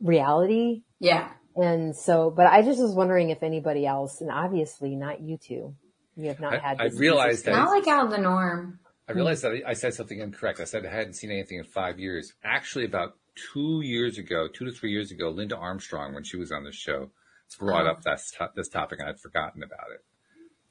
reality. 0.00 0.82
Yeah. 0.98 1.30
And 1.54 1.94
so, 1.94 2.30
but 2.30 2.46
I 2.46 2.62
just 2.62 2.80
was 2.80 2.94
wondering 2.94 3.30
if 3.30 3.42
anybody 3.42 3.86
else, 3.86 4.20
and 4.20 4.30
obviously 4.30 4.96
not 4.96 5.20
you 5.20 5.38
two, 5.38 5.74
you 6.16 6.28
have 6.28 6.40
not 6.40 6.54
I, 6.54 6.58
had. 6.58 6.80
I 6.80 6.86
realized 6.86 7.44
that 7.44 7.52
not 7.52 7.70
like 7.70 7.86
out 7.86 8.06
of 8.06 8.10
the 8.10 8.18
norm. 8.18 8.80
I 9.08 9.12
realized 9.12 9.42
that 9.42 9.62
I 9.66 9.74
said 9.74 9.94
something 9.94 10.18
incorrect. 10.18 10.58
I 10.60 10.64
said 10.64 10.84
I 10.84 10.90
hadn't 10.90 11.14
seen 11.14 11.30
anything 11.30 11.58
in 11.58 11.64
five 11.64 12.00
years. 12.00 12.32
Actually, 12.42 12.86
about 12.86 13.16
two 13.52 13.80
years 13.82 14.18
ago, 14.18 14.48
two 14.52 14.64
to 14.64 14.72
three 14.72 14.90
years 14.90 15.12
ago, 15.12 15.30
Linda 15.30 15.56
Armstrong, 15.56 16.12
when 16.12 16.24
she 16.24 16.36
was 16.36 16.50
on 16.50 16.64
the 16.64 16.72
show, 16.72 17.10
brought 17.58 17.86
oh. 17.86 17.90
up 17.90 18.02
that 18.02 18.20
this 18.54 18.68
topic, 18.68 18.98
and 18.98 19.08
I'd 19.08 19.20
forgotten 19.20 19.62
about 19.62 19.92
it, 19.94 20.04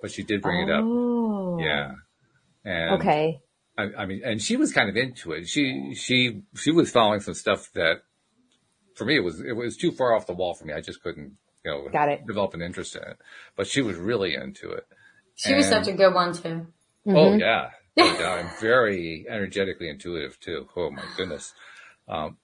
but 0.01 0.11
she 0.11 0.23
did 0.23 0.41
bring 0.41 0.69
oh. 0.69 1.57
it 1.57 1.59
up. 1.59 1.65
Yeah. 1.65 1.91
And 2.71 3.01
okay. 3.01 3.41
I, 3.77 3.83
I 3.97 4.05
mean, 4.05 4.21
and 4.23 4.41
she 4.41 4.55
was 4.55 4.71
kind 4.71 4.89
of 4.89 4.95
into 4.95 5.31
it. 5.33 5.47
She 5.47 5.95
she 5.95 6.41
she 6.55 6.71
was 6.71 6.91
following 6.91 7.19
some 7.19 7.33
stuff 7.33 7.69
that 7.73 8.03
for 8.95 9.05
me, 9.05 9.17
it 9.17 9.23
was, 9.23 9.41
it 9.41 9.53
was 9.53 9.77
too 9.77 9.91
far 9.91 10.15
off 10.15 10.25
the 10.25 10.33
wall 10.33 10.53
for 10.53 10.65
me. 10.65 10.73
I 10.73 10.81
just 10.81 11.03
couldn't, 11.03 11.33
you 11.63 11.71
know, 11.71 11.89
Got 11.89 12.09
it. 12.09 12.25
develop 12.25 12.53
an 12.53 12.61
interest 12.61 12.95
in 12.95 13.03
it, 13.03 13.17
but 13.55 13.67
she 13.67 13.81
was 13.81 13.97
really 13.97 14.35
into 14.35 14.71
it. 14.71 14.87
She 15.35 15.49
and, 15.49 15.57
was 15.57 15.67
such 15.67 15.87
a 15.87 15.93
good 15.93 16.13
one 16.13 16.33
too. 16.33 16.67
Oh 17.07 17.11
mm-hmm. 17.11 17.39
yeah. 17.39 17.69
yeah. 17.95 18.39
I'm 18.39 18.61
very 18.61 19.25
energetically 19.29 19.89
intuitive 19.89 20.39
too. 20.39 20.67
Oh 20.75 20.89
my 20.91 21.03
goodness. 21.17 21.53
Um, 22.07 22.37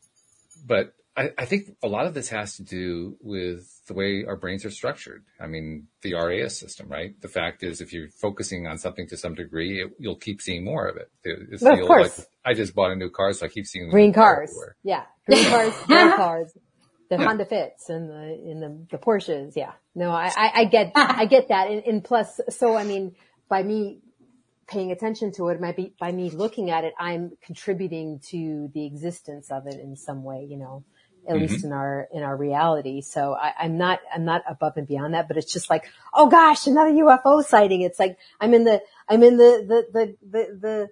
but 0.65 0.94
I, 1.21 1.29
I, 1.38 1.45
think 1.45 1.75
a 1.84 1.88
lot 1.88 2.07
of 2.07 2.15
this 2.15 2.29
has 2.29 2.55
to 2.55 2.63
do 2.63 3.15
with 3.21 3.86
the 3.86 3.93
way 3.93 4.25
our 4.27 4.36
brains 4.36 4.65
are 4.65 4.71
structured. 4.71 5.23
I 5.39 5.45
mean, 5.45 5.88
the 6.01 6.15
RAS 6.15 6.57
system, 6.57 6.88
right? 6.88 7.19
The 7.21 7.27
fact 7.27 7.63
is, 7.63 7.79
if 7.79 7.93
you're 7.93 8.10
focusing 8.10 8.65
on 8.65 8.79
something 8.79 9.07
to 9.10 9.17
some 9.17 9.36
degree, 9.36 9.84
it, 9.84 9.91
you'll 9.99 10.15
keep 10.15 10.41
seeing 10.41 10.63
more 10.63 10.88
of 10.88 10.97
it. 10.97 11.12
It's 11.23 11.63
of 11.63 11.79
course. 11.81 12.19
Like, 12.19 12.27
I 12.43 12.53
just 12.55 12.73
bought 12.73 12.91
a 12.91 12.95
new 12.95 13.12
car, 13.12 13.34
so 13.34 13.45
I 13.45 13.49
keep 13.49 13.67
seeing 13.67 13.89
green 13.89 14.13
cars. 14.13 14.49
Everywhere. 14.49 14.75
Yeah, 14.84 15.03
green 15.27 15.45
cars, 15.45 15.73
green 15.86 16.15
cars, 16.15 16.53
the 17.10 17.17
yeah. 17.17 17.23
Honda 17.23 17.45
Fits 17.45 17.89
and 17.89 18.10
the 18.10 18.49
in 18.49 18.60
the 18.60 18.97
the 18.97 18.97
Porsches. 18.97 19.53
Yeah, 19.55 19.73
no, 19.93 20.10
I 20.10 20.31
I, 20.36 20.51
I 20.55 20.65
get 20.65 20.91
I 20.95 21.25
get 21.25 21.49
that, 21.49 21.69
and, 21.69 21.84
and 21.84 22.03
plus, 22.03 22.39
so 22.49 22.75
I 22.75 22.84
mean, 22.84 23.15
by 23.47 23.62
me 23.62 23.99
paying 24.67 24.91
attention 24.91 25.34
to 25.34 25.49
it, 25.49 25.62
might 25.62 25.75
be 25.75 25.93
by 25.99 26.12
me 26.12 26.31
looking 26.31 26.71
at 26.71 26.84
it, 26.84 26.93
I'm 26.97 27.34
contributing 27.43 28.21
to 28.29 28.71
the 28.73 28.86
existence 28.88 29.51
of 29.51 29.67
it 29.67 29.79
in 29.79 29.95
some 29.95 30.23
way, 30.23 30.47
you 30.49 30.57
know 30.57 30.84
at 31.27 31.36
mm-hmm. 31.36 31.45
least 31.45 31.63
in 31.63 31.71
our 31.71 32.07
in 32.13 32.23
our 32.23 32.36
reality. 32.36 33.01
So 33.01 33.34
I, 33.34 33.53
I'm 33.60 33.77
not 33.77 33.99
I'm 34.13 34.25
not 34.25 34.43
above 34.47 34.73
and 34.77 34.88
beyond 34.88 35.13
that, 35.13 35.27
but 35.27 35.38
it's 35.38 35.51
just 35.51 35.69
like, 35.69 35.86
oh 36.13 36.27
gosh, 36.27 36.67
another 36.67 36.91
UFO 36.91 37.43
sighting. 37.43 37.81
It's 37.81 37.99
like 37.99 38.17
I'm 38.39 38.53
in 38.53 38.63
the 38.63 38.81
I'm 39.07 39.23
in 39.23 39.38
the 39.38 39.65
the 39.67 39.86
the 39.91 40.17
the, 40.29 40.60
the 40.60 40.89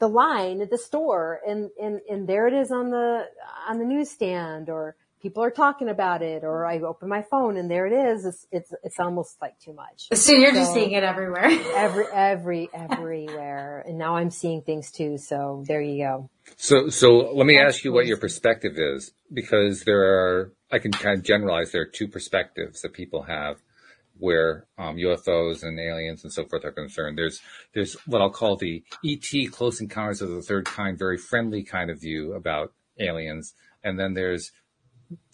the 0.00 0.08
line 0.08 0.62
at 0.62 0.70
the 0.70 0.78
store 0.78 1.40
and, 1.46 1.70
and, 1.80 2.00
and 2.10 2.26
there 2.26 2.48
it 2.48 2.54
is 2.54 2.72
on 2.72 2.90
the, 2.90 3.26
on 3.68 3.78
the 3.78 3.84
newsstand 3.84 4.70
or 4.70 4.96
people 5.20 5.42
are 5.42 5.50
talking 5.50 5.88
about 5.88 6.22
it 6.22 6.44
or 6.44 6.66
I 6.66 6.78
open 6.80 7.08
my 7.08 7.22
phone 7.22 7.56
and 7.56 7.70
there 7.70 7.86
it 7.86 7.92
is. 7.92 8.24
It's, 8.24 8.46
it's, 8.50 8.74
it's 8.82 8.98
almost 8.98 9.36
like 9.40 9.58
too 9.58 9.72
much. 9.72 10.08
So 10.12 10.32
you're 10.32 10.52
so 10.52 10.60
just 10.60 10.74
seeing 10.74 10.92
it 10.92 11.02
everywhere. 11.02 11.46
every, 11.74 12.06
every, 12.12 12.70
everywhere. 12.72 13.84
And 13.86 13.98
now 13.98 14.16
I'm 14.16 14.30
seeing 14.30 14.62
things 14.62 14.90
too. 14.90 15.18
So 15.18 15.64
there 15.66 15.80
you 15.80 16.04
go. 16.04 16.30
So, 16.56 16.88
so 16.88 17.32
let 17.34 17.46
me 17.46 17.58
ask 17.58 17.84
you 17.84 17.92
what 17.92 18.06
your 18.06 18.16
perspective 18.16 18.72
is 18.76 19.12
because 19.32 19.84
there 19.84 20.02
are, 20.02 20.52
I 20.72 20.78
can 20.78 20.92
kind 20.92 21.18
of 21.18 21.24
generalize 21.24 21.72
there 21.72 21.82
are 21.82 21.86
two 21.86 22.08
perspectives 22.08 22.82
that 22.82 22.92
people 22.92 23.22
have 23.22 23.56
where 24.20 24.66
um, 24.78 24.96
UFOs 24.96 25.62
and 25.62 25.78
aliens 25.80 26.22
and 26.22 26.32
so 26.32 26.44
forth 26.44 26.64
are 26.64 26.70
concerned. 26.70 27.18
There's 27.18 27.40
there's 27.74 27.94
what 28.06 28.20
I'll 28.20 28.30
call 28.30 28.56
the 28.56 28.84
ET 29.04 29.50
close 29.50 29.80
encounters 29.80 30.22
of 30.22 30.28
the 30.28 30.42
third 30.42 30.66
kind, 30.66 30.98
very 30.98 31.16
friendly 31.16 31.64
kind 31.64 31.90
of 31.90 32.00
view 32.00 32.34
about 32.34 32.72
aliens, 33.00 33.54
and 33.82 33.98
then 33.98 34.14
there's 34.14 34.52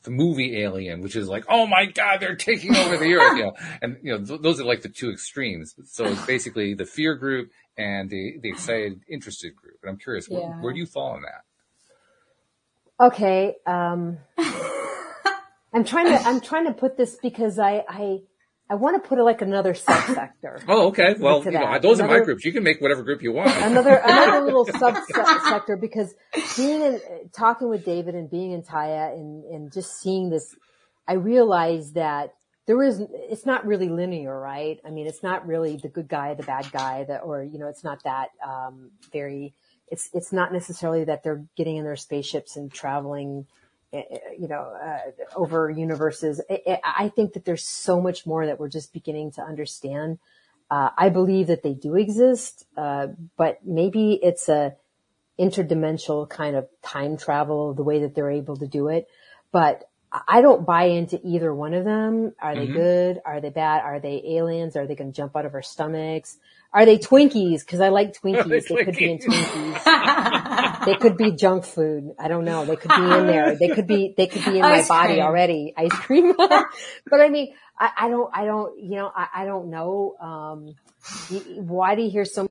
the 0.03 0.11
movie 0.11 0.63
Alien, 0.63 1.01
which 1.01 1.17
is 1.17 1.29
like, 1.29 1.45
oh 1.49 1.67
my 1.67 1.87
God, 1.87 2.21
they're 2.21 2.37
taking 2.37 2.77
over 2.77 2.97
the 2.97 3.15
earth, 3.15 3.37
you 3.37 3.45
know, 3.45 3.53
and 3.83 3.99
you 4.03 4.13
know, 4.13 4.25
th- 4.25 4.41
those 4.41 4.61
are 4.61 4.65
like 4.65 4.83
the 4.83 4.89
two 4.89 5.11
extremes. 5.11 5.75
So 5.87 6.05
it's 6.07 6.25
basically 6.27 6.75
the 6.75 6.87
fear 6.87 7.15
group 7.17 7.51
and 7.77 8.09
the, 8.09 8.39
the 8.41 8.49
excited, 8.49 9.01
interested 9.09 9.55
group. 9.55 9.79
And 9.83 9.91
I'm 9.91 9.99
curious, 9.99 10.29
yeah. 10.31 10.39
where, 10.39 10.59
where, 10.59 10.73
do 10.73 10.79
you 10.79 10.87
fall 10.87 11.17
in 11.17 11.23
that? 11.23 13.05
Okay. 13.07 13.57
Um, 13.67 14.19
I'm 14.39 15.85
trying 15.85 16.07
to, 16.07 16.21
I'm 16.23 16.41
trying 16.41 16.67
to 16.67 16.73
put 16.73 16.97
this 16.97 17.17
because 17.21 17.59
I, 17.59 17.85
I, 17.89 18.21
I 18.69 18.75
want 18.75 19.01
to 19.01 19.09
put 19.09 19.19
it 19.19 19.23
like 19.23 19.43
another 19.43 19.75
subsector. 19.75 20.63
Oh, 20.69 20.89
okay. 20.89 21.15
Well, 21.19 21.45
you 21.45 21.53
know, 21.53 21.79
those 21.79 22.01
are 22.01 22.09
my 22.09 22.21
groups. 22.21 22.45
You 22.45 22.53
can 22.53 22.65
make 22.65 22.81
whatever 22.81 23.03
group 23.03 23.23
you 23.23 23.33
want. 23.33 23.51
another 23.59 23.95
another 24.05 24.45
little 24.45 24.67
subsector 24.67 25.81
because 25.81 26.15
being 26.57 26.83
in 26.83 27.01
talking 27.33 27.69
with 27.69 27.85
David 27.85 28.15
and 28.15 28.29
being 28.29 28.53
in 28.53 28.63
Taya 28.63 29.13
and 29.13 29.45
and 29.45 29.73
just 29.73 30.01
seeing 30.01 30.31
this, 30.31 30.55
I 31.07 31.15
realized 31.15 31.95
that 31.95 32.35
there 32.67 32.83
is 32.83 33.01
it's 33.13 33.47
not 33.47 33.65
really 33.65 33.89
linear, 33.89 34.39
right? 34.39 34.81
I 34.85 34.91
mean, 34.91 35.07
it's 35.07 35.23
not 35.23 35.47
really 35.47 35.77
the 35.77 35.89
good 35.89 36.09
guy, 36.09 36.35
the 36.35 36.43
bad 36.43 36.71
guy, 36.73 37.05
that 37.05 37.21
or 37.21 37.45
you 37.45 37.59
know, 37.59 37.69
it's 37.69 37.85
not 37.85 38.03
that 38.05 38.31
um, 38.47 38.91
very. 39.13 39.55
It's 39.89 40.11
it's 40.13 40.33
not 40.33 40.53
necessarily 40.53 41.05
that 41.05 41.23
they're 41.23 41.45
getting 41.57 41.77
in 41.77 41.85
their 41.85 41.97
spaceships 41.97 42.57
and 42.57 42.73
traveling. 42.73 43.47
Eh, 43.97 44.03
eh, 44.11 44.19
You 44.39 44.49
know, 44.49 44.61
uh, 44.61 44.99
over 45.35 45.71
universes. 45.71 46.41
I- 46.51 46.81
I 46.85 47.09
think 47.09 47.33
that 47.35 47.45
there's 47.45 47.65
so 47.65 48.01
much 48.01 48.27
more 48.27 48.47
that 48.47 48.59
we're 48.61 48.69
just 48.69 48.93
beginning 48.93 49.33
to 49.33 49.43
understand. 49.43 50.19
Uh, 50.71 50.91
I 50.97 51.09
believe 51.11 51.47
that 51.47 51.63
they 51.63 51.75
do 51.75 51.95
exist, 51.95 52.67
uh, 52.77 53.09
but 53.37 53.59
maybe 53.65 54.15
it's 54.15 54.49
a 54.49 54.75
interdimensional 55.39 56.29
kind 56.29 56.57
of 56.57 56.67
time 56.83 57.17
travel, 57.17 57.75
the 57.75 57.83
way 57.83 58.01
that 58.01 58.15
they're 58.15 58.31
able 58.31 58.57
to 58.57 58.67
do 58.67 58.89
it. 58.89 59.09
But 59.53 59.89
I 60.29 60.41
don't 60.41 60.65
buy 60.65 60.85
into 60.85 61.21
either 61.25 61.55
one 61.55 61.75
of 61.75 61.85
them. 61.85 62.35
Are 62.41 62.55
they 62.57 62.67
good? 62.67 63.21
Are 63.27 63.41
they 63.41 63.51
bad? 63.51 63.83
Are 63.83 64.01
they 64.01 64.23
aliens? 64.25 64.77
Are 64.77 64.87
they 64.87 64.95
going 64.95 65.13
to 65.13 65.17
jump 65.17 65.37
out 65.37 65.45
of 65.45 65.53
our 65.55 65.63
stomachs? 65.63 66.39
Are 66.73 66.87
they 66.87 66.97
Twinkies? 66.99 67.67
Cause 67.67 67.81
I 67.81 67.89
like 67.91 68.15
Twinkies. 68.15 68.67
they 68.69 68.75
They, 68.77 68.85
could 68.85 68.97
be 68.97 69.11
in 69.13 69.19
Twinkies? 69.19 69.83
Twinkies. 70.87 70.93
they 70.93 70.95
could 70.97 71.17
be 71.17 71.33
junk 71.33 71.65
food. 71.65 72.13
I 72.19 72.29
don't 72.29 72.45
know. 72.45 72.65
They 72.65 72.77
could 72.77 72.91
be 72.91 73.03
in 73.03 73.27
there. 73.27 73.57
They 73.57 73.69
could 73.69 73.87
be, 73.87 74.15
they 74.17 74.27
could 74.27 74.45
be 74.45 74.57
in 74.57 74.63
my 74.63 74.87
body 74.87 75.15
cream. 75.15 75.23
already. 75.25 75.75
Ice 75.77 75.93
cream. 75.93 76.35
but 76.37 77.21
I 77.21 77.29
mean, 77.29 77.55
I, 77.79 77.91
I 77.97 78.09
don't, 78.09 78.31
I 78.35 78.45
don't, 78.45 78.83
you 78.83 78.97
know, 78.97 79.13
I, 79.15 79.29
I 79.35 79.45
don't 79.45 79.71
know. 79.71 80.17
Um, 80.21 80.75
why 81.57 81.95
do 81.95 82.03
you 82.03 82.11
hear 82.11 82.25
so 82.25 82.49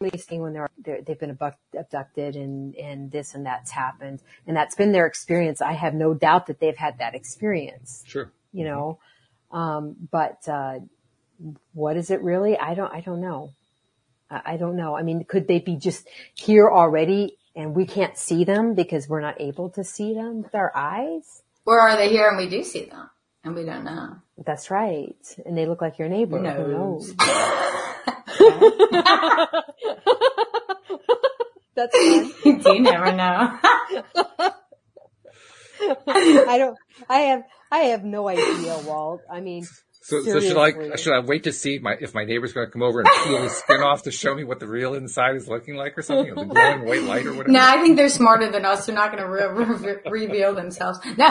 many 0.00 0.18
saying 0.18 0.42
when 0.42 0.52
they're, 0.52 0.70
they're 0.78 1.02
they've 1.02 1.18
been 1.18 1.30
abduct, 1.30 1.58
abducted 1.78 2.36
and 2.36 2.74
and 2.76 3.10
this 3.10 3.34
and 3.34 3.46
that's 3.46 3.70
happened 3.70 4.20
and 4.46 4.56
that's 4.56 4.74
been 4.74 4.92
their 4.92 5.06
experience? 5.06 5.60
I 5.60 5.72
have 5.72 5.94
no 5.94 6.14
doubt 6.14 6.46
that 6.46 6.60
they've 6.60 6.76
had 6.76 6.98
that 6.98 7.14
experience. 7.14 8.04
Sure. 8.06 8.30
You 8.52 8.64
know, 8.64 8.98
um, 9.50 9.96
but 10.10 10.46
uh, 10.48 10.80
what 11.72 11.96
is 11.96 12.10
it 12.10 12.22
really? 12.22 12.56
I 12.58 12.74
don't. 12.74 12.92
I 12.92 13.00
don't 13.00 13.20
know. 13.20 13.52
I, 14.30 14.56
don't 14.56 14.76
know. 14.76 14.96
I 14.96 15.02
mean, 15.02 15.24
could 15.24 15.46
they 15.46 15.60
be 15.60 15.76
just 15.76 16.08
here 16.34 16.70
already 16.70 17.36
and 17.54 17.74
we 17.74 17.86
can't 17.86 18.16
see 18.18 18.44
them 18.44 18.74
because 18.74 19.08
we're 19.08 19.20
not 19.20 19.40
able 19.40 19.70
to 19.70 19.84
see 19.84 20.14
them 20.14 20.42
with 20.42 20.54
our 20.54 20.72
eyes? 20.74 21.42
Or 21.66 21.78
are 21.78 21.96
they 21.96 22.08
here 22.08 22.28
and 22.28 22.36
we 22.36 22.48
do 22.48 22.62
see 22.62 22.86
them 22.86 23.10
and 23.44 23.54
we 23.54 23.64
don't 23.64 23.84
know? 23.84 24.16
That's 24.44 24.70
right. 24.70 25.16
And 25.44 25.56
they 25.56 25.66
look 25.66 25.80
like 25.80 25.98
your 25.98 26.08
neighbor. 26.08 26.38
Who 26.38 26.62
Who 26.64 26.72
knows? 26.72 27.14
That's 31.74 31.96
fun. 31.96 32.32
you 32.44 32.80
never 32.80 33.12
know. 33.12 33.58
I 36.06 36.58
don't. 36.58 36.78
I 37.08 37.18
have. 37.18 37.42
I 37.70 37.78
have 37.78 38.04
no 38.04 38.28
idea, 38.28 38.78
Walt. 38.86 39.22
I 39.30 39.40
mean, 39.40 39.66
So, 40.06 40.22
so 40.22 40.38
should 40.38 40.58
I 40.58 40.96
should 40.96 41.14
I 41.14 41.20
wait 41.20 41.44
to 41.44 41.52
see 41.52 41.78
my 41.78 41.96
if 41.98 42.14
my 42.14 42.26
neighbor's 42.26 42.52
going 42.52 42.66
to 42.66 42.70
come 42.70 42.82
over 42.82 43.00
and 43.00 43.08
peel 43.24 43.40
the 43.40 43.48
skin 43.48 43.80
off 43.80 44.02
to 44.02 44.10
show 44.10 44.34
me 44.34 44.44
what 44.44 44.60
the 44.60 44.68
real 44.68 44.92
inside 44.92 45.34
is 45.34 45.48
looking 45.48 45.76
like 45.76 45.96
or 45.96 46.02
something, 46.02 46.30
or 46.30 46.44
the 46.44 46.44
glowing 46.44 46.84
white 46.84 47.02
light 47.04 47.24
or 47.24 47.32
whatever? 47.32 47.50
no, 47.50 47.60
I 47.62 47.80
think 47.80 47.96
they're 47.96 48.10
smarter 48.10 48.52
than 48.52 48.66
us. 48.66 48.84
They're 48.84 48.94
not 48.94 49.16
going 49.16 49.22
to 49.22 49.30
re- 49.30 50.02
re- 50.04 50.26
reveal 50.26 50.54
themselves. 50.54 50.98
No. 51.16 51.30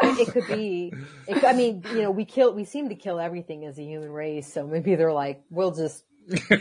it 0.00 0.28
could 0.28 0.46
be. 0.46 0.92
It, 1.26 1.42
I 1.44 1.54
mean, 1.54 1.82
you 1.92 2.02
know, 2.02 2.12
we 2.12 2.24
kill. 2.24 2.54
We 2.54 2.64
seem 2.64 2.88
to 2.90 2.94
kill 2.94 3.18
everything 3.18 3.64
as 3.64 3.76
a 3.78 3.82
human 3.82 4.10
race. 4.10 4.54
So 4.54 4.64
maybe 4.64 4.94
they're 4.94 5.12
like, 5.12 5.42
we'll 5.50 5.72
just. 5.72 6.04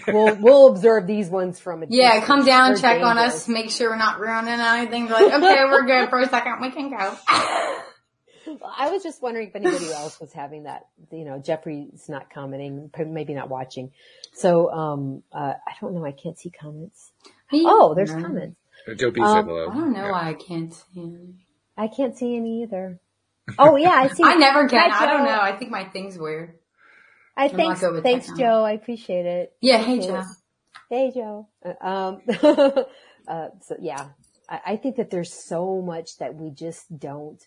We'll 0.08 0.36
we'll 0.38 0.68
observe 0.70 1.06
these 1.06 1.30
ones 1.30 1.60
from 1.60 1.84
a 1.84 1.86
yeah, 1.88 2.14
distance. 2.14 2.26
come 2.26 2.46
down, 2.46 2.74
They're 2.74 2.82
check 2.82 3.04
on 3.04 3.20
us, 3.20 3.48
make 3.48 3.70
sure 3.70 3.92
we're 3.92 3.96
not 3.96 4.20
ruining 4.20 4.60
anything. 4.60 5.06
Be 5.06 5.14
like, 5.14 5.34
okay, 5.34 5.66
we're 5.66 5.86
good 5.86 6.10
for 6.10 6.20
a 6.20 6.28
second. 6.28 6.62
We 6.62 6.72
can 6.72 6.90
go. 6.90 7.16
I 8.78 8.90
was 8.90 9.04
just 9.04 9.22
wondering 9.22 9.48
if 9.50 9.56
anybody 9.56 9.92
else 9.92 10.20
was 10.20 10.34
having 10.34 10.64
that. 10.64 10.88
You 11.12 11.26
know, 11.26 11.40
Jeffrey's 11.40 12.08
not 12.10 12.30
commenting, 12.34 12.90
maybe 13.08 13.34
not 13.34 13.50
watching. 13.50 13.92
So, 14.34 14.72
um, 14.72 15.24
uh, 15.32 15.54
I 15.68 15.74
don't 15.80 15.94
know. 15.94 16.06
I 16.06 16.12
can't 16.12 16.38
see 16.38 16.50
comments. 16.50 17.12
Oh, 17.54 17.94
there's 17.96 18.12
comments. 18.12 18.58
Joe 18.98 19.12
B 19.12 19.22
Um, 19.22 19.28
said 19.28 19.46
hello. 19.46 19.70
I 19.70 19.74
don't 19.76 19.94
know 19.94 20.06
Yeah. 20.06 20.12
why 20.12 20.30
I 20.30 20.34
can't 20.34 20.74
see 20.74 20.84
any. 21.02 21.36
I 21.78 21.88
can't 21.88 22.18
see 22.18 22.36
any 22.36 22.64
either. 22.64 23.00
Oh 23.60 23.76
yeah, 23.76 23.90
I 23.92 24.08
see. 24.08 24.24
I 24.26 24.36
never 24.36 24.68
can. 24.68 24.90
Hi, 24.90 25.06
I 25.06 25.08
don't 25.08 25.26
Joe. 25.26 25.32
know. 25.36 25.42
I 25.42 25.56
think 25.58 25.72
my 25.72 25.84
thing's 25.86 26.18
weird. 26.18 26.56
I 27.38 27.48
not 27.48 27.56
thanks, 27.56 27.82
thanks. 28.04 28.32
Joe. 28.38 28.64
I 28.64 28.72
appreciate 28.74 29.26
it. 29.26 29.54
Yeah, 29.62 29.78
hey, 29.78 29.94
Appreciate 30.00 30.08
Joe. 30.08 30.24
Hey, 30.90 31.12
Joe. 31.14 31.48
Uh, 31.66 31.88
Um, 31.88 32.22
uh, 33.28 33.48
so 33.62 33.76
yeah, 33.80 34.10
I, 34.50 34.62
I 34.68 34.76
think 34.78 34.98
that 34.98 35.10
there's 35.10 35.34
so 35.34 35.82
much 35.82 36.18
that 36.18 36.36
we 36.36 36.52
just 36.52 36.98
don't. 37.00 37.42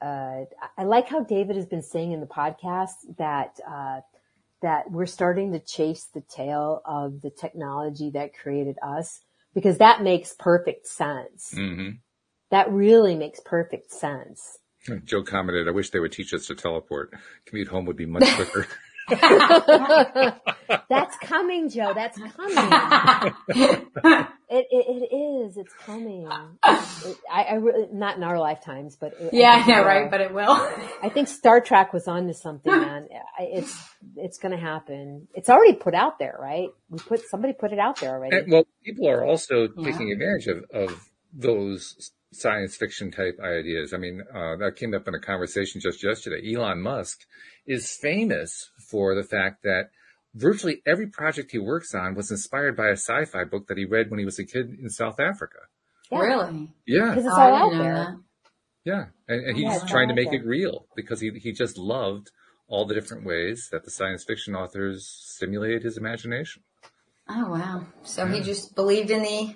Uh, 0.00 0.44
I- 0.62 0.68
I 0.78 0.84
like 0.84 1.08
how 1.08 1.20
David 1.24 1.56
has 1.56 1.66
been 1.66 1.82
saying 1.82 2.12
in 2.12 2.20
the 2.20 2.26
podcast 2.26 3.16
that 3.18 3.58
uh, 3.68 4.00
that 4.62 4.90
we're 4.90 5.06
starting 5.06 5.52
to 5.52 5.60
chase 5.60 6.04
the 6.12 6.20
tail 6.22 6.82
of 6.84 7.20
the 7.20 7.30
technology 7.30 8.10
that 8.10 8.36
created 8.36 8.76
us 8.82 9.20
because 9.54 9.78
that 9.78 10.02
makes 10.02 10.34
perfect 10.38 10.86
sense. 10.86 11.52
hmm 11.54 11.90
That 12.50 12.70
really 12.72 13.14
makes 13.14 13.40
perfect 13.40 13.90
sense. 13.92 14.58
Joe 15.04 15.22
commented, 15.22 15.68
"I 15.68 15.72
wish 15.72 15.90
they 15.90 16.00
would 16.00 16.12
teach 16.12 16.32
us 16.34 16.46
to 16.46 16.54
teleport. 16.54 17.12
Commute 17.46 17.68
home 17.68 17.84
would 17.86 17.96
be 17.96 18.06
much 18.06 18.24
quicker." 18.36 18.66
That's 20.90 21.16
coming, 21.22 21.68
Joe. 21.70 21.94
That's 21.94 22.18
coming. 22.36 24.28
It, 24.50 24.66
it, 24.70 25.08
it 25.10 25.14
is. 25.14 25.56
It's 25.56 25.74
coming. 25.74 26.58
It, 27.04 27.18
I, 27.30 27.42
I 27.44 27.54
really, 27.54 27.86
not 27.92 28.16
in 28.16 28.22
our 28.22 28.38
lifetimes, 28.38 28.96
but 28.96 29.12
it, 29.18 29.30
Yeah, 29.32 29.52
I 29.56 29.62
think 29.62 29.78
right? 29.84 30.04
will. 30.04 30.10
But 30.10 30.20
it 30.20 30.34
will. 30.34 30.52
I 31.02 31.08
think 31.10 31.28
Star 31.28 31.60
Trek 31.60 31.92
was 31.92 32.08
onto 32.08 32.32
something, 32.32 32.72
man. 32.80 33.08
It's 33.40 33.78
it's 34.16 34.38
going 34.38 34.52
to 34.52 34.58
happen. 34.62 35.28
It's 35.34 35.48
already 35.48 35.74
put 35.74 35.94
out 35.94 36.18
there, 36.18 36.36
right? 36.40 36.68
We 36.90 36.98
put 36.98 37.20
somebody 37.30 37.52
put 37.52 37.72
it 37.72 37.78
out 37.78 38.00
there 38.00 38.10
already. 38.10 38.36
And, 38.36 38.52
well, 38.52 38.64
people 38.84 39.08
are 39.08 39.24
also 39.24 39.68
Yeah. 39.76 39.84
taking 39.92 40.12
advantage 40.12 40.46
of, 40.48 40.64
of 40.72 41.08
those 41.32 42.12
science 42.32 42.76
fiction 42.76 43.10
type 43.10 43.38
ideas. 43.42 43.92
I 43.94 43.98
mean, 43.98 44.22
uh, 44.34 44.56
that 44.56 44.76
came 44.76 44.94
up 44.94 45.08
in 45.08 45.14
a 45.14 45.20
conversation 45.20 45.80
just 45.80 46.02
yesterday. 46.04 46.54
Elon 46.54 46.80
Musk 46.82 47.20
is 47.66 47.90
famous 48.00 48.70
for 48.90 49.14
the 49.14 49.22
fact 49.24 49.62
that 49.64 49.90
virtually 50.34 50.82
every 50.86 51.06
project 51.08 51.52
he 51.52 51.58
works 51.58 51.94
on 51.94 52.14
was 52.14 52.30
inspired 52.30 52.76
by 52.76 52.88
a 52.88 52.92
sci-fi 52.96 53.44
book 53.44 53.66
that 53.68 53.78
he 53.78 53.84
read 53.84 54.10
when 54.10 54.18
he 54.18 54.24
was 54.24 54.38
a 54.38 54.44
kid 54.44 54.76
in 54.80 54.88
South 54.90 55.18
Africa. 55.20 55.58
Yeah. 56.10 56.18
Really? 56.18 56.70
Yeah, 56.86 57.10
Because 57.10 57.26
it's 57.26 57.34
Oh, 57.36 57.40
all 57.40 57.74
out 57.74 57.82
there. 57.82 58.16
yeah, 58.84 59.04
and, 59.28 59.44
and 59.44 59.56
he's 59.56 59.66
oh, 59.66 59.72
Yeah, 59.82 59.86
trying 59.88 60.08
to 60.08 60.14
make 60.14 60.32
it 60.32 60.44
real 60.44 60.86
because 60.96 61.20
he 61.20 61.30
he 61.38 61.52
just 61.52 61.76
loved 61.78 62.30
all 62.66 62.86
the 62.86 62.94
different 62.94 63.24
ways 63.24 63.68
that 63.72 63.84
the 63.84 63.90
science 63.90 64.24
fiction 64.24 64.54
authors 64.54 65.06
stimulated 65.06 65.82
his 65.82 65.96
imagination. 65.98 66.62
Oh 67.28 67.50
wow. 67.50 67.86
So 68.04 68.26
he 68.26 68.40
just 68.40 68.74
believed 68.74 69.10
in 69.10 69.22
the 69.22 69.54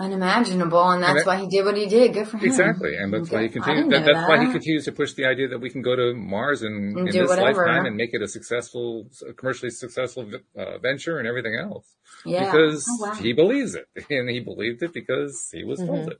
unimaginable 0.00 0.90
and 0.90 1.02
that's 1.02 1.10
And 1.10 1.18
that- 1.20 1.26
why 1.26 1.36
he 1.36 1.46
did 1.48 1.64
what 1.64 1.76
he 1.76 1.86
did. 1.86 2.12
Good 2.14 2.26
for 2.28 2.38
him. 2.38 2.44
Exactly, 2.46 2.96
and 2.96 3.12
that's 3.12 3.30
why 3.30 3.42
he 3.42 3.48
continues. 3.48 3.84
didn't 3.88 3.90
That, 4.04 4.12
that's 4.12 4.28
why 4.28 4.44
he 4.44 4.50
continues 4.50 4.84
to 4.86 4.92
push 4.92 5.12
the 5.14 5.26
idea 5.26 5.48
that 5.48 5.60
we 5.60 5.70
can 5.70 5.82
go 5.82 5.94
to 5.94 6.14
Mars 6.14 6.62
and, 6.62 6.96
And 6.98 7.08
in 7.08 7.12
do 7.14 7.20
this 7.20 7.28
whatever. 7.28 7.66
lifetime 7.66 7.86
and 7.86 7.96
make 7.96 8.10
it 8.14 8.22
a 8.22 8.28
successful, 8.28 9.06
a 9.28 9.32
commercially 9.32 9.70
successful 9.70 10.28
uh, 10.58 10.78
venture 10.78 11.18
and 11.18 11.28
everything 11.28 11.54
else. 11.54 11.86
Yeah. 12.24 12.46
Because 12.46 12.86
Oh, 12.90 13.06
wow. 13.08 13.14
he 13.14 13.32
believes 13.32 13.74
it, 13.74 13.86
and 14.10 14.28
he 14.28 14.40
believed 14.40 14.82
it 14.82 14.92
because 14.92 15.48
he 15.52 15.62
was 15.64 15.78
told 15.78 16.06
Mhm. 16.06 16.12
it. 16.12 16.18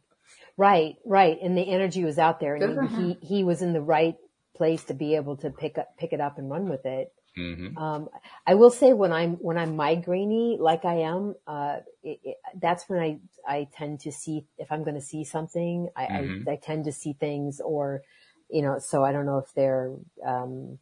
Right, 0.56 0.96
right. 1.06 1.38
And 1.42 1.56
the 1.56 1.62
energy 1.62 2.04
was 2.04 2.18
out 2.18 2.38
there, 2.38 2.58
Good 2.58 2.70
and 2.76 2.88
he, 2.90 3.16
he 3.26 3.36
he 3.36 3.44
was 3.44 3.62
in 3.62 3.72
the 3.72 3.80
right 3.80 4.14
place 4.60 4.84
to 4.84 4.92
be 4.94 5.16
able 5.16 5.36
to 5.38 5.48
pick 5.48 5.78
up 5.78 5.96
pick 5.96 6.12
it 6.12 6.20
up 6.20 6.36
and 6.36 6.50
run 6.50 6.68
with 6.68 6.84
it. 6.84 7.06
hmm 7.34 7.68
Um, 7.84 8.10
I 8.46 8.54
will 8.60 8.68
say 8.80 8.92
when 8.92 9.10
I'm 9.20 9.32
when 9.36 9.56
I'm 9.56 9.72
migrainey 9.74 10.58
like 10.58 10.84
I 10.84 10.96
am, 11.12 11.34
uh, 11.46 11.76
it, 12.02 12.18
it, 12.28 12.36
that's 12.60 12.84
when 12.88 13.00
I 13.00 13.10
I 13.56 13.68
tend 13.78 14.00
to 14.00 14.12
see 14.12 14.44
if 14.58 14.68
I'm 14.70 14.84
going 14.84 14.96
to 15.02 15.08
see 15.12 15.24
something, 15.24 15.88
I, 15.96 16.04
Mhm. 16.04 16.48
I 16.48 16.52
I 16.52 16.56
tend 16.56 16.84
to 16.84 16.92
see 16.92 17.12
things 17.14 17.60
or 17.72 18.02
you 18.50 18.60
know. 18.64 18.74
So 18.90 19.02
I 19.02 19.12
don't 19.12 19.24
know 19.30 19.38
if 19.38 19.50
they're 19.54 19.94
um, 20.32 20.78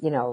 you 0.00 0.10
know 0.14 0.26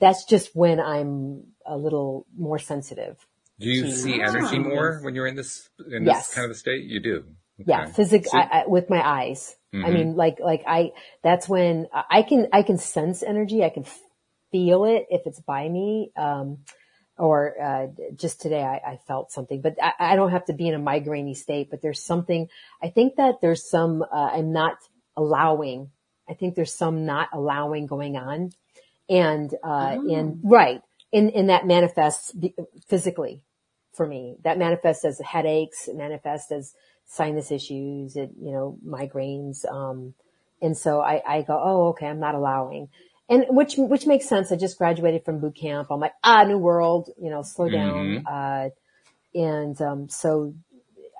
that's 0.00 0.24
just 0.24 0.56
when 0.62 0.80
I'm 0.80 1.44
a 1.66 1.76
little 1.76 2.26
more 2.48 2.58
sensitive. 2.58 3.16
Do 3.60 3.68
you 3.68 3.84
see 4.02 4.14
energy 4.28 4.58
Oh. 4.58 4.70
more 4.70 4.88
when 5.04 5.14
you're 5.14 5.26
in 5.32 5.36
this 5.36 5.68
in 5.96 6.04
Yes. 6.04 6.28
this 6.28 6.34
kind 6.36 6.46
of 6.46 6.52
a 6.52 6.54
state? 6.64 6.84
You 6.84 7.00
do. 7.00 7.16
Yeah, 7.58 7.82
Okay. 7.82 7.92
physic 7.92 8.26
So- 8.26 8.38
I, 8.38 8.62
I, 8.62 8.66
with 8.66 8.90
my 8.90 9.06
eyes. 9.06 9.56
I 9.72 9.76
Mhm. 9.76 9.92
mean, 9.94 10.16
like 10.16 10.38
like 10.38 10.62
I 10.66 10.92
that's 11.22 11.48
when 11.48 11.88
I 11.92 12.22
can 12.22 12.48
I 12.52 12.62
can 12.62 12.78
sense 12.78 13.22
energy. 13.22 13.64
I 13.64 13.70
can 13.70 13.84
feel 14.52 14.84
it 14.84 15.06
if 15.10 15.26
it's 15.26 15.40
by 15.40 15.68
me. 15.68 16.12
Um, 16.16 16.58
or 17.18 17.54
uh, 17.60 17.86
just 18.16 18.40
today 18.40 18.62
I, 18.62 18.92
I 18.92 18.96
felt 19.06 19.30
something, 19.32 19.60
but 19.60 19.76
I, 19.82 19.92
I 20.12 20.16
don't 20.16 20.30
have 20.30 20.44
to 20.46 20.52
be 20.52 20.68
in 20.68 20.74
a 20.74 20.78
migrainey 20.80 21.36
state. 21.36 21.70
But 21.70 21.82
there's 21.82 22.02
something. 22.02 22.48
I 22.82 22.88
think 22.90 23.16
that 23.16 23.40
there's 23.40 23.68
some. 23.68 24.02
Uh, 24.02 24.30
I'm 24.32 24.52
not 24.52 24.78
allowing 25.16 25.90
I 26.28 26.34
think 26.34 26.54
there's 26.54 26.74
some 26.74 27.04
not 27.04 27.28
allowing 27.32 27.86
going 27.86 28.16
on. 28.16 28.52
And, 29.08 29.52
uh, 29.62 29.96
oh. 29.98 30.14
and 30.14 30.40
right. 30.42 30.80
And, 31.12 31.30
and 31.30 31.50
that 31.50 31.66
manifests 31.66 32.34
physically 32.88 33.42
for 33.92 34.06
me. 34.06 34.36
That 34.42 34.58
manifests 34.58 35.04
as 35.04 35.20
headaches, 35.20 35.86
it 35.86 35.96
manifests 35.96 36.50
as 36.50 36.74
sinus 37.06 37.50
issues, 37.50 38.16
it, 38.16 38.30
you 38.40 38.52
know, 38.52 38.78
migraines. 38.86 39.64
Um, 39.70 40.14
and 40.60 40.76
so 40.76 41.00
I, 41.00 41.22
I 41.26 41.42
go, 41.42 41.60
oh, 41.62 41.88
okay, 41.88 42.06
I'm 42.06 42.20
not 42.20 42.34
allowing. 42.34 42.88
And 43.28 43.46
which, 43.48 43.74
which 43.76 44.06
makes 44.06 44.28
sense. 44.28 44.52
I 44.52 44.56
just 44.56 44.76
graduated 44.76 45.24
from 45.24 45.40
boot 45.40 45.56
camp. 45.56 45.88
I'm 45.90 46.00
like, 46.00 46.14
ah, 46.22 46.44
new 46.44 46.58
world, 46.58 47.10
you 47.20 47.30
know, 47.30 47.42
slow 47.42 47.68
down. 47.68 48.22
Mm-hmm. 48.24 48.26
Uh, 48.26 49.40
and, 49.40 49.80
um, 49.80 50.08
so 50.08 50.54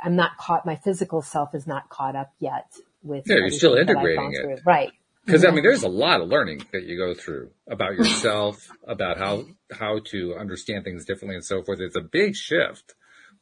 I'm 0.03 0.17
not 0.17 0.37
caught, 0.37 0.67
my 0.67 0.77
physical 0.77 1.23
self 1.23 1.55
is 1.55 1.67
not 1.67 1.89
caught 1.89 2.15
up 2.15 2.33
yet 2.39 2.67
with. 3.03 3.25
Yeah, 3.27 3.37
you're 3.37 3.51
still 3.51 3.75
integrating 3.75 4.33
it. 4.35 4.61
Right. 4.65 4.93
Because 5.25 5.45
I 5.45 5.51
mean, 5.51 5.63
there's 5.63 5.83
a 5.83 5.89
lot 5.89 6.21
of 6.21 6.29
learning 6.29 6.67
that 6.73 6.85
you 6.85 6.99
go 6.99 7.15
through 7.15 7.51
about 7.67 7.95
yourself, 7.99 8.69
about 8.87 9.19
how 9.19 9.45
how 9.71 10.01
to 10.07 10.37
understand 10.37 10.85
things 10.85 11.05
differently, 11.05 11.37
and 11.37 11.45
so 11.45 11.63
forth. 11.63 11.81
It's 11.81 11.97
a 11.97 12.03
big 12.03 12.37
shift. 12.37 12.95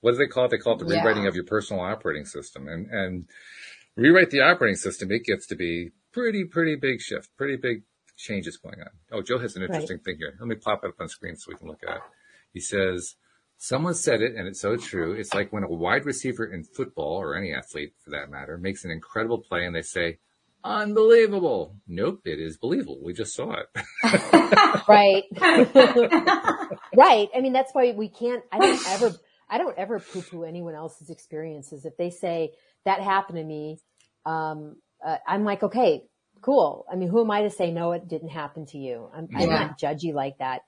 What 0.02 0.12
do 0.12 0.18
they 0.18 0.26
call 0.26 0.44
it? 0.44 0.50
They 0.50 0.58
call 0.58 0.74
it 0.74 0.86
the 0.86 0.94
yeah. 0.94 1.00
rewriting 1.00 1.26
of 1.26 1.34
your 1.34 1.44
personal 1.44 1.82
operating 1.82 2.26
system, 2.26 2.68
and 2.68 2.90
and 2.90 3.24
rewrite 3.96 4.30
the 4.30 4.42
operating 4.42 4.76
system. 4.76 5.10
It 5.10 5.24
gets 5.24 5.46
to 5.46 5.56
be 5.56 5.90
pretty 6.12 6.44
pretty 6.44 6.76
big 6.76 7.00
shift, 7.00 7.30
pretty 7.38 7.56
big 7.56 7.84
changes 8.16 8.58
going 8.58 8.80
on. 8.80 8.90
Oh, 9.10 9.22
Joe 9.22 9.38
has 9.38 9.56
an 9.56 9.62
interesting 9.62 9.96
right. 9.96 10.04
thing 10.04 10.16
here. 10.18 10.34
Let 10.38 10.48
me 10.48 10.56
pop 10.56 10.84
it 10.84 10.88
up 10.88 11.00
on 11.00 11.08
screen 11.08 11.36
so 11.36 11.46
we 11.48 11.56
can 11.56 11.68
look 11.68 11.80
at 11.88 11.96
it. 11.96 12.02
He 12.52 12.60
says, 12.60 13.16
Someone 13.64 13.94
said 13.94 14.22
it, 14.22 14.34
and 14.34 14.48
it's 14.48 14.60
so 14.60 14.76
true. 14.76 15.12
It's 15.12 15.32
like 15.32 15.52
when 15.52 15.62
a 15.62 15.68
wide 15.68 16.04
receiver 16.04 16.44
in 16.44 16.64
football, 16.64 17.16
or 17.16 17.36
any 17.36 17.54
athlete 17.54 17.94
for 18.04 18.10
that 18.10 18.28
matter, 18.28 18.58
makes 18.58 18.84
an 18.84 18.90
incredible 18.90 19.38
play 19.38 19.64
and 19.64 19.72
they 19.74 19.82
say, 19.82 20.18
unbelievable. 20.64 21.76
Nope, 21.86 22.22
it 22.24 22.40
is 22.40 22.56
believable. 22.56 22.98
We 23.02 23.12
just 23.12 23.36
saw 23.36 23.54
it. 23.54 23.68
right. 24.88 25.24
right. 26.96 27.28
I 27.32 27.40
mean, 27.40 27.52
that's 27.52 27.72
why 27.72 27.92
we 27.92 28.08
can't, 28.08 28.42
I 28.50 28.58
don't 28.58 28.88
ever, 28.88 29.12
I 29.52 29.58
don't 29.58 29.76
ever 29.76 30.00
poo 30.00 30.22
poo 30.22 30.44
anyone 30.44 30.74
else's 30.74 31.10
experiences. 31.10 31.84
If 31.84 31.98
they 31.98 32.08
say 32.08 32.52
that 32.86 33.00
happened 33.00 33.36
to 33.36 33.44
me, 33.44 33.78
um, 34.24 34.76
uh, 35.04 35.18
I'm 35.26 35.44
like, 35.44 35.62
okay, 35.62 36.04
cool. 36.40 36.86
I 36.90 36.96
mean, 36.96 37.08
who 37.08 37.20
am 37.20 37.30
I 37.30 37.42
to 37.42 37.50
say 37.50 37.70
no, 37.70 37.92
it 37.92 38.08
didn't 38.08 38.30
happen 38.30 38.64
to 38.66 38.78
you? 38.78 39.10
I'm, 39.14 39.28
yeah. 39.30 39.40
I'm 39.40 39.48
not 39.50 39.78
judgy 39.78 40.14
like 40.14 40.38
that. 40.38 40.62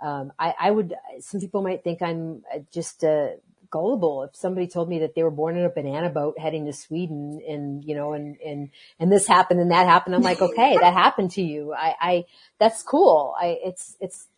Um, 0.00 0.32
I, 0.38 0.54
I 0.58 0.70
would, 0.70 0.94
some 1.20 1.40
people 1.40 1.62
might 1.62 1.82
think 1.82 2.00
I'm 2.00 2.42
uh, 2.54 2.60
just, 2.72 3.02
uh, 3.02 3.30
gullible. 3.70 4.22
If 4.22 4.36
somebody 4.36 4.66
told 4.66 4.88
me 4.88 5.00
that 5.00 5.14
they 5.14 5.22
were 5.22 5.30
born 5.30 5.58
in 5.58 5.64
a 5.64 5.70
banana 5.70 6.08
boat 6.08 6.38
heading 6.38 6.64
to 6.66 6.72
Sweden 6.72 7.40
and, 7.46 7.84
you 7.84 7.94
know, 7.94 8.12
and, 8.12 8.36
and, 8.44 8.70
and 8.98 9.12
this 9.12 9.26
happened 9.26 9.60
and 9.60 9.72
that 9.72 9.86
happened, 9.86 10.14
I'm 10.14 10.22
like, 10.22 10.40
okay, 10.40 10.78
that 10.80 10.94
happened 10.94 11.32
to 11.32 11.42
you. 11.42 11.74
I, 11.74 11.94
I, 12.00 12.24
that's 12.58 12.82
cool. 12.82 13.34
I, 13.38 13.58
it's, 13.62 13.96
it's, 14.00 14.28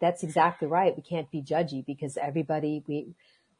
that's 0.00 0.22
exactly 0.22 0.68
right. 0.68 0.96
We 0.96 1.02
can't 1.02 1.30
be 1.30 1.42
judgy 1.42 1.84
because 1.84 2.16
everybody, 2.16 2.82
we, 2.86 3.14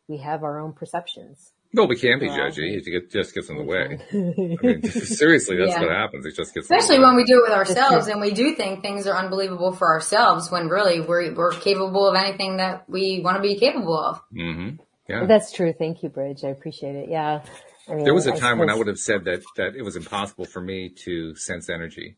we 0.08 0.18
have 0.18 0.42
our 0.42 0.58
own 0.58 0.72
perceptions. 0.72 1.52
No, 1.72 1.84
we 1.84 1.96
can't 1.96 2.20
be 2.20 2.28
judgy. 2.28 2.80
It 2.86 3.10
just 3.10 3.34
gets 3.34 3.50
in 3.50 3.58
the 3.58 3.64
way. 3.64 3.98
I 4.10 4.66
mean, 4.66 4.82
seriously, 4.90 5.56
that's 5.56 5.72
yeah. 5.72 5.80
what 5.80 5.90
happens. 5.90 6.24
It 6.24 6.34
just 6.34 6.54
gets 6.54 6.70
especially 6.70 7.00
when 7.00 7.16
we 7.16 7.24
do 7.24 7.38
it 7.38 7.50
with 7.50 7.52
ourselves 7.52 8.06
and 8.06 8.20
we 8.20 8.32
do 8.32 8.54
think 8.54 8.82
things 8.82 9.06
are 9.06 9.16
unbelievable 9.16 9.72
for 9.72 9.88
ourselves 9.88 10.50
when 10.50 10.68
really 10.68 11.00
we're 11.00 11.34
we're 11.34 11.52
capable 11.52 12.08
of 12.08 12.16
anything 12.16 12.58
that 12.58 12.88
we 12.88 13.20
want 13.22 13.36
to 13.36 13.42
be 13.42 13.58
capable 13.58 13.98
of. 13.98 14.22
Mm-hmm. 14.34 14.76
Yeah, 15.08 15.26
that's 15.26 15.52
true. 15.52 15.74
Thank 15.76 16.02
you, 16.02 16.08
Bridge. 16.08 16.44
I 16.44 16.48
appreciate 16.48 16.96
it. 16.96 17.10
Yeah. 17.10 17.42
I 17.88 17.94
mean, 17.94 18.04
there 18.04 18.14
was 18.14 18.26
a 18.26 18.30
time 18.30 18.38
suppose... 18.38 18.58
when 18.58 18.70
I 18.70 18.74
would 18.74 18.86
have 18.86 18.98
said 18.98 19.24
that 19.24 19.42
that 19.56 19.76
it 19.76 19.82
was 19.82 19.96
impossible 19.96 20.46
for 20.46 20.60
me 20.60 20.88
to 21.04 21.34
sense 21.34 21.68
energy. 21.68 22.16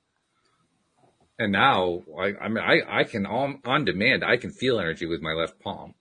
And 1.38 1.52
now, 1.52 2.02
I, 2.18 2.34
I 2.40 2.48
mean, 2.48 2.64
I, 2.64 2.80
I 2.88 3.04
can 3.04 3.24
on, 3.24 3.60
on 3.64 3.84
demand, 3.84 4.24
I 4.24 4.36
can 4.36 4.50
feel 4.50 4.80
energy 4.80 5.06
with 5.06 5.22
my 5.22 5.32
left 5.32 5.60
palm. 5.60 5.94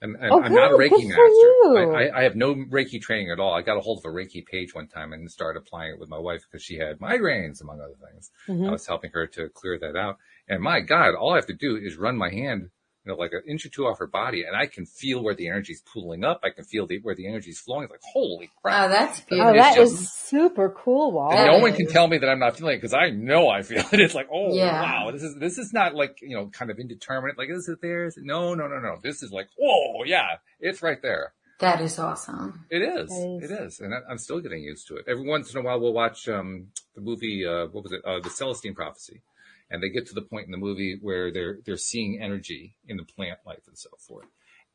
And, 0.00 0.14
and 0.14 0.30
oh, 0.30 0.40
I'm 0.40 0.54
not 0.54 0.70
a 0.70 0.76
Reiki 0.76 1.08
master. 1.08 1.96
I, 1.96 2.04
I, 2.04 2.18
I, 2.20 2.22
have 2.22 2.36
no 2.36 2.54
Reiki 2.54 3.00
training 3.00 3.32
at 3.32 3.40
all. 3.40 3.52
I 3.52 3.62
got 3.62 3.76
a 3.76 3.80
hold 3.80 3.98
of 3.98 4.04
a 4.04 4.14
Reiki 4.14 4.46
page 4.46 4.72
one 4.72 4.86
time 4.86 5.12
and 5.12 5.28
started 5.28 5.58
applying 5.58 5.94
it 5.94 5.98
with 5.98 6.08
my 6.08 6.18
wife 6.18 6.42
because 6.48 6.62
she 6.62 6.76
had 6.76 7.00
migraines, 7.00 7.60
among 7.60 7.80
other 7.80 7.96
things. 8.08 8.30
Mm-hmm. 8.46 8.68
I 8.68 8.70
was 8.70 8.86
helping 8.86 9.10
her 9.12 9.26
to 9.26 9.48
clear 9.48 9.76
that 9.80 9.96
out. 9.96 10.18
And 10.48 10.62
my 10.62 10.78
God, 10.78 11.16
all 11.16 11.32
I 11.32 11.36
have 11.36 11.46
to 11.46 11.52
do 11.52 11.76
is 11.76 11.96
run 11.96 12.16
my 12.16 12.30
hand 12.30 12.70
you 13.08 13.14
know, 13.14 13.18
like 13.18 13.32
an 13.32 13.42
inch 13.48 13.64
or 13.64 13.70
two 13.70 13.86
off 13.86 13.98
her 13.98 14.06
body, 14.06 14.44
and 14.44 14.54
I 14.54 14.66
can 14.66 14.84
feel 14.84 15.22
where 15.22 15.34
the 15.34 15.48
energy 15.48 15.72
is 15.72 15.80
pooling 15.80 16.24
up. 16.24 16.40
I 16.44 16.50
can 16.50 16.64
feel 16.64 16.86
the, 16.86 16.98
where 17.00 17.14
the 17.14 17.26
energy 17.26 17.50
is 17.50 17.58
flowing. 17.58 17.84
It's 17.84 17.90
like, 17.90 18.02
holy 18.02 18.50
crap. 18.60 18.84
Oh, 18.84 18.88
that's 18.90 19.20
beautiful. 19.20 19.52
Oh, 19.52 19.56
that 19.56 19.76
just, 19.76 19.94
is 19.94 20.12
super 20.12 20.68
cool, 20.68 21.12
Walt. 21.12 21.32
And 21.32 21.46
no 21.46 21.58
one 21.58 21.72
can 21.72 21.86
tell 21.86 22.06
me 22.06 22.18
that 22.18 22.28
I'm 22.28 22.38
not 22.38 22.58
feeling 22.58 22.74
it 22.74 22.78
because 22.78 22.92
I 22.92 23.10
know 23.10 23.48
I 23.48 23.62
feel 23.62 23.84
it. 23.92 24.00
It's 24.08 24.14
like, 24.14 24.28
oh, 24.32 24.54
yeah. 24.54 24.82
wow, 24.82 25.10
this 25.10 25.22
is, 25.22 25.36
this 25.36 25.58
is 25.58 25.72
not 25.72 25.94
like, 25.94 26.18
you 26.20 26.36
know, 26.36 26.48
kind 26.48 26.70
of 26.70 26.78
indeterminate. 26.78 27.38
Like, 27.38 27.48
is 27.50 27.68
it 27.68 27.80
there? 27.80 28.04
Is 28.04 28.16
it? 28.18 28.24
No, 28.24 28.54
no, 28.54 28.66
no, 28.66 28.78
no. 28.78 28.96
This 29.02 29.22
is 29.22 29.32
like, 29.32 29.48
oh 29.60 30.04
yeah, 30.04 30.36
it's 30.60 30.82
right 30.82 31.00
there. 31.00 31.32
That 31.60 31.80
is 31.80 31.98
awesome. 31.98 32.66
It 32.70 32.82
is. 32.82 33.10
is. 33.10 33.50
It 33.50 33.50
is. 33.50 33.80
And 33.80 33.92
I'm 34.08 34.18
still 34.18 34.40
getting 34.40 34.62
used 34.62 34.86
to 34.88 34.96
it. 34.96 35.06
Every 35.08 35.26
once 35.26 35.52
in 35.52 35.60
a 35.60 35.62
while, 35.62 35.80
we'll 35.80 35.92
watch, 35.92 36.28
um, 36.28 36.68
the 36.94 37.00
movie, 37.00 37.44
uh, 37.44 37.66
what 37.66 37.82
was 37.82 37.92
it? 37.92 38.04
Uh, 38.04 38.20
the 38.20 38.30
Celestine 38.30 38.74
Prophecy 38.74 39.22
and 39.70 39.82
they 39.82 39.88
get 39.88 40.06
to 40.08 40.14
the 40.14 40.22
point 40.22 40.46
in 40.46 40.52
the 40.52 40.58
movie 40.58 40.98
where 41.00 41.32
they're 41.32 41.58
they're 41.64 41.76
seeing 41.76 42.20
energy 42.20 42.76
in 42.86 42.96
the 42.96 43.04
plant 43.04 43.38
life 43.46 43.62
and 43.66 43.78
so 43.78 43.90
forth. 44.06 44.26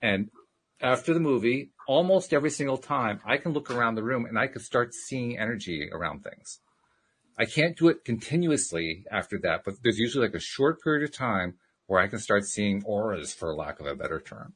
And 0.01 0.29
after 0.81 1.13
the 1.13 1.19
movie, 1.19 1.71
almost 1.87 2.33
every 2.33 2.49
single 2.49 2.77
time, 2.77 3.21
I 3.25 3.37
can 3.37 3.53
look 3.53 3.71
around 3.71 3.95
the 3.95 4.03
room 4.03 4.25
and 4.25 4.37
I 4.37 4.47
can 4.47 4.61
start 4.61 4.93
seeing 4.93 5.37
energy 5.37 5.89
around 5.91 6.23
things. 6.23 6.59
I 7.37 7.45
can't 7.45 7.77
do 7.77 7.87
it 7.87 8.05
continuously 8.05 9.05
after 9.11 9.39
that, 9.43 9.63
but 9.65 9.75
there's 9.81 9.97
usually 9.97 10.27
like 10.27 10.35
a 10.35 10.39
short 10.39 10.81
period 10.83 11.03
of 11.03 11.15
time 11.15 11.55
where 11.87 11.99
I 11.99 12.07
can 12.07 12.19
start 12.19 12.45
seeing 12.45 12.83
auras, 12.85 13.33
for 13.33 13.55
lack 13.55 13.79
of 13.79 13.87
a 13.87 13.95
better 13.95 14.19
term. 14.19 14.53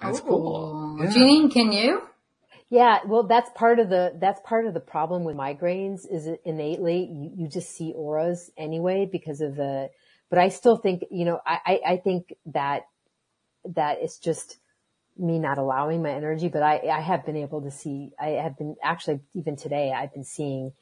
That's 0.00 0.20
oh, 0.20 0.22
cool. 0.22 0.96
Yeah. 1.00 1.10
Jeanine, 1.10 1.52
can 1.52 1.70
you? 1.70 2.02
Yeah, 2.72 3.00
well, 3.06 3.24
that's 3.24 3.50
part 3.54 3.80
of 3.80 3.90
the 3.90 4.14
that's 4.18 4.40
part 4.46 4.64
of 4.64 4.72
the 4.72 4.80
problem 4.80 5.24
with 5.24 5.36
migraines 5.36 6.10
is 6.10 6.26
it 6.26 6.40
innately 6.42 7.04
you, 7.04 7.30
you 7.36 7.46
just 7.46 7.76
see 7.76 7.92
auras 7.92 8.50
anyway 8.56 9.06
because 9.12 9.42
of 9.42 9.56
the. 9.56 9.90
But 10.30 10.38
I 10.38 10.48
still 10.48 10.78
think 10.78 11.04
you 11.10 11.26
know 11.26 11.38
I 11.44 11.80
I 11.86 11.96
think 11.98 12.32
that 12.46 12.84
that 13.74 13.98
it's 14.00 14.18
just 14.18 14.56
me 15.18 15.38
not 15.38 15.58
allowing 15.58 16.02
my 16.02 16.12
energy, 16.12 16.48
but 16.48 16.62
I 16.62 16.80
I 16.90 17.02
have 17.02 17.26
been 17.26 17.36
able 17.36 17.60
to 17.60 17.70
see 17.70 18.12
I 18.18 18.40
have 18.42 18.56
been 18.56 18.76
actually 18.82 19.20
even 19.34 19.56
today 19.56 19.92
I've 19.92 20.14
been 20.14 20.24
seeing 20.24 20.72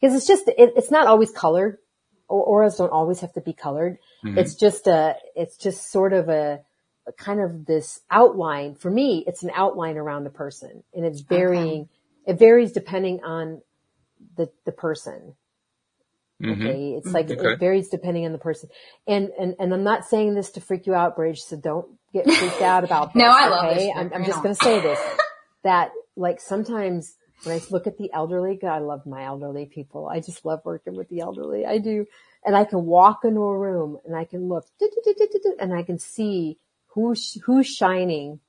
because 0.00 0.16
it's 0.16 0.26
just 0.26 0.48
it, 0.48 0.72
it's 0.76 0.90
not 0.90 1.06
always 1.06 1.30
colored. 1.30 1.76
Auras 2.26 2.76
don't 2.76 2.88
always 2.88 3.20
have 3.20 3.34
to 3.34 3.42
be 3.42 3.52
colored. 3.52 3.98
Mm-hmm. 4.24 4.38
It's 4.38 4.54
just 4.54 4.86
a 4.86 5.16
it's 5.36 5.58
just 5.58 5.92
sort 5.92 6.14
of 6.14 6.30
a 6.30 6.60
kind 7.12 7.40
of 7.40 7.66
this 7.66 8.00
outline. 8.10 8.74
For 8.74 8.90
me, 8.90 9.24
it's 9.26 9.42
an 9.42 9.50
outline 9.54 9.96
around 9.96 10.24
the 10.24 10.30
person 10.30 10.82
and 10.94 11.04
it's 11.04 11.20
varying. 11.20 11.82
Okay. 11.82 12.32
It 12.32 12.38
varies 12.38 12.72
depending 12.72 13.22
on 13.22 13.60
the, 14.36 14.50
the 14.64 14.72
person. 14.72 15.34
Mm-hmm. 16.42 16.62
Okay. 16.62 16.94
It's 16.96 17.12
like, 17.12 17.30
okay. 17.30 17.52
it 17.52 17.60
varies 17.60 17.88
depending 17.88 18.26
on 18.26 18.32
the 18.32 18.38
person. 18.38 18.70
And, 19.06 19.30
and, 19.38 19.54
and 19.58 19.72
I'm 19.72 19.84
not 19.84 20.04
saying 20.06 20.34
this 20.34 20.50
to 20.52 20.60
freak 20.60 20.86
you 20.86 20.94
out, 20.94 21.16
Bridge. 21.16 21.40
So 21.40 21.56
don't 21.56 21.86
get 22.12 22.30
freaked 22.30 22.62
out 22.62 22.84
about 22.84 23.12
this. 23.14 23.20
no, 23.20 23.28
I 23.28 23.48
love 23.48 23.76
okay? 23.76 23.92
I'm, 23.94 24.10
I'm 24.14 24.24
just 24.24 24.42
going 24.42 24.54
to 24.54 24.62
say 24.62 24.80
this, 24.80 24.98
that 25.62 25.90
like 26.16 26.40
sometimes 26.40 27.16
when 27.44 27.56
I 27.56 27.62
look 27.70 27.86
at 27.86 27.98
the 27.98 28.10
elderly, 28.12 28.56
God, 28.56 28.74
I 28.74 28.78
love 28.78 29.06
my 29.06 29.24
elderly 29.24 29.66
people. 29.66 30.08
I 30.08 30.20
just 30.20 30.44
love 30.44 30.60
working 30.64 30.96
with 30.96 31.08
the 31.08 31.20
elderly. 31.20 31.66
I 31.66 31.78
do. 31.78 32.06
And 32.44 32.56
I 32.56 32.64
can 32.64 32.84
walk 32.84 33.20
into 33.24 33.40
a 33.40 33.58
room 33.58 33.98
and 34.04 34.14
I 34.14 34.24
can 34.24 34.48
look 34.48 34.66
and 35.58 35.72
I 35.72 35.82
can 35.82 35.98
see 35.98 36.58
who's 36.94 37.38
who's 37.44 37.66
shining, 37.66 38.40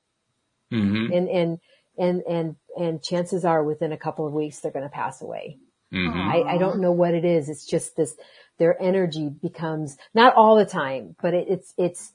mm-hmm. 0.72 1.12
and 1.12 1.28
and 1.28 1.58
and 1.98 2.22
and 2.22 2.56
and 2.78 3.02
chances 3.02 3.44
are 3.44 3.62
within 3.62 3.92
a 3.92 3.96
couple 3.96 4.26
of 4.26 4.32
weeks 4.32 4.60
they're 4.60 4.72
going 4.72 4.84
to 4.84 4.88
pass 4.88 5.22
away. 5.22 5.58
Mm-hmm. 5.92 6.18
I, 6.18 6.54
I 6.54 6.58
don't 6.58 6.80
know 6.80 6.92
what 6.92 7.14
it 7.14 7.24
is. 7.24 7.48
It's 7.48 7.66
just 7.66 7.96
this. 7.96 8.16
Their 8.58 8.80
energy 8.80 9.28
becomes 9.28 9.96
not 10.14 10.34
all 10.34 10.56
the 10.56 10.64
time, 10.64 11.14
but 11.20 11.34
it, 11.34 11.46
it's 11.48 11.74
it's 11.76 12.12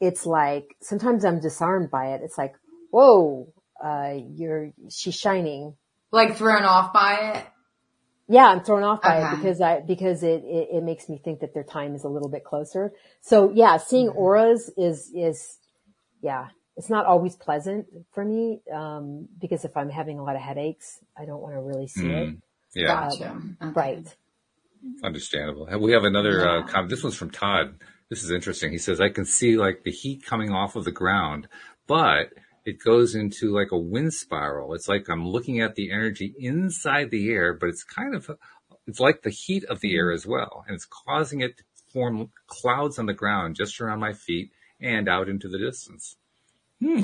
it's 0.00 0.26
like 0.26 0.76
sometimes 0.80 1.24
I'm 1.24 1.40
disarmed 1.40 1.90
by 1.90 2.14
it. 2.14 2.20
It's 2.22 2.38
like, 2.38 2.54
whoa, 2.90 3.52
uh, 3.82 4.14
you're 4.34 4.72
she's 4.90 5.16
shining. 5.16 5.76
Like 6.10 6.36
thrown 6.36 6.64
off 6.64 6.92
by 6.92 7.34
it. 7.34 7.46
Yeah, 8.30 8.46
I'm 8.46 8.62
thrown 8.62 8.82
off 8.82 9.00
by 9.00 9.18
okay. 9.18 9.26
it 9.26 9.36
because 9.36 9.60
I 9.60 9.80
because 9.80 10.22
it, 10.22 10.44
it, 10.44 10.68
it 10.72 10.82
makes 10.82 11.08
me 11.08 11.18
think 11.22 11.40
that 11.40 11.54
their 11.54 11.64
time 11.64 11.94
is 11.94 12.04
a 12.04 12.08
little 12.08 12.28
bit 12.28 12.44
closer. 12.44 12.92
So 13.22 13.50
yeah, 13.52 13.78
seeing 13.78 14.08
mm-hmm. 14.08 14.18
auras 14.18 14.70
is 14.76 15.10
is 15.14 15.58
yeah, 16.20 16.48
it's 16.76 16.88
not 16.88 17.06
always 17.06 17.36
pleasant 17.36 17.86
for 18.12 18.24
me 18.24 18.60
um, 18.72 19.28
because 19.40 19.64
if 19.64 19.76
I'm 19.76 19.90
having 19.90 20.18
a 20.18 20.24
lot 20.24 20.36
of 20.36 20.42
headaches, 20.42 21.00
I 21.16 21.24
don't 21.24 21.40
want 21.40 21.54
to 21.54 21.60
really 21.60 21.88
see 21.88 22.04
mm, 22.04 22.32
it. 22.32 22.36
Yeah, 22.74 22.86
gotcha. 22.86 23.30
Um, 23.30 23.56
okay. 23.62 23.72
Right. 23.74 24.16
Understandable. 25.02 25.68
We 25.80 25.92
have 25.92 26.04
another 26.04 26.48
uh, 26.48 26.58
yeah. 26.58 26.64
uh, 26.64 26.66
comment. 26.66 26.90
This 26.90 27.02
one's 27.02 27.16
from 27.16 27.30
Todd. 27.30 27.74
This 28.10 28.22
is 28.22 28.30
interesting. 28.30 28.70
He 28.70 28.78
says, 28.78 29.00
"I 29.00 29.08
can 29.08 29.24
see 29.24 29.56
like 29.56 29.82
the 29.82 29.90
heat 29.90 30.24
coming 30.24 30.52
off 30.52 30.76
of 30.76 30.84
the 30.84 30.92
ground, 30.92 31.48
but." 31.86 32.28
It 32.64 32.84
goes 32.84 33.14
into 33.14 33.54
like 33.54 33.72
a 33.72 33.78
wind 33.78 34.12
spiral. 34.12 34.74
It's 34.74 34.88
like 34.88 35.08
I'm 35.08 35.26
looking 35.26 35.58
at 35.58 35.74
the 35.74 35.90
energy 35.90 36.34
inside 36.38 37.10
the 37.10 37.30
air, 37.30 37.54
but 37.54 37.70
it's 37.70 37.82
kind 37.82 38.14
of 38.14 38.30
it's 38.86 39.00
like 39.00 39.22
the 39.22 39.30
heat 39.30 39.64
of 39.64 39.80
the 39.80 39.94
air 39.94 40.12
as 40.12 40.26
well. 40.26 40.64
And 40.66 40.74
it's 40.74 40.84
causing 40.84 41.40
it 41.40 41.56
to 41.56 41.62
form 41.92 42.30
clouds 42.46 42.98
on 42.98 43.06
the 43.06 43.14
ground 43.14 43.56
just 43.56 43.80
around 43.80 44.00
my 44.00 44.12
feet 44.12 44.50
and 44.80 45.08
out 45.08 45.28
into 45.28 45.48
the 45.48 45.58
distance. 45.58 46.16
Hmm. 46.80 47.02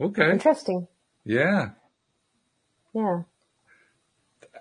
Okay. 0.00 0.30
Interesting. 0.30 0.88
Yeah. 1.24 1.70
Yeah. 2.94 3.22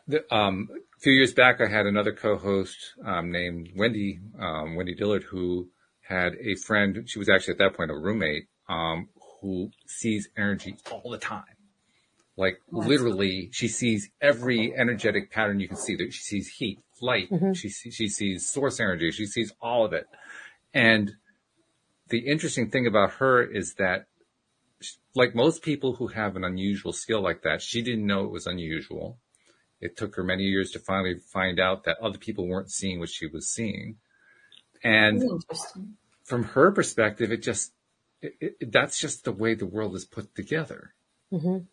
The, 0.08 0.34
um, 0.34 0.70
a 0.72 1.00
few 1.00 1.14
years 1.14 1.34
back, 1.34 1.62
I 1.62 1.68
had 1.68 1.86
another 1.86 2.14
co-host 2.14 2.78
um, 3.06 3.32
named 3.32 3.70
Wendy, 3.76 4.20
um, 4.40 4.76
Wendy 4.76 4.96
Dillard, 4.96 5.24
who 5.24 5.70
had 6.02 6.34
a 6.42 6.56
friend. 6.56 7.04
She 7.06 7.20
was 7.20 7.30
actually 7.30 7.54
at 7.54 7.58
that 7.60 7.76
point 7.76 7.92
a 7.92 7.96
roommate 7.96 8.48
um, 8.68 9.10
who 9.42 9.72
sees 9.86 10.30
energy 10.38 10.76
all 10.92 11.10
the 11.10 11.18
time. 11.18 11.44
Like 12.36 12.60
literally, 12.72 13.50
she 13.52 13.68
sees 13.68 14.10
every 14.20 14.74
energetic 14.76 15.32
pattern 15.32 15.60
you 15.60 15.68
can 15.68 15.78
see. 15.78 15.96
That 15.96 16.12
she 16.14 16.22
sees 16.22 16.48
heat, 16.48 16.80
light. 17.00 17.30
She 17.54 17.70
she 17.70 18.08
sees 18.08 18.50
source 18.50 18.80
energy. 18.80 19.12
She 19.12 19.28
sees 19.28 19.54
all 19.62 19.86
of 19.86 19.94
it. 19.94 20.08
And 20.74 21.14
the 22.14 22.30
interesting 22.30 22.70
thing 22.70 22.86
about 22.86 23.14
her 23.14 23.42
is 23.42 23.74
that, 23.80 24.06
like 25.16 25.34
most 25.34 25.64
people 25.64 25.96
who 25.96 26.10
have 26.10 26.36
an 26.36 26.44
unusual 26.44 26.94
skill 26.94 27.22
like 27.24 27.42
that, 27.42 27.60
she 27.60 27.82
didn't 27.82 28.06
know 28.06 28.24
it 28.26 28.30
was 28.30 28.46
unusual. 28.46 29.18
It 29.82 29.98
took 29.98 30.16
her 30.16 30.24
many 30.24 30.44
years 30.44 30.70
to 30.72 30.80
finally 30.80 31.16
find 31.18 31.60
out 31.60 31.86
that 31.86 31.98
other 32.00 32.20
people 32.20 32.48
weren't 32.48 32.70
seeing 32.70 33.00
what 33.00 33.10
she 33.10 33.26
was 33.26 33.50
seeing. 33.50 33.96
And 34.84 35.24
from 36.24 36.44
her 36.44 36.72
perspective, 36.72 37.32
it 37.32 37.42
just, 37.42 37.72
it, 38.22 38.34
it, 38.40 38.72
that's 38.72 39.00
just 39.00 39.24
the 39.24 39.32
way 39.32 39.56
the 39.56 39.66
world 39.66 39.96
is 39.96 40.06
put 40.06 40.36
together. 40.36 40.94
hmm 41.32 41.66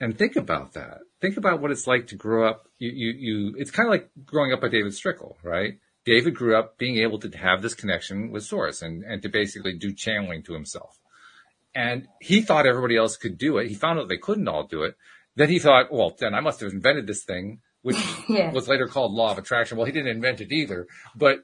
And 0.00 0.16
think 0.16 0.36
about 0.36 0.72
that. 0.72 1.00
Think 1.20 1.36
about 1.36 1.60
what 1.60 1.70
it's 1.70 1.86
like 1.86 2.06
to 2.06 2.16
grow 2.16 2.48
up. 2.48 2.66
You, 2.78 2.90
you, 3.02 3.10
you, 3.26 3.54
it's 3.58 3.70
kind 3.70 3.88
of 3.88 3.90
like 3.90 4.08
growing 4.24 4.54
up 4.54 4.62
by 4.62 4.68
David 4.68 4.92
Strickle, 4.92 5.36
right? 5.42 5.74
David 6.04 6.34
grew 6.34 6.56
up 6.56 6.78
being 6.78 6.96
able 6.98 7.18
to 7.20 7.28
have 7.36 7.60
this 7.62 7.74
connection 7.74 8.30
with 8.30 8.44
source 8.44 8.80
and, 8.82 9.04
and 9.04 9.20
to 9.22 9.28
basically 9.28 9.74
do 9.76 9.92
channeling 9.92 10.42
to 10.44 10.54
himself. 10.54 10.98
And 11.74 12.08
he 12.20 12.40
thought 12.40 12.66
everybody 12.66 12.96
else 12.96 13.16
could 13.16 13.36
do 13.38 13.58
it. 13.58 13.68
He 13.68 13.74
found 13.74 13.98
out 13.98 14.08
they 14.08 14.16
couldn't 14.16 14.48
all 14.48 14.66
do 14.66 14.82
it. 14.84 14.96
Then 15.36 15.50
he 15.50 15.58
thought, 15.58 15.92
well, 15.92 16.16
then 16.18 16.34
I 16.34 16.40
must 16.40 16.60
have 16.60 16.72
invented 16.72 17.06
this 17.06 17.24
thing, 17.24 17.60
which 17.82 17.96
Yeah. 18.28 18.50
was 18.52 18.68
later 18.68 18.86
called 18.88 19.12
law 19.12 19.30
of 19.32 19.38
attraction. 19.38 19.76
Well, 19.76 19.86
he 19.86 19.92
didn't 19.92 20.08
invent 20.16 20.40
it 20.40 20.50
either, 20.50 20.86
but 21.14 21.40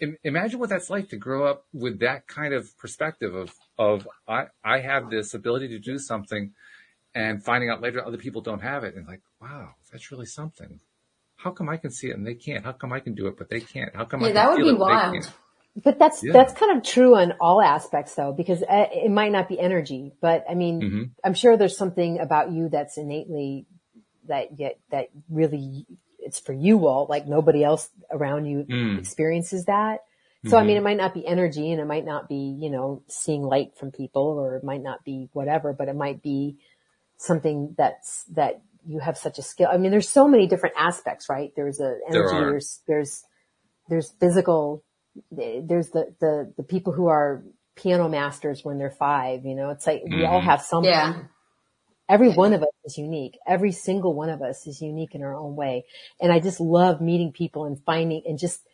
im- 0.00 0.18
imagine 0.24 0.58
what 0.58 0.68
that's 0.68 0.90
like 0.90 1.08
to 1.10 1.16
grow 1.16 1.46
up 1.46 1.64
with 1.72 2.00
that 2.00 2.26
kind 2.26 2.52
of 2.52 2.76
perspective 2.76 3.34
of, 3.34 3.54
of 3.78 4.06
I, 4.26 4.46
I 4.64 4.80
have 4.80 5.10
this 5.10 5.32
ability 5.32 5.68
to 5.68 5.78
do 5.78 5.98
something 5.98 6.52
and 7.14 7.42
finding 7.42 7.70
out 7.70 7.80
later 7.80 8.04
other 8.04 8.18
people 8.18 8.42
don't 8.42 8.62
have 8.62 8.84
it 8.84 8.94
and 8.96 9.06
like, 9.06 9.22
wow, 9.40 9.70
that's 9.90 10.10
really 10.10 10.26
something. 10.26 10.80
How 11.38 11.52
come 11.52 11.68
I 11.68 11.76
can 11.76 11.90
see 11.92 12.08
it 12.08 12.16
and 12.16 12.26
they 12.26 12.34
can't? 12.34 12.64
How 12.64 12.72
come 12.72 12.92
I 12.92 12.98
can 13.00 13.14
do 13.14 13.28
it, 13.28 13.38
but 13.38 13.48
they 13.48 13.60
can't? 13.60 13.94
How 13.94 14.04
come 14.04 14.24
I 14.24 14.28
Yeah, 14.28 14.32
can 14.34 14.42
that 14.42 14.48
would 14.50 14.58
feel 14.58 14.68
be 14.68 14.74
it, 14.74 14.78
wild. 14.80 15.14
can't? 15.14 15.32
But 15.84 15.98
that's 16.00 16.22
Yeah. 16.22 16.32
that's 16.32 16.52
kind 16.54 16.76
of 16.76 16.82
true 16.82 17.14
on 17.14 17.34
all 17.40 17.62
aspects, 17.62 18.14
though, 18.16 18.32
because 18.32 18.62
uh, 18.64 18.86
it 18.92 19.10
might 19.10 19.30
not 19.30 19.48
be 19.48 19.60
energy, 19.60 20.12
but 20.20 20.44
I 20.50 20.54
mean, 20.54 20.82
Mhm. 20.82 21.10
I'm 21.24 21.34
sure 21.34 21.56
there's 21.56 21.76
something 21.76 22.18
about 22.18 22.50
you 22.50 22.68
that's 22.68 22.98
innately 22.98 23.66
that 24.26 24.58
yet 24.58 24.80
that 24.90 25.10
really 25.30 25.86
it's 26.18 26.40
for 26.40 26.52
you 26.52 26.88
all, 26.88 27.06
like 27.08 27.28
nobody 27.28 27.62
else 27.62 27.88
around 28.10 28.46
you 28.46 28.66
Mm. 28.68 28.98
experiences 28.98 29.66
that. 29.66 30.00
So 30.46 30.56
I 30.56 30.62
Mhm. 30.62 30.66
mean, 30.66 30.76
it 30.78 30.82
might 30.82 30.96
not 30.96 31.14
be 31.14 31.24
energy, 31.24 31.70
and 31.70 31.80
it 31.80 31.86
might 31.86 32.04
not 32.04 32.28
be 32.28 32.56
you 32.60 32.70
know 32.70 33.04
seeing 33.06 33.44
light 33.44 33.76
from 33.78 33.92
people, 33.92 34.22
or 34.40 34.56
it 34.56 34.64
might 34.64 34.82
not 34.82 35.04
be 35.04 35.28
whatever, 35.32 35.72
but 35.72 35.86
it 35.88 35.94
might 35.94 36.20
be 36.22 36.58
something 37.18 37.74
that's 37.78 38.24
that 38.34 38.62
you 38.88 39.00
have 39.00 39.18
such 39.18 39.38
a 39.38 39.42
skill. 39.42 39.68
I 39.70 39.76
mean, 39.76 39.90
there's 39.90 40.08
so 40.08 40.26
many 40.26 40.46
different 40.46 40.74
aspects, 40.78 41.28
right? 41.28 41.52
There's 41.54 41.78
a 41.78 41.98
energy, 42.08 42.34
are. 42.34 42.50
there's 42.50 42.80
there's 42.88 43.22
there's 43.88 44.10
physical, 44.18 44.82
there's 45.30 45.90
the 45.90 46.14
the 46.20 46.52
the 46.56 46.62
people 46.62 46.94
who 46.94 47.08
are 47.08 47.44
piano 47.76 48.08
masters 48.08 48.64
when 48.64 48.78
they're 48.78 48.90
five. 48.98 49.44
You 49.44 49.54
know, 49.54 49.70
it's 49.70 49.86
like 49.86 50.02
we 50.06 50.24
all 50.24 50.40
Mhm. 50.40 50.44
have 50.44 50.62
something. 50.62 50.90
Yeah. 50.90 51.22
Every 52.08 52.30
one 52.30 52.54
of 52.54 52.62
us 52.62 52.70
is 52.86 52.96
unique. 52.96 53.38
Every 53.46 53.70
single 53.72 54.14
one 54.14 54.30
of 54.30 54.40
us 54.40 54.66
is 54.66 54.80
unique 54.80 55.14
in 55.14 55.22
our 55.22 55.34
own 55.34 55.54
way. 55.56 55.84
And 56.18 56.32
I 56.32 56.40
just 56.40 56.58
love 56.58 57.02
meeting 57.02 57.32
people 57.32 57.66
and 57.66 57.78
finding 57.84 58.22
and 58.24 58.38
just, 58.38 58.66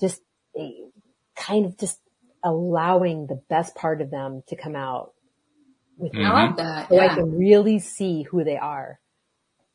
just 0.00 0.20
eh, 0.58 0.70
kind 1.36 1.66
of 1.66 1.78
just 1.78 2.00
allowing 2.42 3.28
the 3.28 3.40
best 3.48 3.76
part 3.76 4.00
of 4.00 4.10
them 4.10 4.42
to 4.48 4.56
come 4.56 4.74
out 4.74 5.12
with 5.96 6.12
me. 6.14 6.24
I 6.24 6.32
like 6.32 6.56
that. 6.56 6.88
So 6.88 6.98
I 6.98 7.14
can 7.14 7.38
really 7.38 7.78
see 7.78 8.24
who 8.24 8.42
they 8.42 8.56
are 8.56 8.98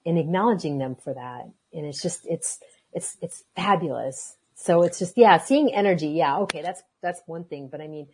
and 0.05 0.17
acknowledging 0.17 0.77
them 0.77 0.95
for 0.95 1.13
that. 1.13 1.49
And 1.73 1.85
it's 1.85 2.01
just, 2.01 2.25
it's, 2.27 2.59
it's, 2.93 3.17
it's 3.21 3.43
fabulous. 3.55 4.37
So 4.55 4.83
it's 4.83 4.99
just, 4.99 5.17
yeah, 5.17 5.37
seeing 5.37 5.73
energy. 5.73 6.09
Yeah. 6.09 6.37
Okay. 6.39 6.61
That's, 6.61 6.81
that's 7.01 7.21
one 7.25 7.43
thing. 7.43 7.67
But 7.69 7.81
I 7.81 7.87
mean, 7.87 8.07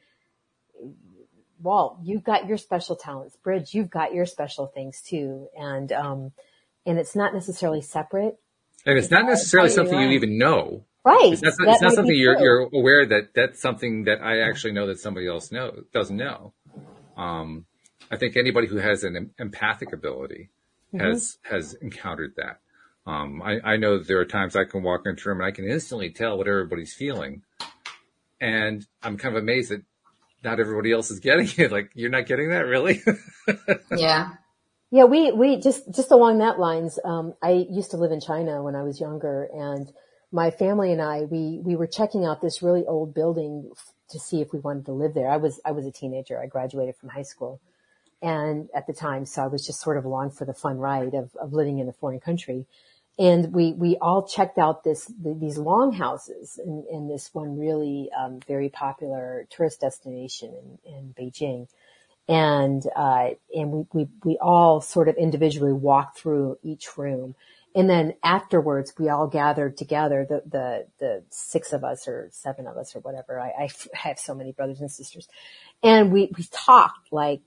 Walt, 1.61 1.99
you've 2.03 2.23
got 2.23 2.47
your 2.47 2.57
special 2.57 2.95
talents. 2.95 3.35
Bridge, 3.35 3.73
you've 3.73 3.89
got 3.89 4.13
your 4.13 4.25
special 4.25 4.67
things 4.67 5.01
too. 5.01 5.47
And, 5.57 5.91
um, 5.91 6.31
and 6.85 6.97
it's 6.97 7.15
not 7.15 7.33
necessarily 7.33 7.81
separate. 7.81 8.39
And 8.85 8.97
it's 8.97 9.11
not 9.11 9.25
necessarily 9.25 9.69
something 9.69 9.99
you 9.99 10.09
even 10.09 10.39
know. 10.39 10.85
Right. 11.03 11.33
It's 11.33 11.41
not, 11.41 11.53
That 11.57 11.73
it's 11.73 11.81
not 11.81 11.93
something 11.93 12.15
you're, 12.15 12.35
true. 12.35 12.43
you're 12.43 12.69
aware 12.73 13.05
that 13.05 13.33
that's 13.35 13.61
something 13.61 14.05
that 14.05 14.21
I 14.23 14.41
actually 14.41 14.73
know 14.73 14.87
that 14.87 14.99
somebody 14.99 15.27
else 15.27 15.51
knows, 15.51 15.83
doesn't 15.93 16.17
know. 16.17 16.53
Um, 17.17 17.65
I 18.09 18.17
think 18.17 18.35
anybody 18.35 18.67
who 18.67 18.77
has 18.77 19.03
an 19.03 19.31
empathic 19.37 19.93
ability 19.93 20.49
Mm-hmm. 20.93 21.05
has, 21.05 21.37
has 21.43 21.73
encountered 21.75 22.33
that. 22.37 22.59
Um, 23.05 23.41
I, 23.41 23.59
I 23.63 23.77
know 23.77 23.97
that 23.97 24.07
there 24.07 24.19
are 24.19 24.25
times 24.25 24.55
I 24.55 24.65
can 24.65 24.83
walk 24.83 25.01
into 25.05 25.27
a 25.27 25.31
room 25.31 25.41
and 25.41 25.47
I 25.47 25.51
can 25.51 25.65
instantly 25.65 26.11
tell 26.11 26.37
what 26.37 26.47
everybody's 26.47 26.93
feeling. 26.93 27.43
And 28.39 28.85
I'm 29.01 29.17
kind 29.17 29.35
of 29.35 29.41
amazed 29.41 29.71
that 29.71 29.83
not 30.43 30.59
everybody 30.59 30.91
else 30.91 31.11
is 31.11 31.19
getting 31.19 31.49
it. 31.57 31.71
Like, 31.73 31.91
you're 31.95 32.09
not 32.09 32.25
getting 32.25 32.49
that 32.49 32.65
really? 32.65 33.01
Yeah. 33.95 34.29
Yeah, 34.91 35.05
we, 35.05 35.31
we 35.31 35.57
just, 35.57 35.93
just 35.95 36.11
along 36.11 36.39
that 36.39 36.59
lines, 36.59 36.99
um, 37.05 37.33
I 37.41 37.65
used 37.69 37.91
to 37.91 37.97
live 37.97 38.11
in 38.11 38.19
China 38.19 38.61
when 38.61 38.75
I 38.75 38.83
was 38.83 38.99
younger 38.99 39.47
and 39.53 39.89
my 40.33 40.51
family 40.51 40.91
and 40.91 41.01
I, 41.01 41.21
we, 41.21 41.61
we 41.63 41.77
were 41.77 41.87
checking 41.87 42.25
out 42.25 42.41
this 42.41 42.61
really 42.61 42.85
old 42.85 43.13
building 43.13 43.69
f- 43.71 43.93
to 44.09 44.19
see 44.19 44.41
if 44.41 44.51
we 44.51 44.59
wanted 44.59 44.85
to 44.87 44.91
live 44.91 45.13
there. 45.13 45.29
I 45.29 45.37
was, 45.37 45.61
I 45.65 45.71
was 45.71 45.85
a 45.85 45.91
teenager. 45.91 46.41
I 46.41 46.47
graduated 46.47 46.97
from 46.97 47.09
high 47.09 47.23
school 47.23 47.61
and 48.21 48.69
at 48.75 48.87
the 48.87 48.93
time, 48.93 49.25
so 49.25 49.43
I 49.43 49.47
was 49.47 49.65
just 49.65 49.81
sort 49.81 49.97
of 49.97 50.05
along 50.05 50.31
for 50.31 50.45
the 50.45 50.53
fun 50.53 50.77
ride 50.77 51.13
of, 51.13 51.35
of 51.35 51.53
living 51.53 51.79
in 51.79 51.89
a 51.89 51.93
foreign 51.93 52.19
country. 52.19 52.65
And 53.19 53.53
we, 53.53 53.73
we 53.73 53.97
all 54.01 54.25
checked 54.25 54.57
out 54.57 54.83
this, 54.83 55.05
the, 55.05 55.37
these 55.39 55.57
longhouses 55.57 56.59
in, 56.63 56.85
in 56.91 57.07
this 57.07 57.29
one 57.33 57.57
really, 57.59 58.09
um, 58.17 58.39
very 58.47 58.69
popular 58.69 59.47
tourist 59.49 59.81
destination 59.81 60.79
in, 60.85 60.93
in 60.93 61.13
Beijing 61.13 61.67
and 62.27 62.83
uh, 62.95 63.29
and 63.53 63.71
we, 63.71 63.85
we 63.93 64.07
we 64.23 64.37
all 64.41 64.81
sort 64.81 65.09
of 65.09 65.15
individually 65.15 65.73
walked 65.73 66.17
through 66.19 66.57
each 66.63 66.97
room, 66.97 67.35
and 67.75 67.89
then 67.89 68.13
afterwards 68.23 68.93
we 68.97 69.09
all 69.09 69.27
gathered 69.27 69.77
together. 69.77 70.25
The 70.27 70.41
the 70.49 70.87
the 70.99 71.23
six 71.29 71.73
of 71.73 71.83
us 71.83 72.07
or 72.07 72.29
seven 72.31 72.67
of 72.67 72.77
us 72.77 72.95
or 72.95 72.99
whatever. 72.99 73.39
I 73.39 73.69
have 73.93 74.19
so 74.19 74.33
many 74.33 74.53
brothers 74.53 74.79
and 74.79 74.91
sisters, 74.91 75.27
and 75.83 76.11
we 76.11 76.31
we 76.37 76.45
talked 76.51 77.11
like. 77.11 77.41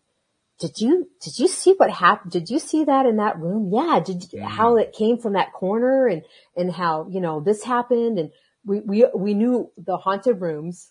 Did 0.61 0.81
you 0.81 1.09
did 1.21 1.39
you 1.39 1.49
see 1.49 1.75
what 1.77 1.91
happened? 1.91 2.33
Did 2.33 2.49
you 2.49 2.59
see 2.59 2.85
that 2.85 3.07
in 3.07 3.17
that 3.17 3.39
room? 3.39 3.71
Yeah. 3.73 4.01
Did 4.01 4.33
you, 4.33 4.41
mm-hmm. 4.41 4.49
how 4.49 4.77
it 4.77 4.93
came 4.93 5.19
from 5.19 5.33
that 5.33 5.53
corner 5.53 6.07
and 6.07 6.23
and 6.57 6.73
how 6.73 7.09
you 7.11 7.21
know 7.21 7.41
this 7.41 7.65
happened 7.65 8.19
and 8.19 8.31
we 8.65 8.81
we 8.81 9.07
we 9.15 9.35
knew 9.35 9.71
the 9.77 9.97
haunted 9.97 10.41
rooms 10.41 10.91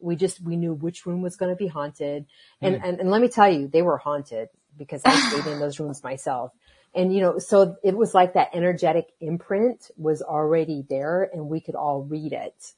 we 0.00 0.16
just 0.16 0.44
we 0.44 0.56
knew 0.56 0.74
which 0.74 1.06
room 1.06 1.22
was 1.22 1.36
going 1.36 1.50
to 1.50 1.56
be 1.56 1.66
haunted 1.66 2.26
and, 2.60 2.76
mm. 2.76 2.80
and 2.84 3.00
and 3.00 3.10
let 3.10 3.20
me 3.20 3.28
tell 3.28 3.50
you 3.50 3.68
they 3.68 3.82
were 3.82 3.96
haunted 3.96 4.48
because 4.76 5.02
i 5.04 5.14
stayed 5.14 5.50
in 5.50 5.58
those 5.58 5.80
rooms 5.80 6.02
myself 6.02 6.52
and 6.94 7.14
you 7.14 7.20
know 7.20 7.38
so 7.38 7.76
it 7.82 7.96
was 7.96 8.14
like 8.14 8.34
that 8.34 8.50
energetic 8.52 9.06
imprint 9.20 9.90
was 9.96 10.22
already 10.22 10.84
there 10.88 11.28
and 11.32 11.48
we 11.48 11.60
could 11.60 11.74
all 11.74 12.02
read 12.02 12.32
it 12.32 12.72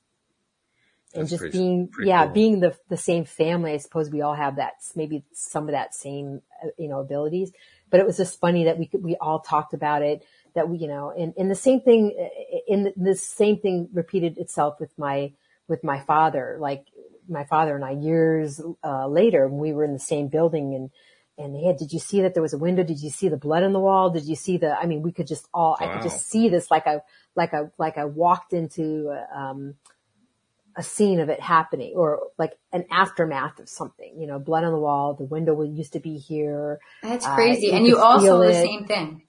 and 1.17 1.23
That's 1.25 1.31
just 1.31 1.41
pretty- 1.41 1.59
being 1.59 1.89
pretty 1.89 2.09
yeah 2.09 2.25
cool. 2.25 2.35
being 2.35 2.61
the 2.61 2.77
the 2.89 2.97
same 2.97 3.25
family 3.25 3.73
i 3.73 3.77
suppose 3.79 4.11
we 4.11 4.23
all 4.23 4.35
have 4.35 4.57
that 4.57 4.75
maybe 4.95 5.25
some 5.33 5.65
of 5.69 5.73
that 5.73 5.95
same 5.95 6.43
uh, 6.65 6.69
you 6.79 6.89
know 6.89 7.01
abilities 7.01 7.53
but 7.91 8.01
it 8.01 8.07
was 8.07 8.17
just 8.17 8.41
funny 8.41 8.65
that 8.65 8.79
we 8.79 8.87
could 8.87 9.03
we 9.03 9.17
all 9.17 9.41
talked 9.41 9.75
about 9.75 10.03
it 10.03 10.25
that 10.55 10.69
we 10.69 10.79
you 10.79 10.89
know 10.89 11.13
and 11.17 11.35
and 11.37 11.51
the 11.51 11.55
same 11.55 11.81
thing 11.81 12.15
uh, 12.21 12.59
in 12.69 12.93
the 12.97 13.15
same 13.15 13.59
thing 13.59 13.89
repeated 13.93 14.39
itself 14.39 14.79
with 14.81 14.97
my 14.99 15.33
with 15.69 15.83
my 15.83 16.01
father 16.01 16.57
like 16.61 16.87
my 17.29 17.45
father 17.45 17.75
and 17.75 17.85
i 17.85 17.91
years 17.91 18.61
uh 18.85 19.07
later 19.09 19.49
we 19.49 19.73
were 19.73 19.85
in 19.85 19.93
the 19.93 19.99
same 19.99 20.29
building 20.29 20.75
and 20.75 20.91
and 21.39 21.61
yeah, 21.61 21.73
did 21.79 21.93
you 21.93 21.99
see 21.99 22.23
that 22.23 22.33
there 22.33 22.43
was 22.43 22.55
a 22.55 22.59
window? 22.59 22.83
Did 22.83 23.01
you 23.03 23.11
see 23.11 23.29
the 23.29 23.37
blood 23.37 23.63
on 23.63 23.75
the 23.75 23.79
wall? 23.79 24.09
Did 24.09 24.25
you 24.25 24.37
see 24.37 24.57
the, 24.57 24.75
I 24.75 24.87
mean, 24.87 25.03
we 25.03 25.13
could 25.13 25.27
just 25.27 25.47
all, 25.53 25.77
I 25.79 25.87
could 25.89 26.03
just 26.03 26.27
see 26.31 26.49
this 26.49 26.71
like 26.71 26.87
I, 26.87 27.03
like 27.35 27.53
I, 27.53 27.65
like 27.77 27.99
I 27.99 28.07
walked 28.07 28.55
into, 28.55 29.15
um, 29.35 29.75
a 30.77 30.83
scene 30.83 31.21
of 31.21 31.29
it 31.29 31.41
happening 31.41 31.95
or 31.97 32.21
like 32.39 32.53
an 32.73 32.85
aftermath 32.91 33.59
of 33.59 33.69
something, 33.69 34.15
you 34.19 34.27
know, 34.27 34.39
blood 34.39 34.63
on 34.65 34.73
the 34.73 34.79
wall, 34.79 35.15
the 35.15 35.25
window 35.25 35.63
used 35.63 35.95
to 35.95 36.01
be 36.01 36.19
here. 36.19 36.79
That's 37.03 37.25
Uh, 37.27 37.35
crazy. 37.35 37.67
you 37.69 37.73
and 37.73 37.87
you 37.87 37.95
could 37.95 38.03
all 38.03 38.21
feel 38.21 38.41
saw 38.43 38.47
the 38.47 38.55
same 38.55 38.85
thing. 38.87 39.23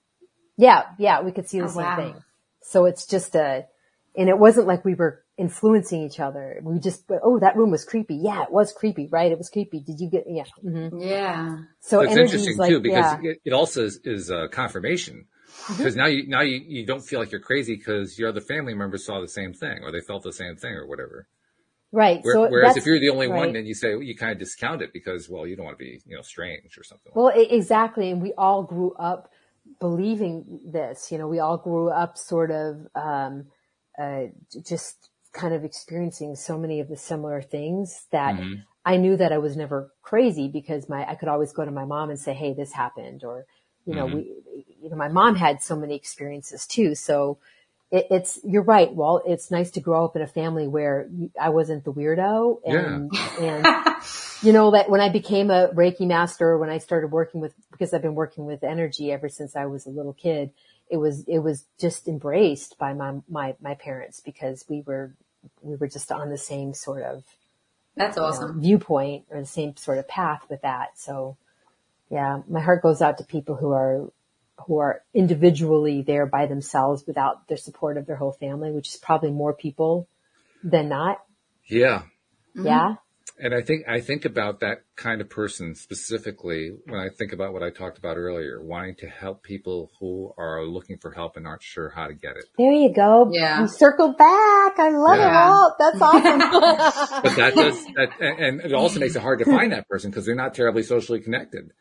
Yeah. 0.58 0.84
Yeah. 0.98 1.22
We 1.22 1.32
could 1.32 1.48
see 1.48 1.60
the 1.60 1.66
Oh, 1.66 1.70
same 1.70 1.84
wow. 1.84 1.96
thing. 1.96 2.16
So 2.62 2.86
it's 2.86 3.06
just 3.06 3.36
a, 3.36 3.66
and 4.18 4.28
it 4.30 4.38
wasn't 4.38 4.68
like 4.68 4.84
we 4.84 4.94
were 4.96 5.24
influencing 5.38 6.02
each 6.04 6.20
other. 6.20 6.60
We 6.64 6.80
just, 6.80 7.04
oh, 7.24 7.40
that 7.40 7.56
room 7.56 7.72
was 7.72 7.86
creepy. 7.86 8.16
Yeah, 8.18 8.44
it 8.44 8.52
was 8.52 8.74
creepy, 8.74 9.08
right? 9.12 9.32
It 9.32 9.38
was 9.38 9.50
creepy. 9.50 9.80
Did 9.80 10.00
you 10.00 10.10
get, 10.10 10.26
yeah. 10.28 10.44
Mm-hmm. 10.66 11.00
Yeah. 11.00 11.58
So 11.80 12.02
it's 12.02 12.16
interesting 12.18 12.58
like, 12.58 12.70
too 12.70 12.82
because 12.82 13.24
yeah. 13.24 13.32
it, 13.32 13.38
it 13.46 13.54
also 13.54 13.86
is, 13.86 14.00
is 14.04 14.30
uh, 14.32 14.48
confirmation 14.52 15.26
Mm-hmm. 15.48 15.78
because 15.78 15.96
now 15.96 16.06
you 16.08 16.28
now 16.28 16.42
you, 16.42 16.62
you 16.68 16.86
don't 16.86 17.00
feel 17.02 17.20
like 17.22 17.32
you're 17.32 17.40
crazy 17.42 17.76
because 17.76 18.20
your 18.20 18.30
other 18.30 18.42
family 18.42 18.74
members 18.74 19.06
saw 19.06 19.22
the 19.22 19.30
same 19.30 19.54
thing 19.54 19.80
or 19.82 19.92
they 19.94 20.02
felt 20.02 20.22
the 20.24 20.34
same 20.34 20.58
thing 20.58 20.74
or 20.74 20.86
whatever. 20.86 21.26
Right. 21.98 22.20
Where, 22.24 22.34
so 22.36 22.48
whereas 22.50 22.78
if 22.78 22.86
you're 22.86 23.00
the 23.00 23.10
only 23.10 23.28
one, 23.28 23.40
right. 23.40 23.54
then 23.54 23.66
you 23.66 23.74
say 23.74 23.98
you 23.98 24.16
kind 24.16 24.32
of 24.32 24.40
discount 24.40 24.82
it 24.82 24.94
because 24.94 25.30
well 25.30 25.46
you 25.48 25.56
don't 25.56 25.66
want 25.66 25.78
to 25.78 25.84
be 25.84 26.02
you 26.06 26.16
know 26.16 26.22
strange 26.22 26.78
or 26.78 26.84
something. 26.84 27.12
Well, 27.16 27.32
e- 27.38 27.52
exactly. 27.52 28.12
And 28.12 28.22
we 28.22 28.34
all 28.38 28.64
grew 28.64 28.94
up 28.94 29.30
believing 29.80 30.60
this, 30.66 31.12
you 31.12 31.18
know, 31.18 31.28
we 31.28 31.40
all 31.40 31.58
grew 31.58 31.90
up 31.90 32.18
sort 32.18 32.52
of, 32.52 32.88
um, 32.96 33.48
uh, 34.00 34.24
just 34.66 35.10
kind 35.34 35.54
of 35.54 35.64
experiencing 35.64 36.36
so 36.36 36.58
many 36.58 36.80
of 36.80 36.88
the 36.88 36.96
similar 36.98 37.42
things 37.42 38.06
that 38.12 38.36
Mhm. 38.36 38.64
I 38.86 38.98
knew 38.98 39.18
that 39.18 39.34
I 39.34 39.38
was 39.38 39.58
never 39.58 39.92
crazy 40.02 40.48
because 40.48 40.88
my, 40.88 41.08
I 41.08 41.16
could 41.16 41.28
always 41.28 41.52
go 41.52 41.66
to 41.66 41.72
my 41.72 41.86
mom 41.86 42.10
and 42.10 42.20
say, 42.20 42.34
Hey, 42.34 42.54
this 42.54 42.72
happened. 42.72 43.24
Or, 43.24 43.46
you 43.86 43.94
know, 43.94 44.08
Mhm. 44.08 44.14
we, 44.14 44.66
you 44.82 44.90
know, 44.90 44.96
my 44.96 45.10
mom 45.10 45.36
had 45.36 45.62
so 45.62 45.76
many 45.76 45.96
experiences 45.96 46.66
too. 46.66 46.96
So 46.96 47.40
it, 47.90 48.08
it's, 48.12 48.40
you're 48.44 48.64
right. 48.64 48.94
Well, 48.94 49.22
it's 49.26 49.50
nice 49.50 49.72
to 49.72 49.80
grow 49.80 50.06
up 50.06 50.16
in 50.16 50.22
a 50.22 50.28
family 50.28 50.68
where 50.68 51.10
I 51.40 51.50
wasn't 51.50 51.86
the 51.86 51.94
weirdo 51.94 52.60
and, 52.66 53.12
and, 53.40 53.66
you 54.42 54.52
know, 54.52 54.72
that 54.72 54.90
when 54.90 55.00
I 55.00 55.10
became 55.10 55.50
a 55.50 55.70
Reiki 55.70 56.06
master, 56.06 56.58
when 56.58 56.70
I 56.70 56.80
started 56.80 57.12
working 57.12 57.40
with, 57.40 57.54
because 57.72 57.94
I've 57.94 58.02
been 58.02 58.16
working 58.16 58.46
with 58.46 58.64
energy 58.64 59.12
ever 59.12 59.30
since 59.30 59.56
I 59.56 59.66
was 59.66 59.86
a 59.86 59.90
little 59.90 60.14
kid, 60.14 60.52
it 60.90 60.98
was, 60.98 61.24
it 61.28 61.40
was 61.40 61.66
just 61.80 62.08
embraced 62.08 62.78
by 62.78 62.94
my, 62.94 63.16
my, 63.30 63.56
my 63.62 63.76
parents 63.76 64.20
because 64.20 64.66
we 64.68 64.82
were, 64.82 65.14
we 65.62 65.76
were 65.76 65.88
just 65.88 66.12
on 66.12 66.30
the 66.30 66.38
same 66.38 66.74
sort 66.74 67.04
of 67.04 67.24
That's 67.96 68.18
you 68.18 68.22
know, 68.22 68.28
awesome. 68.28 68.62
viewpoint 68.62 69.26
or 69.30 69.40
the 69.40 69.48
same 69.48 69.78
sort 69.78 69.98
of 69.98 70.08
path 70.08 70.44
with 70.50 70.62
that. 70.62 70.98
So 70.98 71.38
yeah, 72.10 72.42
my 72.50 72.60
heart 72.62 72.82
goes 72.82 73.02
out 73.02 73.18
to 73.18 73.24
people 73.24 73.56
who 73.56 73.72
are, 73.72 74.12
who 74.66 74.80
are 74.80 75.02
individually 75.14 76.02
there 76.02 76.26
by 76.26 76.46
themselves 76.48 77.04
without 77.08 77.48
the 77.48 77.58
support 77.58 77.98
of 77.98 78.06
their 78.06 78.16
whole 78.16 78.34
family, 78.34 78.72
which 78.72 78.90
is 78.90 78.98
probably 78.98 79.32
more 79.32 79.54
people 79.54 80.08
than 80.64 80.90
not. 80.90 81.20
Yeah, 81.70 82.04
mm-hmm. 82.56 82.66
Yeah. 82.66 82.96
and 83.40 83.54
I 83.54 83.62
think 83.62 83.88
I 83.88 84.00
think 84.02 84.26
about 84.26 84.62
that 84.62 84.84
kind 84.96 85.22
of 85.22 85.30
person 85.30 85.76
specifically 85.76 86.72
when 86.86 87.00
I 87.00 87.10
think 87.10 87.34
about 87.34 87.54
what 87.54 87.62
I 87.62 87.70
talked 87.70 87.98
about 88.00 88.18
earlier, 88.18 88.62
wanting 88.64 88.96
to 89.00 89.08
help 89.08 89.44
people 89.44 89.92
who 90.00 90.34
are 90.38 90.64
looking 90.66 90.98
for 90.98 91.12
help 91.12 91.38
and 91.38 91.46
aren't 91.46 91.62
sure 91.62 91.90
how 91.90 92.08
to 92.08 92.14
get 92.14 92.36
it. 92.38 92.46
There 92.58 92.72
you 92.72 92.94
go. 92.94 93.30
Yeah. 93.32 93.62
You 93.62 93.68
circled 93.68 94.18
back. 94.18 94.80
I 94.80 94.90
love 94.90 95.18
Yeah. 95.18 95.28
it 95.30 95.52
all. 95.52 95.76
That's 95.78 96.02
awesome. 96.02 96.40
But 97.24 97.36
that 97.36 97.56
does 97.56 97.86
that, 97.96 98.10
and 98.20 98.40
and 98.40 98.62
it 98.62 98.74
also 98.74 99.00
makes 99.00 99.16
it 99.16 99.22
hard 99.22 99.40
to 99.40 99.46
find 99.46 99.72
that 99.72 99.88
person 99.88 100.10
because 100.10 100.26
they're 100.26 100.36
not 100.36 100.54
terribly 100.56 100.84
socially 100.84 101.20
connected. 101.20 101.72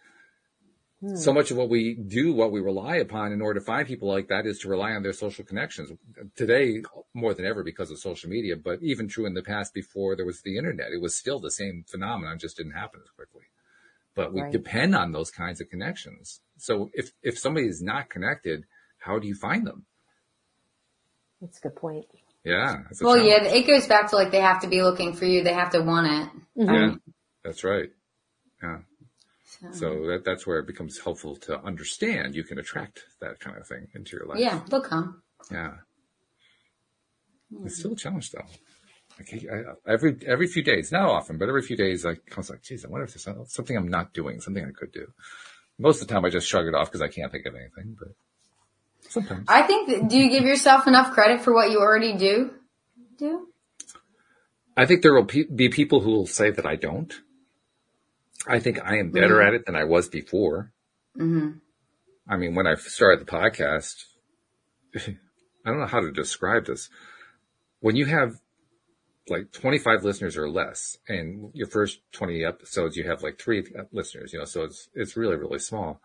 So 1.14 1.32
much 1.32 1.50
of 1.50 1.58
what 1.58 1.68
we 1.68 1.94
do, 1.94 2.32
what 2.32 2.52
we 2.52 2.60
rely 2.60 2.96
upon 2.96 3.30
in 3.32 3.42
order 3.42 3.60
to 3.60 3.66
find 3.66 3.86
people 3.86 4.08
like 4.08 4.28
that 4.28 4.46
is 4.46 4.58
to 4.60 4.68
rely 4.68 4.92
on 4.92 5.02
their 5.02 5.12
social 5.12 5.44
connections. 5.44 5.92
Today, 6.36 6.82
more 7.12 7.34
than 7.34 7.44
ever 7.44 7.62
because 7.62 7.90
of 7.90 7.98
social 7.98 8.30
media, 8.30 8.56
but 8.56 8.82
even 8.82 9.06
true 9.06 9.26
in 9.26 9.34
the 9.34 9.42
past 9.42 9.74
before 9.74 10.16
there 10.16 10.24
was 10.24 10.40
the 10.40 10.56
internet, 10.56 10.92
it 10.92 11.02
was 11.02 11.14
still 11.14 11.38
the 11.38 11.50
same 11.50 11.84
phenomenon, 11.86 12.38
just 12.38 12.56
didn't 12.56 12.72
happen 12.72 13.00
as 13.04 13.10
quickly. 13.10 13.42
But 14.14 14.32
we 14.32 14.40
Right. 14.40 14.50
depend 14.52 14.94
on 14.94 15.12
those 15.12 15.30
kinds 15.30 15.60
of 15.60 15.68
connections. 15.68 16.40
So 16.56 16.90
if, 16.94 17.12
if 17.22 17.38
somebody 17.38 17.66
is 17.66 17.82
not 17.82 18.08
connected, 18.08 18.64
how 18.96 19.18
do 19.18 19.28
you 19.28 19.34
find 19.34 19.66
them? 19.66 19.84
That's 21.42 21.58
a 21.58 21.60
good 21.60 21.76
point. 21.76 22.06
Yeah. 22.42 22.84
Well, 23.02 23.16
challenge. 23.16 23.44
yeah, 23.44 23.54
it 23.54 23.66
goes 23.66 23.86
back 23.86 24.08
to 24.10 24.16
like 24.16 24.30
they 24.30 24.40
have 24.40 24.62
to 24.62 24.68
be 24.68 24.82
looking 24.82 25.12
for 25.12 25.26
you. 25.26 25.42
They 25.42 25.52
have 25.52 25.70
to 25.72 25.82
want 25.82 26.06
it. 26.06 26.62
Mm-hmm. 26.62 26.74
Yeah, 26.74 26.94
that's 27.44 27.64
right. 27.64 27.90
Yeah. 28.62 28.78
So, 29.72 30.06
that, 30.06 30.22
that's 30.24 30.46
where 30.46 30.58
it 30.58 30.66
becomes 30.66 30.98
helpful 30.98 31.36
to 31.36 31.58
understand 31.62 32.34
you 32.34 32.44
can 32.44 32.58
attract 32.58 33.04
that 33.20 33.40
kind 33.40 33.56
of 33.56 33.66
thing 33.66 33.88
into 33.94 34.16
your 34.16 34.26
life. 34.26 34.38
yeah, 34.38 34.60
they'll 34.68 34.82
come. 34.82 35.22
Yeah. 35.50 35.74
Hmm. 37.54 37.66
It's 37.66 37.78
still 37.78 37.92
a 37.92 37.96
challenge 37.96 38.30
though. 38.32 38.44
Like 39.18 39.44
I, 39.50 39.90
every, 39.90 40.18
every 40.26 40.46
few 40.46 40.62
days, 40.62 40.92
not 40.92 41.08
often, 41.08 41.38
but 41.38 41.48
every 41.48 41.62
few 41.62 41.76
days 41.76 42.04
I 42.04 42.16
was 42.36 42.50
like, 42.50 42.62
geez, 42.62 42.84
I 42.84 42.88
wonder 42.88 43.04
if 43.04 43.14
there's 43.14 43.50
something 43.50 43.76
I'm 43.76 43.88
not 43.88 44.12
doing, 44.12 44.40
something 44.40 44.64
I 44.64 44.72
could 44.78 44.92
do. 44.92 45.06
Most 45.78 46.02
of 46.02 46.08
the 46.08 46.14
time 46.14 46.24
I 46.24 46.30
just 46.30 46.46
shrug 46.46 46.66
it 46.66 46.74
off 46.74 46.88
because 46.88 47.02
I 47.02 47.08
can't 47.08 47.32
think 47.32 47.46
of 47.46 47.54
anything, 47.54 47.96
but 47.98 48.08
sometimes. 49.08 49.46
I 49.48 49.62
think. 49.62 49.88
That, 49.88 50.08
do 50.08 50.18
you 50.18 50.30
give 50.30 50.44
yourself 50.44 50.86
enough 50.86 51.12
credit 51.12 51.40
for 51.40 51.54
what 51.54 51.70
you 51.70 51.78
already 51.78 52.16
do? 52.16 52.50
Do? 53.18 53.48
I 54.76 54.84
think 54.84 55.02
there 55.02 55.14
will 55.14 55.24
be 55.24 55.68
people 55.70 56.00
who 56.00 56.10
will 56.10 56.26
say 56.26 56.50
that 56.50 56.66
I 56.66 56.76
don't. 56.76 57.14
I 58.46 58.60
think 58.60 58.78
I 58.82 58.98
am 58.98 59.10
better 59.10 59.36
mm-hmm. 59.36 59.48
at 59.48 59.54
it 59.54 59.66
than 59.66 59.76
I 59.76 59.84
was 59.84 60.08
before. 60.08 60.72
hmm 61.16 61.50
I 62.28 62.36
mean, 62.36 62.56
when 62.56 62.66
I 62.66 62.74
started 62.74 63.20
the 63.20 63.30
podcast, 63.30 64.04
I 64.96 65.14
don't 65.64 65.78
know 65.78 65.86
how 65.86 66.00
to 66.00 66.10
describe 66.10 66.66
this. 66.66 66.88
When 67.78 67.94
you 67.94 68.06
have 68.06 68.40
like 69.28 69.52
25 69.52 70.04
listeners 70.04 70.36
or 70.36 70.48
less 70.48 70.98
and 71.08 71.50
your 71.54 71.68
first 71.68 72.00
20 72.12 72.44
episodes, 72.44 72.96
you 72.96 73.08
have 73.08 73.22
like 73.22 73.38
three 73.38 73.60
uh, 73.78 73.82
listeners, 73.92 74.32
you 74.32 74.38
know, 74.38 74.44
so 74.44 74.64
it's, 74.64 74.88
it's 74.94 75.16
really, 75.16 75.36
really 75.36 75.58
small. 75.60 76.00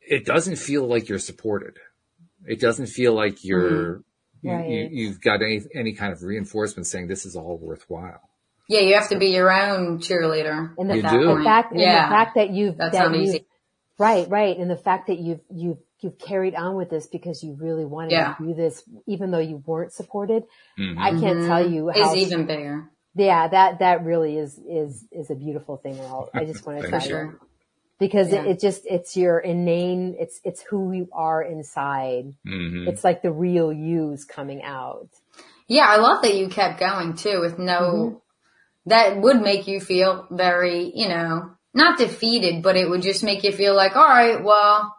It 0.00 0.24
doesn't 0.24 0.56
feel 0.56 0.86
like 0.86 1.08
you're 1.08 1.18
supported. 1.18 1.78
It 2.46 2.60
doesn't 2.60 2.86
feel 2.88 3.14
like 3.14 3.44
you're, 3.44 4.02
Right. 4.44 4.68
you, 4.68 4.76
you, 4.76 4.88
you've 4.92 5.20
got 5.20 5.42
any, 5.42 5.62
any 5.74 5.94
kind 5.94 6.12
of 6.12 6.22
reinforcement 6.22 6.86
saying 6.86 7.08
this 7.08 7.26
is 7.26 7.34
all 7.34 7.58
worthwhile. 7.58 8.25
Yeah, 8.68 8.80
you 8.80 8.94
have 8.94 9.08
to 9.10 9.18
be 9.18 9.26
your 9.28 9.52
own 9.52 9.98
cheerleader. 9.98 10.74
And 10.78 10.90
the, 10.90 10.96
You 10.96 11.02
at 11.04 11.12
do. 11.12 11.38
the 11.38 11.44
fact, 11.44 11.72
and 11.72 11.80
yeah, 11.80 12.06
the 12.08 12.10
fact 12.14 12.34
that 12.34 12.50
you've, 12.50 12.76
that's 12.76 12.92
that 12.96 13.10
not 13.10 13.18
you've, 13.18 13.28
easy. 13.28 13.46
right, 13.98 14.28
right. 14.28 14.56
And 14.56 14.70
the 14.70 14.76
fact 14.76 15.06
that 15.06 15.18
you've, 15.18 15.40
you've, 15.54 15.78
you've 16.00 16.18
carried 16.18 16.54
on 16.54 16.74
with 16.74 16.90
this 16.90 17.06
because 17.06 17.42
you 17.44 17.56
really 17.60 17.84
wanted 17.84 18.12
Yeah. 18.12 18.34
to 18.34 18.44
do 18.46 18.54
this, 18.54 18.82
even 19.06 19.30
though 19.30 19.38
you 19.38 19.62
weren't 19.66 19.92
supported. 19.92 20.44
Mhm. 20.78 20.98
I 20.98 21.10
can't 21.10 21.46
tell 21.46 21.68
you 21.70 21.90
how, 21.90 22.12
is 22.14 22.16
even 22.26 22.46
bigger. 22.46 22.90
yeah, 23.14 23.48
that, 23.48 23.78
that 23.78 24.04
really 24.04 24.36
is, 24.36 24.58
is, 24.68 25.04
is 25.12 25.30
a 25.30 25.34
beautiful 25.34 25.76
thing. 25.76 25.98
I'll, 26.00 26.28
I 26.34 26.44
just 26.44 26.66
want 26.66 26.82
to 26.82 26.90
tell 26.90 27.00
you. 27.02 27.08
you 27.16 27.40
because 27.98 28.30
Yeah. 28.30 28.42
it, 28.42 28.46
it 28.48 28.60
just, 28.60 28.82
it's 28.84 29.16
your 29.16 29.38
inane, 29.38 30.16
it's, 30.18 30.38
it's 30.44 30.60
who 30.60 30.92
you 30.92 31.08
are 31.12 31.40
inside. 31.42 32.34
Mhm. 32.46 32.88
It's 32.88 33.02
like 33.04 33.22
the 33.22 33.32
real 33.32 33.72
you's 33.72 34.24
coming 34.24 34.62
out. 34.62 35.08
Yeah, 35.68 35.86
I 35.88 35.96
love 35.96 36.22
that 36.22 36.34
you 36.36 36.48
kept 36.48 36.78
going 36.78 37.14
too 37.14 37.40
with 37.40 37.58
no, 37.58 37.80
Mm-hmm. 37.80 38.16
That 38.86 39.16
would 39.20 39.40
make 39.42 39.66
you 39.66 39.80
feel 39.80 40.26
very, 40.30 40.92
you 40.94 41.08
know, 41.08 41.50
not 41.74 41.98
defeated, 41.98 42.62
but 42.62 42.76
it 42.76 42.88
would 42.88 43.02
just 43.02 43.22
make 43.24 43.42
you 43.44 43.52
feel 43.52 43.74
like, 43.74 43.96
all 43.96 44.08
right, 44.08 44.42
well, 44.42 44.94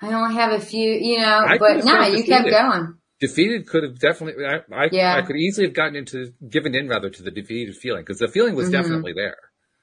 I 0.00 0.12
only 0.12 0.34
have 0.34 0.52
a 0.52 0.60
few, 0.60 0.92
you 0.92 1.18
know, 1.18 1.44
I 1.46 1.58
but 1.58 1.84
no, 1.84 2.00
you 2.06 2.24
kept 2.24 2.48
going. 2.48 2.94
defeated 3.20 3.66
could 3.66 3.82
have 3.82 3.98
definitely 3.98 4.44
I, 4.44 4.58
I, 4.72 4.88
Yeah. 4.92 5.16
I 5.16 5.22
could 5.22 5.36
easily 5.36 5.66
have 5.66 5.74
gotten 5.74 5.96
into 5.96 6.32
given 6.48 6.74
in 6.74 6.88
rather 6.88 7.10
to 7.10 7.22
the 7.22 7.30
defeated 7.32 7.76
feeling 7.76 8.02
because 8.02 8.18
the 8.18 8.28
feeling 8.28 8.54
was 8.54 8.68
Mhm. 8.68 8.72
definitely 8.72 9.12
there 9.14 9.36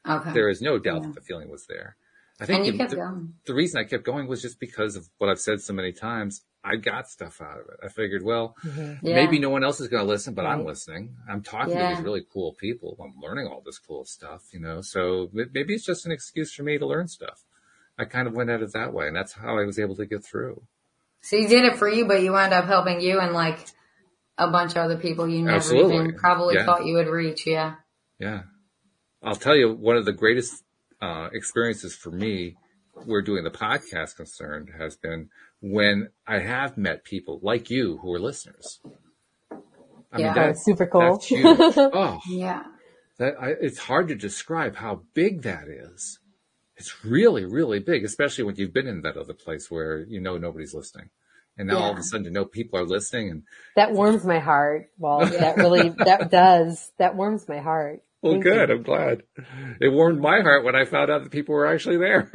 Okay. 0.08 0.34
there 0.34 0.50
is 0.50 0.62
no 0.62 0.78
doubt 0.80 1.02
Yeah. 1.02 1.08
that 1.08 1.16
the 1.16 1.22
feeling 1.22 1.50
was 1.50 1.66
there 1.68 1.98
i 2.40 2.46
think 2.46 2.58
and 2.60 2.66
you 2.68 2.72
the, 2.74 2.78
kept 2.78 2.92
the, 2.92 2.96
going. 2.98 3.34
the 3.46 3.54
reason 3.54 3.80
i 3.82 3.84
kept 3.84 4.06
going 4.06 4.28
was 4.28 4.42
just 4.42 4.58
because 4.60 4.96
of 4.96 5.06
what 5.18 5.30
i've 5.30 5.40
said 5.40 5.60
so 5.60 5.74
many 5.74 5.92
times 5.92 6.44
i 6.66 6.76
got 6.76 7.08
stuff 7.10 7.42
out 7.42 7.60
of 7.60 7.66
it 7.70 7.80
i 7.84 7.88
figured 7.88 8.24
well 8.24 8.56
Yeah. 8.64 8.96
maybe 9.02 9.38
no 9.40 9.50
one 9.50 9.64
else 9.64 9.80
is 9.80 9.88
going 9.88 10.04
to 10.04 10.10
listen 10.10 10.34
but 10.34 10.46
i'm 10.46 10.66
listening 10.66 11.16
i'm 11.30 11.42
talking 11.42 11.78
to 11.78 11.88
these 11.96 12.00
really 12.02 12.24
cool 12.34 12.54
people 12.54 12.98
i'm 13.04 13.14
learning 13.22 13.48
all 13.48 13.62
this 13.66 13.78
cool 13.80 14.04
stuff 14.06 14.44
you 14.52 14.60
know 14.60 14.82
so 14.82 15.30
maybe 15.34 15.74
it's 15.76 15.86
just 15.86 16.06
an 16.06 16.12
excuse 16.12 16.54
for 16.54 16.64
me 16.64 16.78
to 16.78 16.86
learn 16.86 17.08
stuff 17.08 17.44
i 17.98 18.04
kind 18.06 18.28
of 18.28 18.34
went 18.34 18.50
at 18.50 18.62
it 18.62 18.74
that 18.74 18.92
way 18.94 19.08
and 19.08 19.16
that's 19.16 19.34
how 19.34 19.58
i 19.60 19.64
was 19.64 19.78
able 19.80 19.96
to 19.96 20.06
get 20.06 20.24
through 20.26 20.62
So 21.22 21.36
you 21.38 21.48
did 21.48 21.66
it 21.66 21.78
for 21.78 21.90
you, 21.90 22.06
but 22.06 22.22
you 22.22 22.32
wound 22.34 22.54
up 22.54 22.66
helping 22.66 23.02
you 23.02 23.20
and 23.20 23.34
like 23.34 23.58
a 24.38 24.48
bunch 24.52 24.72
of 24.72 24.78
other 24.86 24.98
people 24.98 25.28
you 25.28 25.42
never 25.42 25.58
Absolutely. 25.58 25.96
even 25.96 26.14
probably 26.16 26.54
Yeah. 26.56 26.66
thought 26.66 26.86
you 26.86 26.94
would 26.96 27.08
reach. 27.08 27.48
Yeah. 27.48 27.76
Yeah. 28.20 28.42
I'll 29.24 29.36
tell 29.36 29.56
you, 29.56 29.74
one 29.74 29.98
of 29.98 30.06
the 30.06 30.14
greatest 30.14 30.64
uh, 31.02 31.30
experiences 31.34 31.96
for 31.96 32.12
me, 32.12 32.58
where 33.06 33.24
doing 33.24 33.44
the 33.44 33.50
podcast 33.50 34.16
concerned, 34.18 34.70
has 34.78 34.96
been 34.98 35.30
when 35.66 36.10
I 36.28 36.40
have 36.40 36.78
met 36.78 37.04
people 37.04 37.40
like 37.42 37.72
you 37.72 37.98
who 37.98 38.14
are 38.14 38.20
listeners. 38.20 38.80
I 39.52 40.20
Yeah. 40.20 40.32
Oh, 40.32 40.34
that's, 40.36 40.64
super 40.64 40.86
cool. 40.86 41.14
that's 41.14 41.26
huge. 41.26 41.44
oh, 41.78 42.20
Yeah. 42.30 42.64
that, 43.18 43.34
I, 43.42 43.50
it's 43.60 43.80
hard 43.80 44.10
to 44.10 44.16
describe 44.16 44.76
how 44.76 45.02
big 45.16 45.42
that 45.42 45.68
is. 45.68 46.20
It's 46.78 47.04
really, 47.04 47.46
really 47.46 47.80
big, 47.80 48.04
especially 48.04 48.44
when 48.44 48.58
you've 48.58 48.74
been 48.74 48.86
in 48.86 49.02
that 49.02 49.18
other 49.18 49.34
place 49.34 49.72
where 49.72 50.02
you 50.02 50.22
know 50.22 50.38
nobody's 50.38 50.74
listening. 50.76 51.10
And 51.58 51.70
now 51.70 51.78
all 51.78 51.92
of 51.94 51.98
a 51.98 52.04
sudden 52.04 52.26
you 52.26 52.32
know 52.32 52.46
people 52.46 52.78
are 52.78 52.86
listening 52.86 53.32
and, 53.32 53.44
That 53.76 53.94
warms 53.94 54.24
my 54.24 54.40
heart. 54.40 54.92
Well, 55.00 55.20
that 55.26 55.58
really, 55.58 55.90
that 55.90 56.30
does, 56.30 56.92
that 57.00 57.16
warms 57.16 57.48
my 57.48 57.60
heart. 57.60 58.04
well, 58.22 58.34
Thank 58.34 58.44
good. 58.44 58.70
you. 58.70 58.76
I'm 58.76 58.84
glad. 58.84 59.24
It 59.82 59.92
warmed 59.92 60.22
my 60.22 60.42
heart 60.42 60.64
when 60.64 60.76
I 60.76 60.86
found 60.86 61.10
out 61.10 61.24
that 61.24 61.32
people 61.32 61.56
were 61.56 61.66
actually 61.66 61.98
there. 61.98 62.30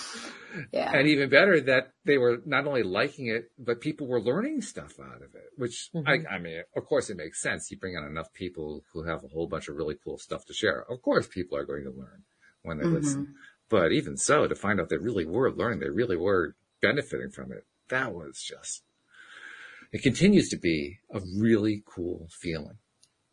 Yeah. 0.72 0.92
And 0.92 1.08
even 1.08 1.28
better 1.30 1.60
that 1.62 1.92
they 2.04 2.18
were 2.18 2.40
not 2.46 2.66
only 2.66 2.82
liking 2.82 3.26
it, 3.26 3.50
but 3.58 3.80
people 3.80 4.06
were 4.06 4.20
learning 4.20 4.60
stuff 4.62 4.98
out 5.00 5.22
of 5.22 5.34
it, 5.34 5.50
which 5.56 5.90
Mhm. 5.94 6.06
I, 6.30 6.34
I 6.36 6.38
mean, 6.38 6.62
of 6.76 6.84
course 6.86 7.10
it 7.10 7.16
makes 7.16 7.40
sense. 7.42 7.70
You 7.70 7.78
bring 7.78 7.96
on 7.96 8.04
enough 8.06 8.32
people 8.32 8.84
who 8.92 9.02
have 9.04 9.24
a 9.24 9.28
whole 9.28 9.46
bunch 9.48 9.68
of 9.68 9.76
really 9.76 9.96
cool 10.02 10.18
stuff 10.18 10.44
to 10.46 10.52
share. 10.54 10.84
Of 10.90 11.02
course 11.02 11.26
people 11.26 11.56
are 11.58 11.64
going 11.64 11.84
to 11.84 11.90
learn 11.90 12.24
when 12.62 12.78
they 12.78 12.84
Mhm. 12.84 12.92
listen. 12.92 13.34
But 13.68 13.92
even 13.92 14.16
so, 14.16 14.46
to 14.46 14.54
find 14.54 14.80
out 14.80 14.88
they 14.90 14.98
really 14.98 15.24
were 15.24 15.50
learning, 15.50 15.80
they 15.80 15.90
really 15.90 16.16
were 16.16 16.54
benefiting 16.80 17.30
from 17.30 17.50
it, 17.50 17.64
that 17.88 18.14
was 18.14 18.42
just, 18.42 18.82
it 19.92 20.02
continues 20.02 20.48
to 20.50 20.56
be 20.58 20.98
a 21.10 21.20
really 21.38 21.82
cool 21.86 22.28
feeling 22.30 22.78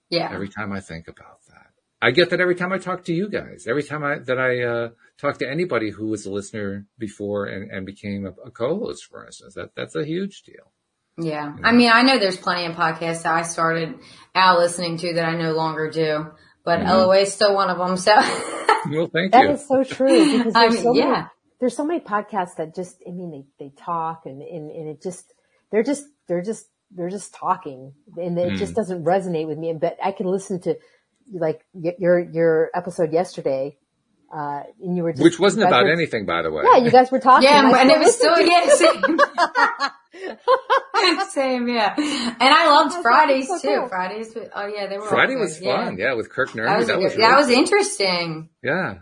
Yeah. 0.09 0.31
every 0.31 0.47
time 0.49 0.71
I 0.71 0.79
think 0.79 1.07
about 1.07 1.39
that. 1.49 1.70
I 2.01 2.11
get 2.11 2.31
that 2.31 2.41
every 2.41 2.55
time 2.55 2.71
I 2.73 2.77
talk 2.79 3.03
to 3.05 3.13
you 3.13 3.29
guys, 3.29 3.65
every 3.67 3.83
time 3.83 4.03
I, 4.03 4.19
that 4.19 4.39
I, 4.39 4.61
uh, 4.63 4.89
talk 5.19 5.37
to 5.39 5.49
anybody 5.49 5.91
who 5.91 6.07
was 6.07 6.25
a 6.25 6.31
listener 6.31 6.87
before 6.97 7.45
and, 7.45 7.69
and 7.71 7.85
became 7.85 8.25
a, 8.25 8.31
a 8.47 8.51
co-host, 8.51 9.05
for 9.05 9.25
instance, 9.25 9.53
that, 9.55 9.71
that's 9.75 9.95
a 9.95 10.05
huge 10.05 10.43
deal. 10.43 10.71
Yeah. 11.17 11.55
I 11.63 11.71
mean, 11.73 11.91
I 11.93 12.01
know 12.01 12.17
there's 12.17 12.37
plenty 12.37 12.65
of 12.65 12.75
podcasts 12.75 13.23
that 13.23 13.33
I 13.33 13.43
started 13.43 13.95
out 14.33 14.59
listening 14.59 14.97
to 14.97 15.13
that 15.15 15.25
I 15.25 15.35
no 15.35 15.53
longer 15.53 15.89
do, 15.91 16.31
but 16.65 16.79
Mhm. 16.79 16.87
LOA 16.87 17.17
is 17.19 17.33
still 17.33 17.53
one 17.53 17.69
of 17.69 17.77
them. 17.77 17.97
So 17.97 18.13
Well, 18.91 19.09
thank 19.13 19.35
you. 19.35 19.51
is 19.51 19.67
so 19.67 19.83
true 19.83 20.31
because 20.31 20.53
I 20.55 20.61
there's 20.69 20.73
mean, 20.75 20.83
so 20.83 20.93
many, 20.93 21.25
there's 21.59 21.75
so 21.77 21.85
many 21.85 21.99
podcasts 21.99 22.55
that 22.57 22.73
just, 22.75 22.97
I 23.07 23.11
mean, 23.11 23.45
they, 23.59 23.65
they 23.65 23.71
talk 23.77 24.23
and, 24.25 24.41
and, 24.41 24.71
and 24.71 24.89
it 24.89 25.01
just, 25.03 25.31
they're 25.71 25.83
just, 25.83 26.05
they're 26.27 26.41
just, 26.41 26.65
they're 26.89 27.09
just 27.09 27.33
talking 27.33 27.93
and 28.17 28.37
it 28.39 28.53
Mm. 28.53 28.57
just 28.57 28.75
doesn't 28.75 29.03
resonate 29.05 29.47
with 29.47 29.57
me. 29.59 29.73
But 29.79 29.97
I 30.03 30.11
can 30.11 30.25
listen 30.25 30.59
to 30.61 30.77
like 31.31 31.61
y- 31.73 31.95
your, 31.99 32.19
your 32.19 32.69
episode 32.73 33.11
yesterday, 33.13 33.77
uh, 34.33 34.63
and 34.81 34.95
you 34.95 35.03
were 35.03 35.11
just, 35.11 35.23
Which 35.23 35.39
wasn't 35.39 35.67
about 35.67 35.83
were- 35.85 35.91
anything, 35.91 36.25
by 36.25 36.41
the 36.41 36.51
way. 36.51 36.63
Yeah, 36.65 36.77
you 36.83 36.91
guys 36.91 37.11
were 37.11 37.19
talking. 37.19 37.47
yeah, 37.49 37.69
I 37.73 37.81
and 37.81 37.91
it 37.91 37.99
was 37.99 38.15
still, 38.15 38.31
listened 38.33 39.19
yeah, 39.33 39.89
same. 40.15 41.27
same, 41.29 41.67
yeah. 41.67 41.93
And 41.97 42.35
I 42.41 42.67
loved 42.69 42.95
Fridays 43.01 43.47
so 43.47 43.59
too. 43.59 43.67
cool. 43.79 43.87
Fridays, 43.89 44.35
oh 44.55 44.67
yeah, 44.67 44.87
they 44.87 44.97
were 44.97 45.03
all 45.03 45.09
Friday 45.09 45.33
good, 45.33 45.41
was 45.41 45.59
fun. 45.59 45.97
Yeah. 45.97 46.13
with 46.13 46.29
Kirk 46.29 46.49
Nerdy. 46.51 46.65
That 46.67 46.77
was, 46.77 46.87
That 46.87 46.99
was, 46.99 47.13
that 47.13 47.19
really 47.19 47.35
was 47.35 47.47
cool. 47.47 47.55
interesting. 47.57 48.49
yeah. 48.63 48.93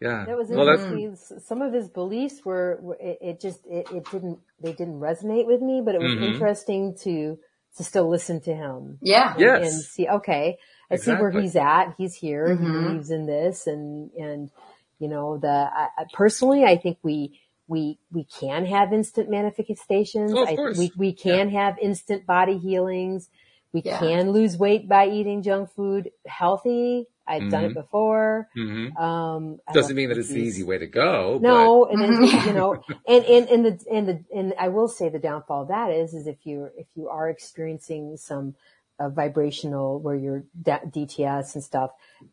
Yeah. 0.00 0.24
That 0.26 0.36
was 0.38 0.48
well, 0.48 0.66
interesting. 0.66 1.12
S- 1.12 1.44
Some 1.46 1.60
of 1.60 1.74
his 1.74 1.88
beliefs 1.90 2.42
were, 2.42 2.78
were 2.80 2.96
it, 2.98 3.18
it 3.20 3.40
just, 3.40 3.60
it, 3.66 3.86
it 3.92 4.10
didn't, 4.10 4.38
they 4.62 4.72
didn't 4.72 4.98
resonate 4.98 5.46
with 5.46 5.60
me, 5.60 5.82
but 5.84 5.94
it 5.94 6.00
was 6.00 6.12
Mhm. 6.12 6.32
interesting 6.32 6.96
to, 7.02 7.38
to 7.76 7.84
still 7.84 8.08
listen 8.08 8.40
to 8.42 8.54
him. 8.54 8.96
Yeah. 9.02 9.34
Yeah. 9.36 9.56
and 9.56 9.64
Yes. 9.64 9.88
see, 9.88 10.08
okay, 10.08 10.56
I 10.90 10.96
see 10.96 11.12
where 11.12 11.30
he's 11.30 11.56
at. 11.56 11.94
He's 11.98 12.14
here. 12.14 12.50
He 12.54 12.66
Mhm. 12.66 12.72
believes 12.72 13.10
in 13.10 13.26
this 13.26 13.66
and, 13.66 14.10
and, 14.12 14.50
you 14.98 15.08
know, 15.08 15.38
the, 15.38 15.48
I, 15.48 15.88
I, 15.98 16.04
personally, 16.12 16.64
I 16.64 16.76
think 16.76 16.98
we, 17.02 17.40
we, 17.68 17.98
we 18.12 18.24
can 18.24 18.66
have 18.66 18.92
instant 18.92 19.30
manifestations. 19.30 20.32
Oh, 20.32 20.42
of 20.42 20.48
I, 20.48 20.58
we, 20.78 20.92
we 20.96 21.12
can 21.12 21.50
have 21.50 21.78
instant 21.78 22.26
body 22.26 22.58
healings. 22.58 23.28
We 23.72 23.82
Yeah. 23.82 23.98
can 23.98 24.32
lose 24.32 24.56
weight 24.56 24.88
by 24.88 25.08
eating 25.08 25.42
junk 25.42 25.70
food 25.74 26.10
healthy. 26.26 27.06
I've 27.26 27.48
done 27.50 27.64
it 27.64 27.70
Mhm. 27.70 27.74
before. 27.74 28.48
hmm 28.54 28.88
Um, 28.98 29.60
doesn't 29.72 29.94
mean 29.94 30.08
that 30.08 30.18
it's 30.18 30.28
the 30.30 30.40
easy 30.40 30.64
way 30.64 30.78
to 30.78 30.86
go. 30.86 31.38
No, 31.40 31.86
and 31.86 32.02
then 32.02 32.12
Mhm. 32.14 32.44
you 32.46 32.52
know, 32.52 32.82
and 33.06 33.24
and 33.24 33.48
and 33.48 33.64
the 33.64 33.84
and 33.92 34.08
the 34.08 34.24
and 34.34 34.54
I 34.58 34.68
will 34.68 34.88
say 34.88 35.08
the 35.08 35.20
downfall 35.20 35.62
of 35.62 35.68
that 35.68 35.92
is 35.92 36.12
is 36.14 36.26
if 36.26 36.44
you 36.44 36.68
if 36.76 36.86
you 36.96 37.08
are 37.08 37.28
experiencing 37.28 38.16
some 38.16 38.56
uh, 39.00 39.10
vibrational 39.10 40.00
where 40.00 40.16
you're 40.16 40.44
DTS 40.62 41.56
and 41.56 41.64
stuff, 41.64 41.92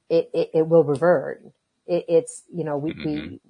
it 0.09 0.29
it, 0.33 0.51
it 0.55 0.67
will 0.69 0.85
revert. 0.85 1.43
It, 1.87 2.05
it's 2.09 2.43
you 2.53 2.65
know 2.65 2.77
we 2.77 2.95
we 3.03 3.41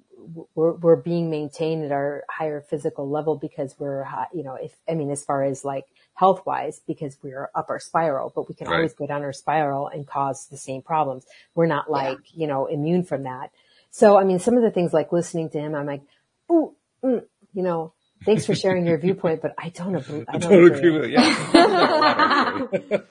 we're 0.54 0.74
we're 0.74 0.96
being 0.96 1.30
maintained 1.30 1.84
at 1.84 1.92
our 1.92 2.24
higher 2.30 2.62
physical 2.62 3.10
level 3.10 3.36
because 3.36 3.76
we're 3.78 4.04
high, 4.04 4.28
you 4.34 4.44
know 4.44 4.56
if 4.56 4.74
I 4.88 4.94
mean 4.94 5.10
as 5.10 5.24
far 5.24 5.44
as 5.44 5.64
like 5.64 5.86
health 6.14 6.42
wise 6.46 6.80
because 6.86 7.18
we're 7.22 7.50
up 7.54 7.70
our 7.70 7.80
spiral, 7.80 8.32
but 8.34 8.48
we 8.48 8.54
can 8.56 8.68
Right. 8.68 8.76
always 8.76 8.94
go 8.94 9.06
down 9.06 9.22
our 9.24 9.34
spiral 9.34 9.88
and 9.88 10.06
cause 10.06 10.46
the 10.48 10.58
same 10.58 10.82
problems. 10.82 11.26
We're 11.54 11.66
not 11.66 11.90
like 11.90 12.18
you 12.34 12.46
know 12.46 12.66
immune 12.66 13.04
from 13.04 13.24
that. 13.24 13.50
So, 13.90 14.18
I 14.18 14.24
mean, 14.24 14.38
some 14.38 14.56
of 14.56 14.62
the 14.62 14.70
things 14.70 14.92
like 14.92 15.12
listening 15.12 15.50
to 15.50 15.58
him, 15.60 15.74
I'm 15.74 15.86
like, 15.86 16.02
ooh, 16.52 16.74
mm, 17.04 17.24
you 17.54 17.62
know, 17.62 17.94
thanks 18.24 18.46
for 18.46 18.54
sharing 18.54 18.86
your 18.86 18.98
viewpoint, 18.98 19.42
but 19.42 19.54
I 19.58 19.68
don't 19.70 19.94
agree. 19.96 20.24
I 20.28 20.36
I 20.36 20.38
don't, 20.38 20.50
don't 20.50 20.64
agree. 20.66 20.78
agree 20.78 20.90
with 20.92 21.04
it. 21.04 21.10
Yeah. 21.12 22.66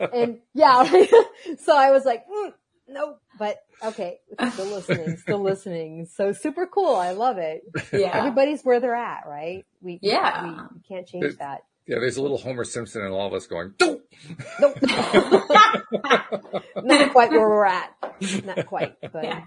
And 0.14 0.39
yeah, 0.53 0.84
so 1.60 1.76
I 1.76 1.91
was 1.91 2.05
like, 2.05 2.26
mm, 2.28 2.53
nope, 2.88 3.20
but 3.39 3.58
okay, 3.84 4.20
still 4.51 4.66
listening, 4.68 5.18
still 5.18 5.41
listening. 5.41 6.05
So 6.14 6.32
super 6.34 6.68
cool. 6.68 6.95
I 6.95 7.12
love 7.12 7.38
it. 7.38 7.62
Yeah. 7.93 8.12
Everybody's 8.18 8.62
where 8.64 8.80
they're 8.80 8.95
at, 8.95 9.24
right? 9.28 9.66
We, 9.82 9.99
Yeah. 10.01 10.43
we, 10.43 10.49
we 10.76 10.82
can't 10.88 11.08
change 11.08 11.26
It- 11.26 11.39
that. 11.39 11.62
yeah, 11.88 11.99
there's 11.99 12.18
a 12.18 12.22
little 12.22 12.38
Homer 12.38 12.64
Simpson 12.66 13.01
in 13.03 13.12
all 13.12 13.28
of 13.28 13.34
us 13.34 13.47
going, 13.47 13.74
"Don't." 13.78 14.01
Nope. 14.60 14.78
Not 16.84 17.12
quite 17.12 17.32
where 17.32 17.49
we're 17.49 17.66
at. 17.66 17.91
Not 18.45 18.66
quite, 18.66 18.95
but. 19.01 19.24
Yeah. 19.24 19.41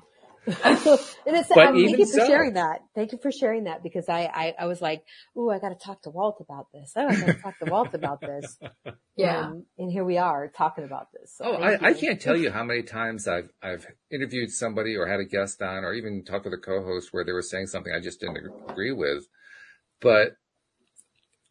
and 0.46 1.36
it's, 1.36 1.50
But 1.54 1.68
um, 1.68 1.76
even 1.76 1.88
thank 1.88 1.98
you 1.98 2.06
for 2.06 2.20
so. 2.20 2.26
sharing 2.26 2.54
that. 2.54 2.80
Thank 2.94 3.12
you 3.12 3.18
for 3.18 3.30
sharing 3.30 3.64
that 3.64 3.82
because 3.82 4.08
I, 4.08 4.22
I, 4.22 4.54
I 4.60 4.66
was 4.66 4.80
like, 4.80 5.02
ooh, 5.36 5.50
I 5.50 5.58
got 5.58 5.70
to 5.70 5.74
talk 5.74 6.02
to 6.02 6.10
Walt 6.10 6.38
about 6.40 6.66
this. 6.72 6.92
Oh, 6.96 7.06
I 7.06 7.16
got 7.16 7.26
to 7.26 7.34
talk 7.34 7.58
to 7.60 7.66
Walt 7.66 7.94
about 7.94 8.20
this. 8.20 8.58
Yeah. 9.16 9.48
Um, 9.48 9.66
and 9.76 9.92
here 9.92 10.04
we 10.04 10.16
are 10.16 10.48
talking 10.48 10.84
about 10.84 11.08
this. 11.12 11.34
So 11.36 11.44
Oh, 11.44 11.54
I, 11.56 11.88
I 11.88 11.92
can't 11.92 12.20
tell 12.20 12.36
you 12.36 12.50
how 12.50 12.64
many 12.64 12.82
times 12.82 13.28
I've 13.28 13.50
I've 13.62 13.86
interviewed 14.10 14.50
somebody 14.50 14.96
or 14.96 15.06
had 15.06 15.20
a 15.20 15.26
guest 15.26 15.60
on 15.60 15.84
or 15.84 15.92
even 15.92 16.24
talked 16.24 16.46
with 16.46 16.54
a 16.54 16.58
co-host 16.58 17.08
where 17.12 17.22
they 17.24 17.32
were 17.32 17.42
saying 17.42 17.66
something 17.66 17.92
I 17.92 18.00
just 18.00 18.20
didn't 18.20 18.38
agree 18.70 18.92
with, 18.92 19.26
but 20.00 20.36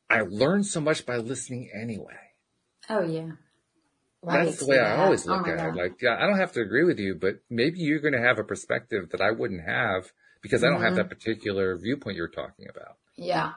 I 0.10 0.22
learned 0.22 0.66
so 0.66 0.82
much 0.82 1.06
by 1.06 1.18
listening 1.18 1.70
anyway. 1.80 2.18
Oh 2.90 3.04
yeah. 3.04 3.34
That's 4.24 4.58
the 4.58 4.68
way 4.68 4.80
I 4.80 5.04
always 5.04 5.26
Oh 5.28 5.32
look 5.32 5.48
my 5.48 5.54
at 5.54 5.58
God. 5.58 5.78
it. 5.78 5.82
Like, 5.82 6.02
yeah, 6.02 6.18
I 6.20 6.28
don't 6.28 6.38
have 6.38 6.52
to 6.54 6.62
agree 6.62 6.84
with 6.84 7.00
you, 7.00 7.16
but 7.16 7.40
maybe 7.50 7.80
you're 7.80 8.00
going 8.00 8.14
to 8.14 8.22
have 8.22 8.40
a 8.40 8.44
perspective 8.44 9.10
that 9.12 9.22
I 9.22 9.32
wouldn't 9.32 9.66
have 9.66 10.12
because 10.42 10.64
I 10.64 10.70
don't 10.70 10.82
have 10.82 10.94
Mhm. 10.94 10.98
that 10.98 11.10
particular 11.10 11.78
viewpoint 11.78 12.18
you're 12.18 12.28
talking 12.28 12.68
about. 12.70 12.98
Yeah. 13.16 13.54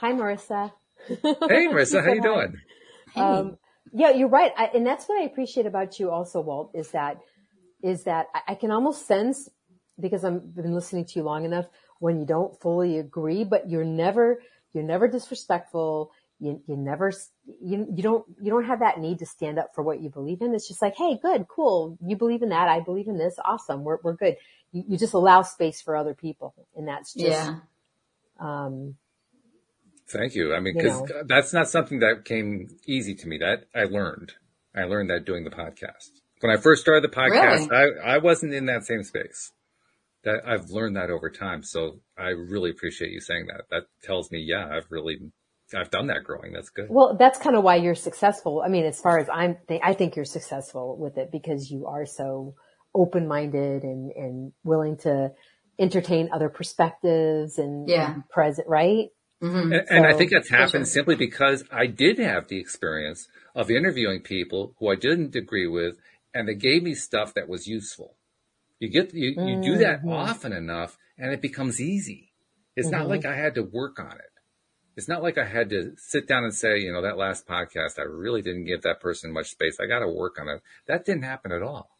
Hi, 0.00 0.12
Marissa. 0.12 0.72
Hey, 1.08 1.66
Marissa, 1.68 2.02
how 2.04 2.12
you 2.12 2.22
doing? 2.22 2.56
Hey. 3.12 3.20
Um, 3.20 3.58
yeah, 3.92 4.10
you're 4.10 4.28
right. 4.28 4.52
I, 4.56 4.66
and 4.74 4.86
that's 4.86 5.06
what 5.08 5.20
I 5.20 5.24
appreciate 5.24 5.66
about 5.66 6.00
you 6.00 6.10
also, 6.10 6.40
Walt, 6.40 6.70
is 6.74 6.90
that, 6.92 7.18
is 7.82 8.04
that 8.04 8.26
I, 8.34 8.52
I 8.52 8.54
can 8.54 8.70
almost 8.70 9.06
sense 9.06 9.48
because 10.00 10.24
I've 10.24 10.54
been 10.54 10.74
listening 10.74 11.04
to 11.06 11.12
you 11.16 11.22
long 11.22 11.44
enough 11.44 11.66
when 12.00 12.18
you 12.18 12.26
don't 12.26 12.58
fully 12.60 12.98
agree, 12.98 13.44
but 13.44 13.68
you're 13.68 13.84
never, 13.84 14.40
you're 14.72 14.82
never 14.84 15.06
disrespectful. 15.06 16.10
You, 16.40 16.60
you 16.66 16.76
never, 16.76 17.12
you, 17.62 17.86
you 17.94 18.02
don't, 18.02 18.24
you 18.40 18.50
don't 18.50 18.64
have 18.64 18.80
that 18.80 18.98
need 18.98 19.20
to 19.20 19.26
stand 19.26 19.58
up 19.58 19.70
for 19.74 19.82
what 19.82 20.02
you 20.02 20.10
believe 20.10 20.42
in. 20.42 20.54
It's 20.54 20.68
just 20.68 20.82
like, 20.82 20.96
Hey, 20.96 21.18
good, 21.20 21.46
cool. 21.48 21.96
You 22.04 22.16
believe 22.16 22.42
in 22.42 22.48
that. 22.50 22.68
I 22.68 22.80
believe 22.80 23.08
in 23.08 23.16
this. 23.16 23.36
Awesome. 23.44 23.84
We're, 23.84 23.98
we're 24.02 24.14
good. 24.14 24.36
You, 24.72 24.84
you 24.88 24.98
just 24.98 25.14
allow 25.14 25.42
space 25.42 25.80
for 25.80 25.96
other 25.96 26.14
people. 26.14 26.54
And 26.76 26.88
that's 26.88 27.14
just, 27.14 27.28
yeah. 27.28 27.56
um, 28.40 28.96
Thank 30.08 30.34
you. 30.34 30.54
I 30.54 30.60
mean, 30.60 30.76
You 30.76 30.82
because 30.82 31.00
know. 31.02 31.22
that's 31.26 31.52
not 31.52 31.68
something 31.68 32.00
that 32.00 32.24
came 32.24 32.68
easy 32.86 33.14
to 33.14 33.26
me. 33.28 33.38
That 33.38 33.64
I 33.74 33.84
learned. 33.84 34.32
I 34.76 34.84
learned 34.84 35.10
that 35.10 35.24
doing 35.24 35.44
the 35.44 35.50
podcast. 35.50 36.10
When 36.40 36.54
I 36.54 36.60
first 36.60 36.82
started 36.82 37.04
the 37.04 37.14
podcast, 37.14 37.72
I, 37.72 38.16
I 38.16 38.18
wasn't 38.18 38.52
in 38.52 38.66
that 38.66 38.84
same 38.84 39.02
space. 39.02 39.52
That 40.24 40.40
I've 40.46 40.68
learned 40.70 40.96
that 40.96 41.10
over 41.10 41.30
time. 41.30 41.62
So 41.62 42.00
I 42.18 42.28
really 42.28 42.70
appreciate 42.70 43.12
you 43.12 43.20
saying 43.20 43.46
that. 43.46 43.62
That 43.70 43.84
tells 44.02 44.30
me, 44.30 44.40
yeah, 44.40 44.68
I've 44.70 44.90
really, 44.90 45.18
I've 45.76 45.90
done 45.90 46.08
that 46.08 46.24
growing. 46.24 46.52
That's 46.52 46.70
good. 46.70 46.88
Well, 46.90 47.16
that's 47.18 47.38
kind 47.38 47.56
of 47.56 47.64
why 47.64 47.76
you're 47.76 47.94
successful. 47.94 48.62
I 48.64 48.68
mean, 48.68 48.84
as 48.84 49.00
far 49.00 49.18
as 49.18 49.28
I'm, 49.32 49.56
th- 49.68 49.80
I 49.84 49.94
think 49.94 50.16
you're 50.16 50.24
successful 50.24 50.96
with 50.98 51.18
it 51.18 51.30
because 51.32 51.70
you 51.70 51.86
are 51.86 52.06
so 52.06 52.54
open-minded 52.94 53.82
and, 53.82 54.12
and 54.12 54.52
willing 54.64 54.96
to 54.98 55.32
entertain 55.78 56.30
other 56.32 56.48
perspectives 56.48 57.58
and, 57.58 57.88
Yeah. 57.88 58.12
and 58.14 58.28
present, 58.28 58.68
right? 58.68 59.08
hmm 59.40 59.72
And, 59.72 59.82
and 59.90 60.06
I 60.06 60.12
think 60.12 60.30
that's 60.30 60.50
happened 60.50 60.70
sure. 60.70 60.84
simply 60.86 61.16
because 61.16 61.64
I 61.72 61.86
did 61.86 62.18
have 62.18 62.48
the 62.48 62.58
experience 62.60 63.28
of 63.54 63.70
interviewing 63.70 64.20
people 64.20 64.74
who 64.78 64.88
I 64.90 64.94
didn't 64.96 65.34
agree 65.34 65.66
with 65.66 65.96
and 66.34 66.48
they 66.48 66.54
gave 66.54 66.82
me 66.82 66.94
stuff 66.94 67.34
that 67.34 67.48
was 67.48 67.66
useful. 67.66 68.16
You 68.80 68.90
get, 68.90 69.14
you, 69.14 69.36
you 69.40 69.56
do 69.56 69.78
that 69.78 70.02
Mhm. 70.04 70.12
often 70.12 70.52
enough 70.52 70.98
and 71.18 71.32
it 71.32 71.40
becomes 71.42 71.80
easy. 71.80 72.32
It's 72.76 72.90
not 72.92 73.06
Mhm. 73.06 73.08
like 73.08 73.24
I 73.24 73.36
had 73.36 73.54
to 73.56 73.62
work 73.62 73.98
on 73.98 74.12
it. 74.12 74.32
It's 74.96 75.08
not 75.08 75.22
like 75.22 75.38
I 75.38 75.44
had 75.44 75.70
to 75.70 75.92
sit 75.96 76.28
down 76.28 76.44
and 76.44 76.54
say, 76.54 76.78
you 76.78 76.92
know, 76.92 77.02
that 77.02 77.18
last 77.18 77.46
podcast, 77.46 77.98
I 77.98 78.02
really 78.02 78.42
didn't 78.42 78.66
give 78.66 78.82
that 78.82 79.00
person 79.00 79.32
much 79.32 79.50
space. 79.50 79.78
I 79.80 79.86
got 79.86 80.00
to 80.00 80.08
work 80.08 80.38
on 80.40 80.48
it. 80.48 80.62
That 80.86 81.04
didn't 81.04 81.24
happen 81.24 81.52
at 81.52 81.62
all. 81.62 81.90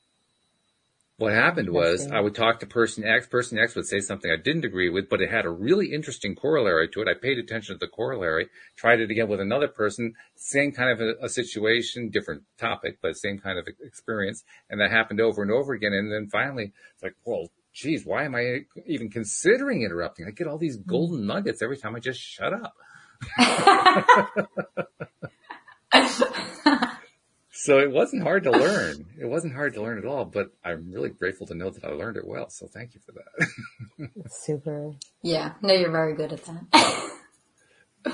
What 1.17 1.33
happened 1.33 1.71
was 1.71 2.11
I 2.11 2.19
would 2.19 2.35
talk 2.35 2.59
to 2.59 2.67
person 2.67 3.05
X, 3.05 3.29
person 3.29 3.57
X 3.57 3.77
would 3.77 3.87
say 3.87 4.01
something 4.01 4.33
I 4.33 4.37
didn't 4.37 4.65
agree 4.65 4.89
with, 4.89 5.09
but 5.09 5.21
it 5.21 5.31
had 5.31 5.45
a 5.45 5.51
really 5.51 5.93
interesting 5.93 6.35
corollary 6.35 6.89
to 6.89 7.03
it. 7.03 7.09
I 7.09 7.15
paid 7.15 7.39
attention 7.39 7.77
to 7.77 7.79
the 7.79 7.87
corollary, 7.87 8.49
tried 8.77 8.99
it 8.99 9.13
again 9.13 9.29
with 9.29 9.41
another 9.41 9.69
person, 9.69 10.15
same 10.35 10.73
kind 10.73 10.91
of 10.91 11.01
a, 11.01 11.15
a 11.25 11.29
situation, 11.29 12.11
different 12.11 12.43
topic, 12.59 12.99
but 13.01 13.17
same 13.17 13.39
kind 13.39 13.61
of 13.61 13.69
experience. 13.81 14.43
And 14.69 14.81
that 14.81 14.91
happened 14.91 15.21
over 15.21 15.41
and 15.41 15.53
over 15.53 15.73
again. 15.73 15.93
And 15.93 16.11
then 16.11 16.29
finally 16.33 16.73
it's 16.95 17.03
like, 17.05 17.15
well, 17.25 17.47
geez, 17.75 18.07
why 18.07 18.25
am 18.25 18.35
I 18.35 18.61
even 18.87 19.11
considering 19.11 19.83
interrupting? 19.83 20.27
I 20.27 20.31
get 20.31 20.47
all 20.47 20.57
these 20.57 20.77
golden 20.77 21.27
nuggets 21.27 21.61
every 21.61 21.77
time 21.77 21.95
I 21.95 21.99
just 21.99 22.21
shut 22.21 22.53
up. 22.55 22.75
so 27.51 27.79
it 27.81 27.91
wasn't 27.91 28.23
hard 28.23 28.45
to 28.45 28.53
learn. 28.53 29.07
It 29.21 29.27
wasn't 29.27 29.55
hard 29.55 29.75
to 29.75 29.83
learn 29.83 29.99
at 29.99 30.07
all, 30.07 30.25
but 30.25 30.53
I'm 30.65 30.93
really 30.93 31.11
grateful 31.11 31.47
to 31.49 31.55
know 31.55 31.71
that 31.71 31.85
I 31.85 31.89
learned 31.89 32.17
it 32.17 32.27
well. 32.27 32.49
So 32.49 32.69
thank 32.69 32.95
you 32.95 33.01
for 33.05 33.13
that. 33.13 33.49
Super. 34.31 34.93
Yeah. 35.23 35.55
No, 35.61 35.75
you're 35.75 35.91
very 35.91 36.15
good 36.15 36.33
at 36.33 36.45
that. 36.45 37.11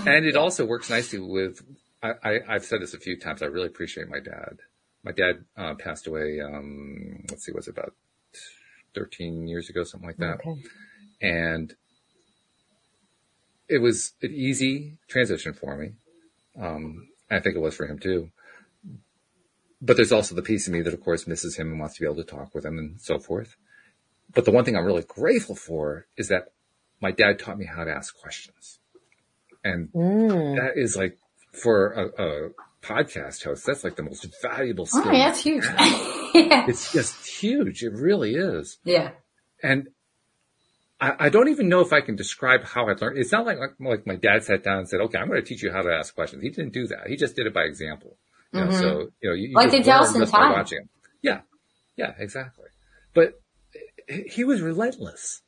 and 0.06 0.24
it 0.24 0.36
also 0.36 0.64
works 0.64 0.88
nicely 0.88 1.18
with, 1.18 1.61
I, 2.02 2.14
I, 2.24 2.52
have 2.54 2.64
said 2.64 2.80
this 2.80 2.94
a 2.94 2.98
few 2.98 3.18
times. 3.18 3.42
I 3.42 3.46
really 3.46 3.66
appreciate 3.66 4.08
my 4.08 4.20
dad. 4.20 4.61
My 5.02 5.12
dad 5.12 5.44
uh, 5.56 5.74
passed 5.74 6.06
away, 6.06 6.40
um, 6.40 7.24
let's 7.30 7.44
see, 7.44 7.52
was 7.52 7.68
it 7.68 7.72
about 7.72 7.94
13 8.95 9.47
years 9.47 9.68
ago, 9.68 9.84
something 9.84 10.09
like 10.09 10.18
that. 10.18 10.41
Okay. 10.41 10.62
And 11.22 11.74
it 13.68 13.78
was 13.78 14.12
an 14.22 14.32
easy 14.32 14.99
transition 15.09 15.53
for 15.53 15.76
me. 15.76 15.91
Um, 16.61 17.09
I 17.30 17.38
think 17.38 17.57
it 17.57 17.61
was 17.61 17.74
for 17.74 17.86
him 17.86 17.99
too. 17.99 18.30
But 19.80 19.97
there's 19.97 20.12
also 20.12 20.34
the 20.34 20.43
piece 20.43 20.66
of 20.66 20.72
me 20.72 20.82
that 20.82 20.93
of 20.93 21.03
course 21.03 21.26
misses 21.26 21.57
him 21.57 21.70
and 21.70 21.80
wants 21.80 21.95
to 21.97 22.01
be 22.01 22.07
able 22.07 22.22
to 22.22 22.24
talk 22.24 22.55
with 22.55 22.66
him 22.66 22.78
and 22.78 23.01
so 23.01 23.18
forth. 23.18 23.57
But 24.34 24.45
the 24.45 24.51
one 24.51 24.64
thing 24.64 24.76
I'm 24.76 24.84
really 24.84 25.05
grateful 25.07 25.57
for 25.57 26.07
is 26.16 26.28
that 26.28 26.53
my 27.01 27.11
dad 27.12 27.38
taught 27.38 27.59
me 27.59 27.64
how 27.64 27.84
to 27.84 27.91
ask 27.91 28.14
questions. 28.20 28.78
And 29.64 29.93
mm. 29.93 30.57
that 30.57 30.80
is 30.80 30.97
like 30.97 31.18
for 31.53 31.93
a, 31.93 32.22
a, 32.22 32.51
podcast 32.82 33.45
host, 33.45 33.66
that's 33.66 33.84
like 33.84 33.97
the 33.97 34.03
most 34.03 34.26
valuable 34.41 34.86
skill. 34.86 35.03
Oh, 35.05 35.12
that's 35.12 35.43
huge. 35.43 35.66
yeah. 36.35 36.66
It's 36.68 36.93
just 36.93 37.26
huge. 37.26 37.83
It 37.83 37.93
really 37.93 38.35
is. 38.35 38.78
Yeah. 38.85 39.11
And 39.62 39.89
I, 41.01 41.26
I, 41.26 41.28
don't 41.28 41.49
even 41.49 41.68
know 41.68 41.81
if 41.81 41.93
I 41.93 42.01
can 42.01 42.16
describe 42.16 42.64
how 42.64 42.89
I 42.89 42.93
learned. 42.93 43.18
It's 43.18 43.33
not 43.33 43.47
like, 43.47 43.59
like, 43.59 43.74
like 43.81 44.07
my 44.07 44.16
dad 44.16 44.45
sat 44.45 44.62
down 44.62 44.78
and 44.78 44.89
said, 44.89 45.01
okay, 45.01 45.18
I'm 45.18 45.28
going 45.28 45.41
to 45.41 45.47
teach 45.47 45.62
you 45.62 45.72
how 45.72 45.83
to 45.83 45.91
ask 45.91 46.14
questions. 46.14 46.43
He 46.43 46.51
didn't 46.51 46.72
do 46.72 46.87
that. 46.89 47.09
He 47.09 47.16
just 47.16 47.37
did 47.37 47.47
it 47.47 47.55
by 47.55 47.62
example. 47.62 48.16
You 48.53 48.61
mm-hmm. 48.61 48.70
know, 48.70 48.78
so, 48.78 49.09
you 49.20 49.31
know, 49.31 49.35
you, 49.35 49.49
you 49.49 49.55
like 49.55 49.70
the 49.70 49.78
Delson 49.78 50.31
time. 50.31 50.53
Watching 50.53 50.78
him. 50.78 50.89
Yeah. 51.22 51.41
Yeah, 51.97 52.12
exactly. 52.18 52.66
But 53.14 53.41
he 54.09 54.45
was 54.45 54.61
relentless. 54.61 55.43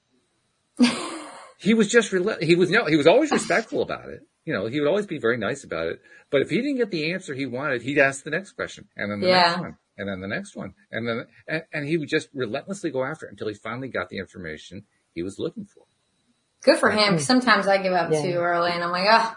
he 1.59 1.75
was 1.75 1.89
just 1.89 2.13
relentless. 2.13 2.47
He 2.47 2.55
was, 2.55 2.71
no, 2.71 2.87
he 2.87 2.97
was 2.97 3.07
always 3.07 3.31
respectful 3.31 3.83
about 3.83 4.09
it. 4.09 4.21
You 4.45 4.53
know, 4.53 4.67
he 4.67 4.81
would 4.81 4.89
always 4.89 5.07
be 5.07 5.19
very 5.19 5.37
nice 5.37 5.65
about 5.65 5.87
it. 5.87 6.01
But 6.31 6.43
if 6.43 6.51
he 6.51 6.57
didn't 6.57 6.79
get 6.79 6.91
the 6.91 7.13
answer 7.13 7.35
he 7.35 7.47
wanted, 7.47 7.83
he'd 7.83 7.99
ask 7.99 8.25
the 8.25 8.31
next 8.31 8.53
question 8.53 8.89
and 8.97 9.11
then 9.11 9.21
the 9.21 9.29
yeah. 9.29 9.43
next 9.43 9.61
one 9.61 9.77
and 9.97 10.09
then 10.09 10.21
the 10.21 10.29
next 10.29 10.57
one. 10.57 10.75
And 10.91 11.07
then, 11.07 11.27
and, 11.47 11.63
and 11.73 11.87
he 11.87 11.97
would 11.97 12.09
just 12.09 12.29
relentlessly 12.35 12.91
go 12.91 13.05
after 13.05 13.27
it 13.27 13.33
until 13.33 13.49
he 13.49 13.55
finally 13.55 13.89
got 13.89 14.09
the 14.09 14.19
information 14.19 14.85
he 15.15 15.23
was 15.23 15.39
looking 15.39 15.65
for. 15.65 15.85
Good 16.63 16.79
for 16.79 16.91
him. 16.91 17.19
Sometimes 17.19 17.67
I 17.67 17.79
give 17.79 17.93
up 17.93 18.13
yeah. 18.13 18.23
too 18.23 18.35
early 18.35 18.71
and 18.73 18.83
I'm 18.85 18.93
like, 18.93 19.07
oh, 19.11 19.37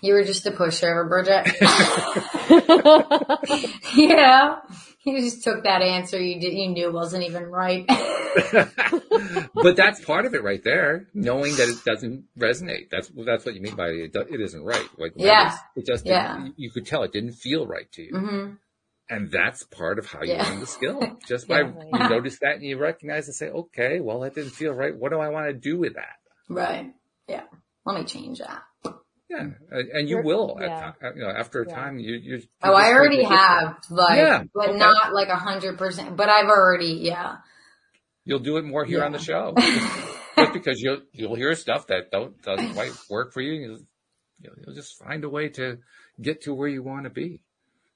you 0.00 0.12
were 0.14 0.24
just 0.24 0.46
a 0.46 0.50
pushover, 0.50 1.08
Bridget. 1.08 1.46
you 3.96 4.08
know, 4.08 4.58
you 5.04 5.20
just 5.20 5.42
took 5.44 5.64
that 5.64 5.82
answer 5.82 6.20
you 6.20 6.40
did, 6.40 6.52
you 6.52 6.68
knew 6.68 6.92
wasn't 6.92 7.24
even 7.24 7.44
right. 7.44 7.86
but 9.54 9.76
that's 9.76 10.04
part 10.04 10.26
of 10.26 10.34
it 10.34 10.42
right 10.42 10.62
there, 10.64 11.06
knowing 11.14 11.54
that 11.56 11.68
it 11.68 11.84
doesn't 11.84 12.24
resonate. 12.38 12.90
That's 12.90 13.10
that's 13.24 13.44
what 13.44 13.54
you 13.54 13.60
mean 13.60 13.76
by 13.76 13.88
it. 13.88 14.14
It 14.14 14.40
isn't 14.40 14.64
right. 14.64 14.88
Like 14.98 15.12
yeah, 15.16 15.56
it 15.76 15.86
just 15.86 16.04
yeah. 16.04 16.48
you 16.56 16.70
could 16.70 16.86
tell 16.86 17.02
it 17.04 17.12
didn't 17.12 17.34
feel 17.34 17.66
right 17.66 17.90
to 17.92 18.02
you. 18.02 18.12
Mm-hmm. 18.12 18.52
And 19.08 19.30
that's 19.30 19.64
part 19.64 19.98
of 19.98 20.06
how 20.06 20.22
you 20.22 20.32
yeah. 20.32 20.48
learn 20.48 20.60
the 20.60 20.66
skill. 20.66 21.18
Just 21.28 21.46
by 21.46 21.60
yeah. 21.60 21.72
you 21.92 22.08
notice 22.08 22.38
that 22.40 22.54
and 22.54 22.64
you 22.64 22.78
recognize 22.78 23.26
and 23.26 23.34
say, 23.34 23.48
okay, 23.48 24.00
well, 24.00 24.20
that 24.20 24.34
didn't 24.34 24.52
feel 24.52 24.72
right. 24.72 24.96
What 24.96 25.12
do 25.12 25.18
I 25.18 25.28
want 25.28 25.46
to 25.46 25.52
do 25.52 25.78
with 25.78 25.94
that? 25.94 26.16
Right. 26.48 26.94
Yeah. 27.28 27.42
Let 27.84 27.98
me 27.98 28.04
change 28.04 28.38
that. 28.38 28.62
Yeah, 29.28 29.48
and 29.70 30.08
you 30.08 30.16
You're, 30.16 30.22
will. 30.22 30.56
Yeah. 30.60 30.92
At, 31.02 31.16
you 31.16 31.22
know, 31.22 31.30
after 31.30 31.62
a 31.62 31.66
time, 31.66 31.98
you 31.98 32.14
you. 32.14 32.42
Oh, 32.62 32.74
I 32.74 32.92
already 32.92 33.24
have, 33.24 33.78
like, 33.90 34.18
yeah, 34.18 34.44
but 34.54 34.68
okay. 34.70 34.78
not 34.78 35.12
like 35.12 35.28
a 35.28 35.36
hundred 35.36 35.78
percent. 35.78 36.16
But 36.16 36.28
I've 36.28 36.48
already, 36.48 36.98
yeah. 37.02 37.36
You'll 38.24 38.40
do 38.40 38.58
it 38.58 38.64
more 38.64 38.84
here 38.84 38.98
yeah. 38.98 39.06
on 39.06 39.12
the 39.12 39.18
show, 39.18 39.54
just 40.36 40.52
because 40.52 40.80
you'll 40.80 41.00
you'll 41.12 41.34
hear 41.34 41.54
stuff 41.54 41.86
that 41.86 42.10
don't 42.10 42.40
doesn't 42.42 42.74
quite 42.74 42.92
work 43.08 43.32
for 43.32 43.40
you. 43.40 43.52
You'll, 44.40 44.52
you'll 44.64 44.74
just 44.74 44.98
find 44.98 45.24
a 45.24 45.28
way 45.28 45.48
to 45.50 45.78
get 46.20 46.42
to 46.42 46.54
where 46.54 46.68
you 46.68 46.82
want 46.82 47.04
to 47.04 47.10
be 47.10 47.40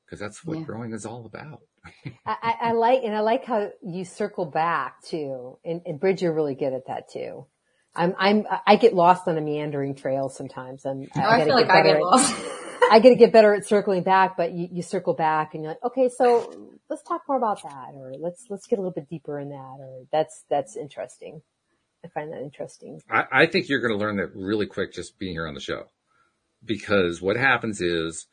because 0.08 0.20
that's 0.20 0.44
what 0.44 0.58
yeah. 0.58 0.64
growing 0.64 0.92
is 0.92 1.04
all 1.04 1.26
about. 1.26 1.60
I, 2.26 2.54
I, 2.60 2.72
like, 2.72 3.02
and 3.04 3.14
I 3.14 3.20
like 3.20 3.44
how 3.44 3.70
you 3.82 4.04
circle 4.04 4.46
back 4.46 5.02
too. 5.02 5.58
And, 5.64 5.82
and 5.84 6.00
Bridge, 6.00 6.22
you're 6.22 6.32
really 6.32 6.54
good 6.54 6.72
at 6.72 6.86
that 6.86 7.10
too. 7.12 7.46
I'm, 7.94 8.14
I'm, 8.18 8.46
I 8.66 8.76
get 8.76 8.94
lost 8.94 9.28
on 9.28 9.36
a 9.36 9.40
meandering 9.40 9.94
trail 9.94 10.28
sometimes. 10.28 10.86
I'm, 10.86 11.08
oh, 11.14 11.20
I, 11.20 11.40
I 11.40 11.44
feel 11.44 11.54
like 11.54 11.68
I 11.68 11.82
get 11.82 12.00
lost. 12.00 12.34
I 12.90 13.00
get 13.00 13.10
to 13.10 13.16
get 13.16 13.32
better 13.32 13.54
at 13.54 13.66
circling 13.66 14.02
back, 14.02 14.36
but 14.36 14.52
you, 14.52 14.68
you 14.72 14.82
circle 14.82 15.12
back 15.12 15.52
and 15.52 15.62
you're 15.62 15.72
like, 15.72 15.84
okay, 15.84 16.08
so 16.08 16.70
let's 16.88 17.02
talk 17.02 17.22
more 17.28 17.36
about 17.36 17.62
that 17.62 17.90
or 17.94 18.14
let's, 18.18 18.46
let's 18.48 18.66
get 18.66 18.78
a 18.78 18.82
little 18.82 18.92
bit 18.92 19.10
deeper 19.10 19.38
in 19.38 19.50
that 19.50 19.76
or 19.78 20.04
that's, 20.10 20.44
that's 20.48 20.74
interesting. 20.74 21.42
I 22.02 22.08
find 22.08 22.32
that 22.32 22.40
interesting. 22.40 23.02
I, 23.10 23.24
I 23.30 23.46
think 23.46 23.68
you're 23.68 23.80
going 23.80 23.92
to 23.92 23.98
learn 23.98 24.16
that 24.16 24.34
really 24.34 24.66
quick 24.66 24.94
just 24.94 25.18
being 25.18 25.32
here 25.34 25.46
on 25.46 25.54
the 25.54 25.60
show 25.60 25.88
because 26.64 27.20
what 27.20 27.36
happens 27.36 27.82
is 27.82 28.26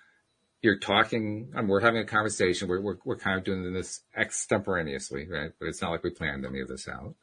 you're 0.66 0.80
talking, 0.80 1.54
um, 1.56 1.68
we're 1.68 1.80
having 1.80 2.02
a 2.02 2.06
conversation. 2.06 2.68
We're, 2.68 2.82
we're, 2.82 2.98
we're 3.06 3.18
kind 3.18 3.38
of 3.38 3.46
doing 3.46 3.72
this 3.72 4.02
extemporaneously, 4.18 5.28
right? 5.30 5.52
But 5.60 5.68
it's 5.68 5.82
not 5.82 5.92
like 5.92 6.04
we 6.04 6.10
planned 6.10 6.44
any 6.44 6.60
of 6.60 6.68
this 6.68 6.88
out. 6.88 7.14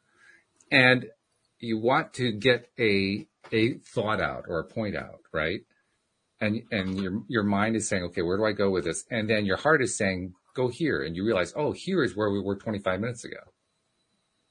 And 0.71 1.07
you 1.59 1.77
want 1.77 2.13
to 2.13 2.31
get 2.31 2.69
a, 2.79 3.27
a 3.51 3.73
thought 3.79 4.21
out 4.21 4.45
or 4.47 4.59
a 4.59 4.63
point 4.63 4.95
out, 4.95 5.19
right? 5.33 5.59
And, 6.39 6.63
and 6.71 6.99
your, 6.99 7.21
your 7.27 7.43
mind 7.43 7.75
is 7.75 7.87
saying, 7.87 8.03
okay, 8.03 8.21
where 8.21 8.37
do 8.37 8.45
I 8.45 8.53
go 8.53 8.71
with 8.71 8.85
this? 8.85 9.03
And 9.11 9.29
then 9.29 9.45
your 9.45 9.57
heart 9.57 9.83
is 9.83 9.97
saying, 9.97 10.33
go 10.55 10.69
here. 10.69 11.03
And 11.03 11.15
you 11.15 11.25
realize, 11.25 11.53
oh, 11.55 11.73
here 11.73 12.01
is 12.01 12.15
where 12.15 12.31
we 12.31 12.41
were 12.41 12.55
25 12.55 13.01
minutes 13.01 13.25
ago. 13.25 13.37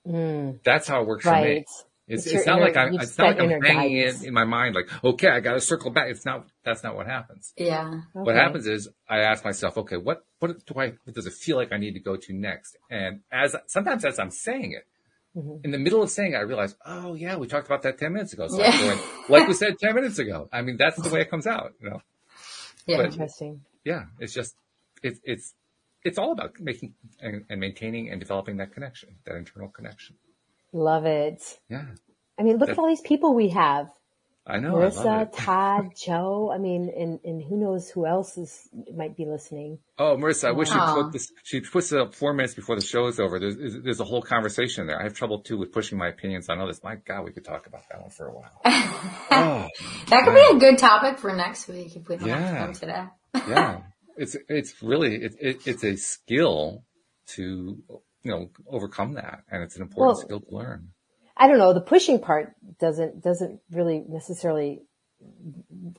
Mm. 0.07 0.63
That's 0.65 0.87
how 0.87 1.01
it 1.01 1.07
works 1.07 1.25
right. 1.25 1.41
for 1.41 1.49
me. 1.49 1.65
It's, 2.13 2.27
it's, 2.27 2.35
it's 2.35 2.47
not 2.47 2.59
inner, 2.59 2.67
like 2.67 2.77
I'm, 2.77 2.95
it's 2.95 3.17
not 3.17 3.39
like 3.39 3.41
I'm 3.41 3.63
hanging 3.63 3.97
in, 3.97 4.25
in 4.27 4.35
my 4.35 4.45
mind 4.45 4.75
like, 4.75 4.89
okay, 5.03 5.29
I 5.29 5.41
got 5.41 5.55
to 5.55 5.61
circle 5.61 5.91
back. 5.91 6.09
It's 6.09 6.27
not, 6.27 6.47
that's 6.63 6.85
not 6.85 6.95
what 6.95 7.07
happens. 7.07 7.53
Yeah. 7.57 7.89
Okay. 7.89 8.03
What 8.13 8.35
happens 8.35 8.67
is 8.67 8.89
I 9.09 9.21
ask 9.21 9.45
myself, 9.45 9.79
okay, 9.79 9.97
what, 9.97 10.25
what 10.39 10.65
do 10.67 10.75
I, 10.79 10.93
what 11.05 11.15
does 11.15 11.27
it 11.27 11.33
feel 11.33 11.57
like 11.57 11.73
I 11.73 11.79
need 11.79 11.95
to 11.95 12.01
go 12.01 12.17
to 12.17 12.33
next? 12.35 12.77
And 12.91 13.21
as, 13.33 13.57
sometimes 13.67 14.05
as 14.05 14.19
I'm 14.19 14.31
saying 14.31 14.73
it, 14.73 14.87
mm-hmm. 15.39 15.65
in 15.65 15.71
the 15.71 15.79
middle 15.79 16.03
of 16.03 16.11
saying 16.11 16.35
it, 16.35 16.37
I 16.37 16.41
realize, 16.41 16.75
oh 16.85 17.15
yeah, 17.15 17.37
we 17.37 17.47
talked 17.47 17.67
about 17.67 17.83
that 17.83 17.99
10 17.99 18.13
minutes 18.13 18.35
ago. 18.35 18.47
So 18.49 18.59
yeah. 18.59 18.71
I'm 18.73 18.81
going, 18.81 18.99
like 19.31 19.49
we 19.49 19.55
said 19.55 19.79
10 19.79 19.95
minutes 19.95 20.19
ago. 20.19 20.49
I 20.53 20.61
mean, 20.61 20.77
that's 20.77 21.01
the 21.01 21.09
way 21.09 21.23
it 21.23 21.31
comes 21.31 21.47
out, 21.47 21.73
you 21.81 21.89
know? 21.89 22.03
Yeah. 22.87 22.99
But, 22.99 23.07
Interesting. 23.07 23.63
Yeah. 23.85 24.05
It's 24.19 24.35
just, 24.35 24.55
it's, 25.03 25.19
it's, 25.25 25.55
it's 26.05 26.19
all 26.19 26.33
about 26.33 26.61
making 26.61 26.95
and, 27.21 27.45
and 27.49 27.61
maintaining 27.61 28.11
and 28.11 28.21
developing 28.21 28.59
that 28.59 28.73
connection, 28.73 29.17
that 29.25 29.37
internal 29.37 29.69
connection. 29.69 30.17
Love 30.73 31.07
it. 31.07 31.43
Yeah. 31.69 31.85
I 32.39 32.43
mean, 32.43 32.57
look 32.57 32.71
at 32.71 32.79
all 32.79 32.89
these 32.89 33.01
people 33.01 33.35
we 33.35 33.51
have. 33.51 33.91
I 34.45 34.59
know. 34.59 34.75
Marissa, 34.75 35.21
I 35.21 35.25
Todd, 35.27 35.93
Joe. 35.97 36.51
I 36.53 36.59
mean, 36.59 36.93
and, 36.97 37.21
and 37.25 37.43
who 37.43 37.57
knows 37.57 37.89
who 37.89 38.07
else 38.07 38.37
is, 38.37 38.69
might 38.93 39.17
be 39.17 39.25
listening. 39.25 39.79
Oh, 39.99 40.17
Marissa, 40.17 40.49
I 40.49 40.53
wish 40.53 40.69
you 40.71 40.81
put 40.81 41.13
this, 41.13 41.31
she 41.45 41.61
puts 41.61 41.93
it 41.93 42.01
up 42.01 42.15
four 42.15 42.33
minutes 42.33 42.55
before 42.55 42.75
the 42.75 42.85
show 42.85 43.07
is 43.07 43.21
over. 43.21 43.39
There's, 43.39 43.57
there's 43.85 44.01
a 44.01 44.05
whole 44.05 44.23
conversation 44.23 44.89
there. 44.89 44.99
I 44.99 45.05
have 45.05 45.15
trouble 45.15 45.41
too 45.41 45.59
with 45.59 45.71
pushing 45.71 45.97
my 45.97 46.09
opinions 46.09 46.49
on 46.49 46.61
others. 46.61 46.81
My 46.83 46.97
God, 46.97 47.25
we 47.25 47.33
could 47.33 47.45
talk 47.45 47.67
about 47.67 47.89
that 47.91 48.01
one 48.01 48.11
for 48.11 48.27
a 48.27 48.33
while. 48.33 48.61
oh, 48.65 49.69
that 50.09 50.25
could 50.25 50.35
be 50.35 50.57
a 50.57 50.59
good 50.59 50.79
topic 50.79 51.19
for 51.19 51.33
next 51.37 51.69
week 51.69 51.95
if 51.95 52.09
we 52.09 52.17
don't 52.17 52.29
yeah. 52.29 52.39
have 52.41 52.59
time 52.59 52.73
today. 52.75 53.05
yeah. 53.49 53.81
It's, 54.15 54.37
it's 54.47 54.75
really, 54.83 55.15
it, 55.15 55.37
it, 55.41 55.67
it's 55.67 55.83
a 55.83 55.97
skill 55.97 56.85
to, 57.29 57.83
you 58.23 58.31
know, 58.31 58.51
overcome 58.69 59.15
that. 59.15 59.43
And 59.51 59.63
it's 59.63 59.77
an 59.77 59.83
important 59.83 60.17
well, 60.17 60.25
skill 60.25 60.41
to 60.41 60.55
learn. 60.55 60.89
I 61.37 61.49
don't 61.49 61.59
know. 61.59 61.73
The 61.73 61.81
pushing 61.81 62.21
part 62.21 62.55
doesn't, 62.79 63.23
doesn't 63.23 63.61
really 63.71 64.05
necessarily 64.09 64.83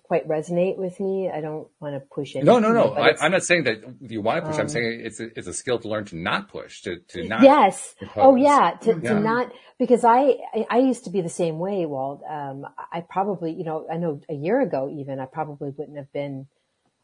quite 0.04 0.28
resonate 0.28 0.78
with 0.78 1.00
me. 1.00 1.32
I 1.34 1.42
don't 1.42 1.68
want 1.80 1.96
to 1.96 2.02
push 2.14 2.36
it. 2.36 2.44
No, 2.44 2.60
no, 2.60 2.72
no. 2.72 2.94
I, 2.94 3.26
am 3.26 3.32
not 3.32 3.44
saying 3.44 3.64
that 3.64 3.82
you 4.02 4.22
want 4.22 4.44
to 4.44 4.50
push. 4.50 4.56
Um, 4.56 4.62
I'm 4.62 4.70
saying 4.70 5.02
it's 5.04 5.20
a, 5.20 5.28
it's 5.36 5.48
a 5.48 5.54
skill 5.54 5.80
to 5.80 5.88
learn 5.88 6.06
to 6.06 6.18
not 6.18 6.50
push, 6.50 6.82
to, 6.82 7.00
to 7.10 7.28
not. 7.28 7.42
Yes. 7.42 7.96
Impose. 8.02 8.16
Oh 8.18 8.36
yeah. 8.36 8.78
To, 8.82 9.00
yeah. 9.02 9.14
to 9.14 9.20
not, 9.20 9.52
because 9.80 10.04
I, 10.04 10.36
I 10.70 10.80
used 10.80 11.06
to 11.06 11.10
be 11.10 11.22
the 11.22 11.30
same 11.30 11.58
way, 11.58 11.86
Walt. 11.86 12.22
Um, 12.30 12.66
I 12.92 13.02
probably, 13.02 13.54
you 13.54 13.64
know, 13.64 13.88
I 13.92 13.98
know 13.98 14.22
a 14.30 14.36
year 14.36 14.62
ago 14.62 14.90
even, 14.94 15.20
I 15.20 15.26
probably 15.26 15.72
wouldn't 15.76 15.98
have 15.98 16.12
been 16.12 16.48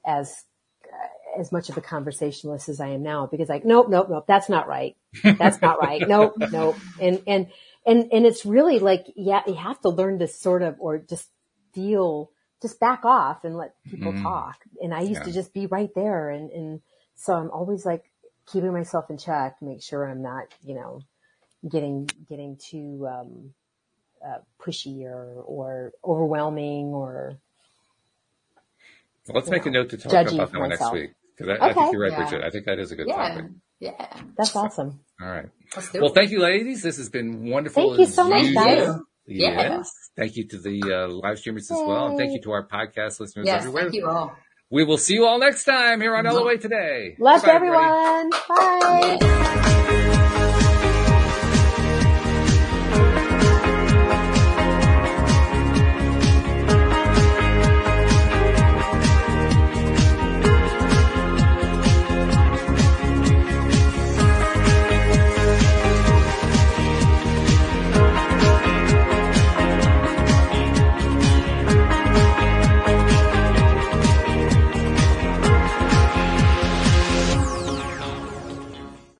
as 0.05 0.43
as 1.39 1.51
much 1.51 1.69
of 1.69 1.77
a 1.77 1.81
conversationalist 1.81 2.69
as 2.69 2.79
I 2.81 2.89
am 2.89 3.01
now 3.01 3.27
because 3.27 3.49
like, 3.49 3.65
nope, 3.65 3.87
nope, 3.89 4.07
nope, 4.09 4.25
that's 4.27 4.49
not 4.49 4.67
right. 4.67 4.95
That's 5.23 5.61
not 5.61 5.79
right. 5.81 6.01
nope, 6.07 6.35
nope. 6.51 6.75
And, 7.01 7.21
and, 7.25 7.47
and, 7.85 8.09
and 8.11 8.25
it's 8.25 8.45
really 8.45 8.79
like, 8.79 9.05
yeah, 9.15 9.41
you 9.47 9.55
have 9.55 9.79
to 9.81 9.89
learn 9.89 10.19
to 10.19 10.27
sort 10.27 10.61
of, 10.61 10.75
or 10.79 10.97
just 10.97 11.29
feel, 11.73 12.31
just 12.61 12.79
back 12.79 13.05
off 13.05 13.45
and 13.45 13.57
let 13.57 13.73
people 13.89 14.11
mm. 14.11 14.21
talk. 14.21 14.57
And 14.81 14.93
I 14.93 15.01
used 15.01 15.21
yeah. 15.21 15.23
to 15.23 15.31
just 15.31 15.53
be 15.53 15.65
right 15.67 15.89
there. 15.95 16.29
And, 16.29 16.51
and 16.51 16.81
so 17.15 17.33
I'm 17.33 17.49
always 17.51 17.85
like 17.85 18.03
keeping 18.45 18.73
myself 18.73 19.09
in 19.09 19.17
check, 19.17 19.55
make 19.61 19.81
sure 19.81 20.05
I'm 20.05 20.21
not, 20.21 20.53
you 20.63 20.75
know, 20.75 21.01
getting, 21.67 22.09
getting 22.27 22.57
too, 22.57 23.07
um, 23.09 23.53
uh, 24.25 24.39
pushy 24.61 25.03
or, 25.03 25.41
or 25.45 25.93
overwhelming 26.03 26.87
or. 26.87 27.37
Let's 29.31 29.49
make 29.49 29.65
a 29.67 29.69
note 29.69 29.89
to 29.91 29.97
talk 29.97 30.11
Judgy 30.11 30.33
about 30.33 30.51
that 30.51 30.59
one 30.59 30.69
next 30.69 30.91
week. 30.91 31.11
Cause 31.39 31.47
I, 31.49 31.53
I 31.53 31.73
think 31.73 31.77
Okay. 31.77 31.89
you're 31.93 32.01
right, 32.01 32.11
Yeah. 32.11 32.29
Bridget. 32.29 32.43
I 32.45 32.49
think 32.49 32.65
that 32.65 32.79
is 32.79 32.91
a 32.91 32.95
good 32.95 33.07
Yeah. 33.07 33.29
topic. 33.29 33.45
Yeah. 33.79 34.07
That's 34.37 34.55
awesome. 34.55 34.99
All 35.21 35.27
right. 35.29 35.45
Well, 35.93 36.05
it. 36.07 36.13
thank 36.13 36.31
you, 36.31 36.39
ladies. 36.41 36.81
This 36.83 36.97
has 36.97 37.09
been 37.09 37.49
wonderful. 37.49 37.89
Thank 37.95 37.99
you 37.99 38.05
so 38.07 38.27
much, 38.29 38.53
guys. 38.53 38.89
Yes. 39.25 39.57
Yeah. 39.67 39.83
Thank 40.17 40.35
you 40.35 40.47
to 40.49 40.57
the 40.57 40.81
uh, 40.83 41.07
live 41.07 41.39
streamers 41.39 41.69
as 41.71 41.77
well. 41.77 42.07
And 42.07 42.17
thank 42.17 42.33
you 42.33 42.41
to 42.41 42.51
our 42.51 42.67
podcast 42.67 43.19
listeners 43.19 43.45
Yes, 43.45 43.61
everywhere. 43.61 43.83
thank 43.83 43.93
you 43.95 44.07
all. 44.07 44.35
We 44.71 44.83
will 44.83 44.97
see 44.97 45.13
you 45.13 45.25
all 45.25 45.39
next 45.39 45.63
time 45.63 46.01
here 46.01 46.15
on 46.15 46.25
LOA 46.25 46.57
Today. 46.57 47.15
Love 47.19 47.41
to 47.41 47.45
Goodbye, 47.45 47.55
everybody. 47.55 47.85
everyone. 47.85 48.29
Bye. 48.49 49.17
Yeah. 49.21 50.25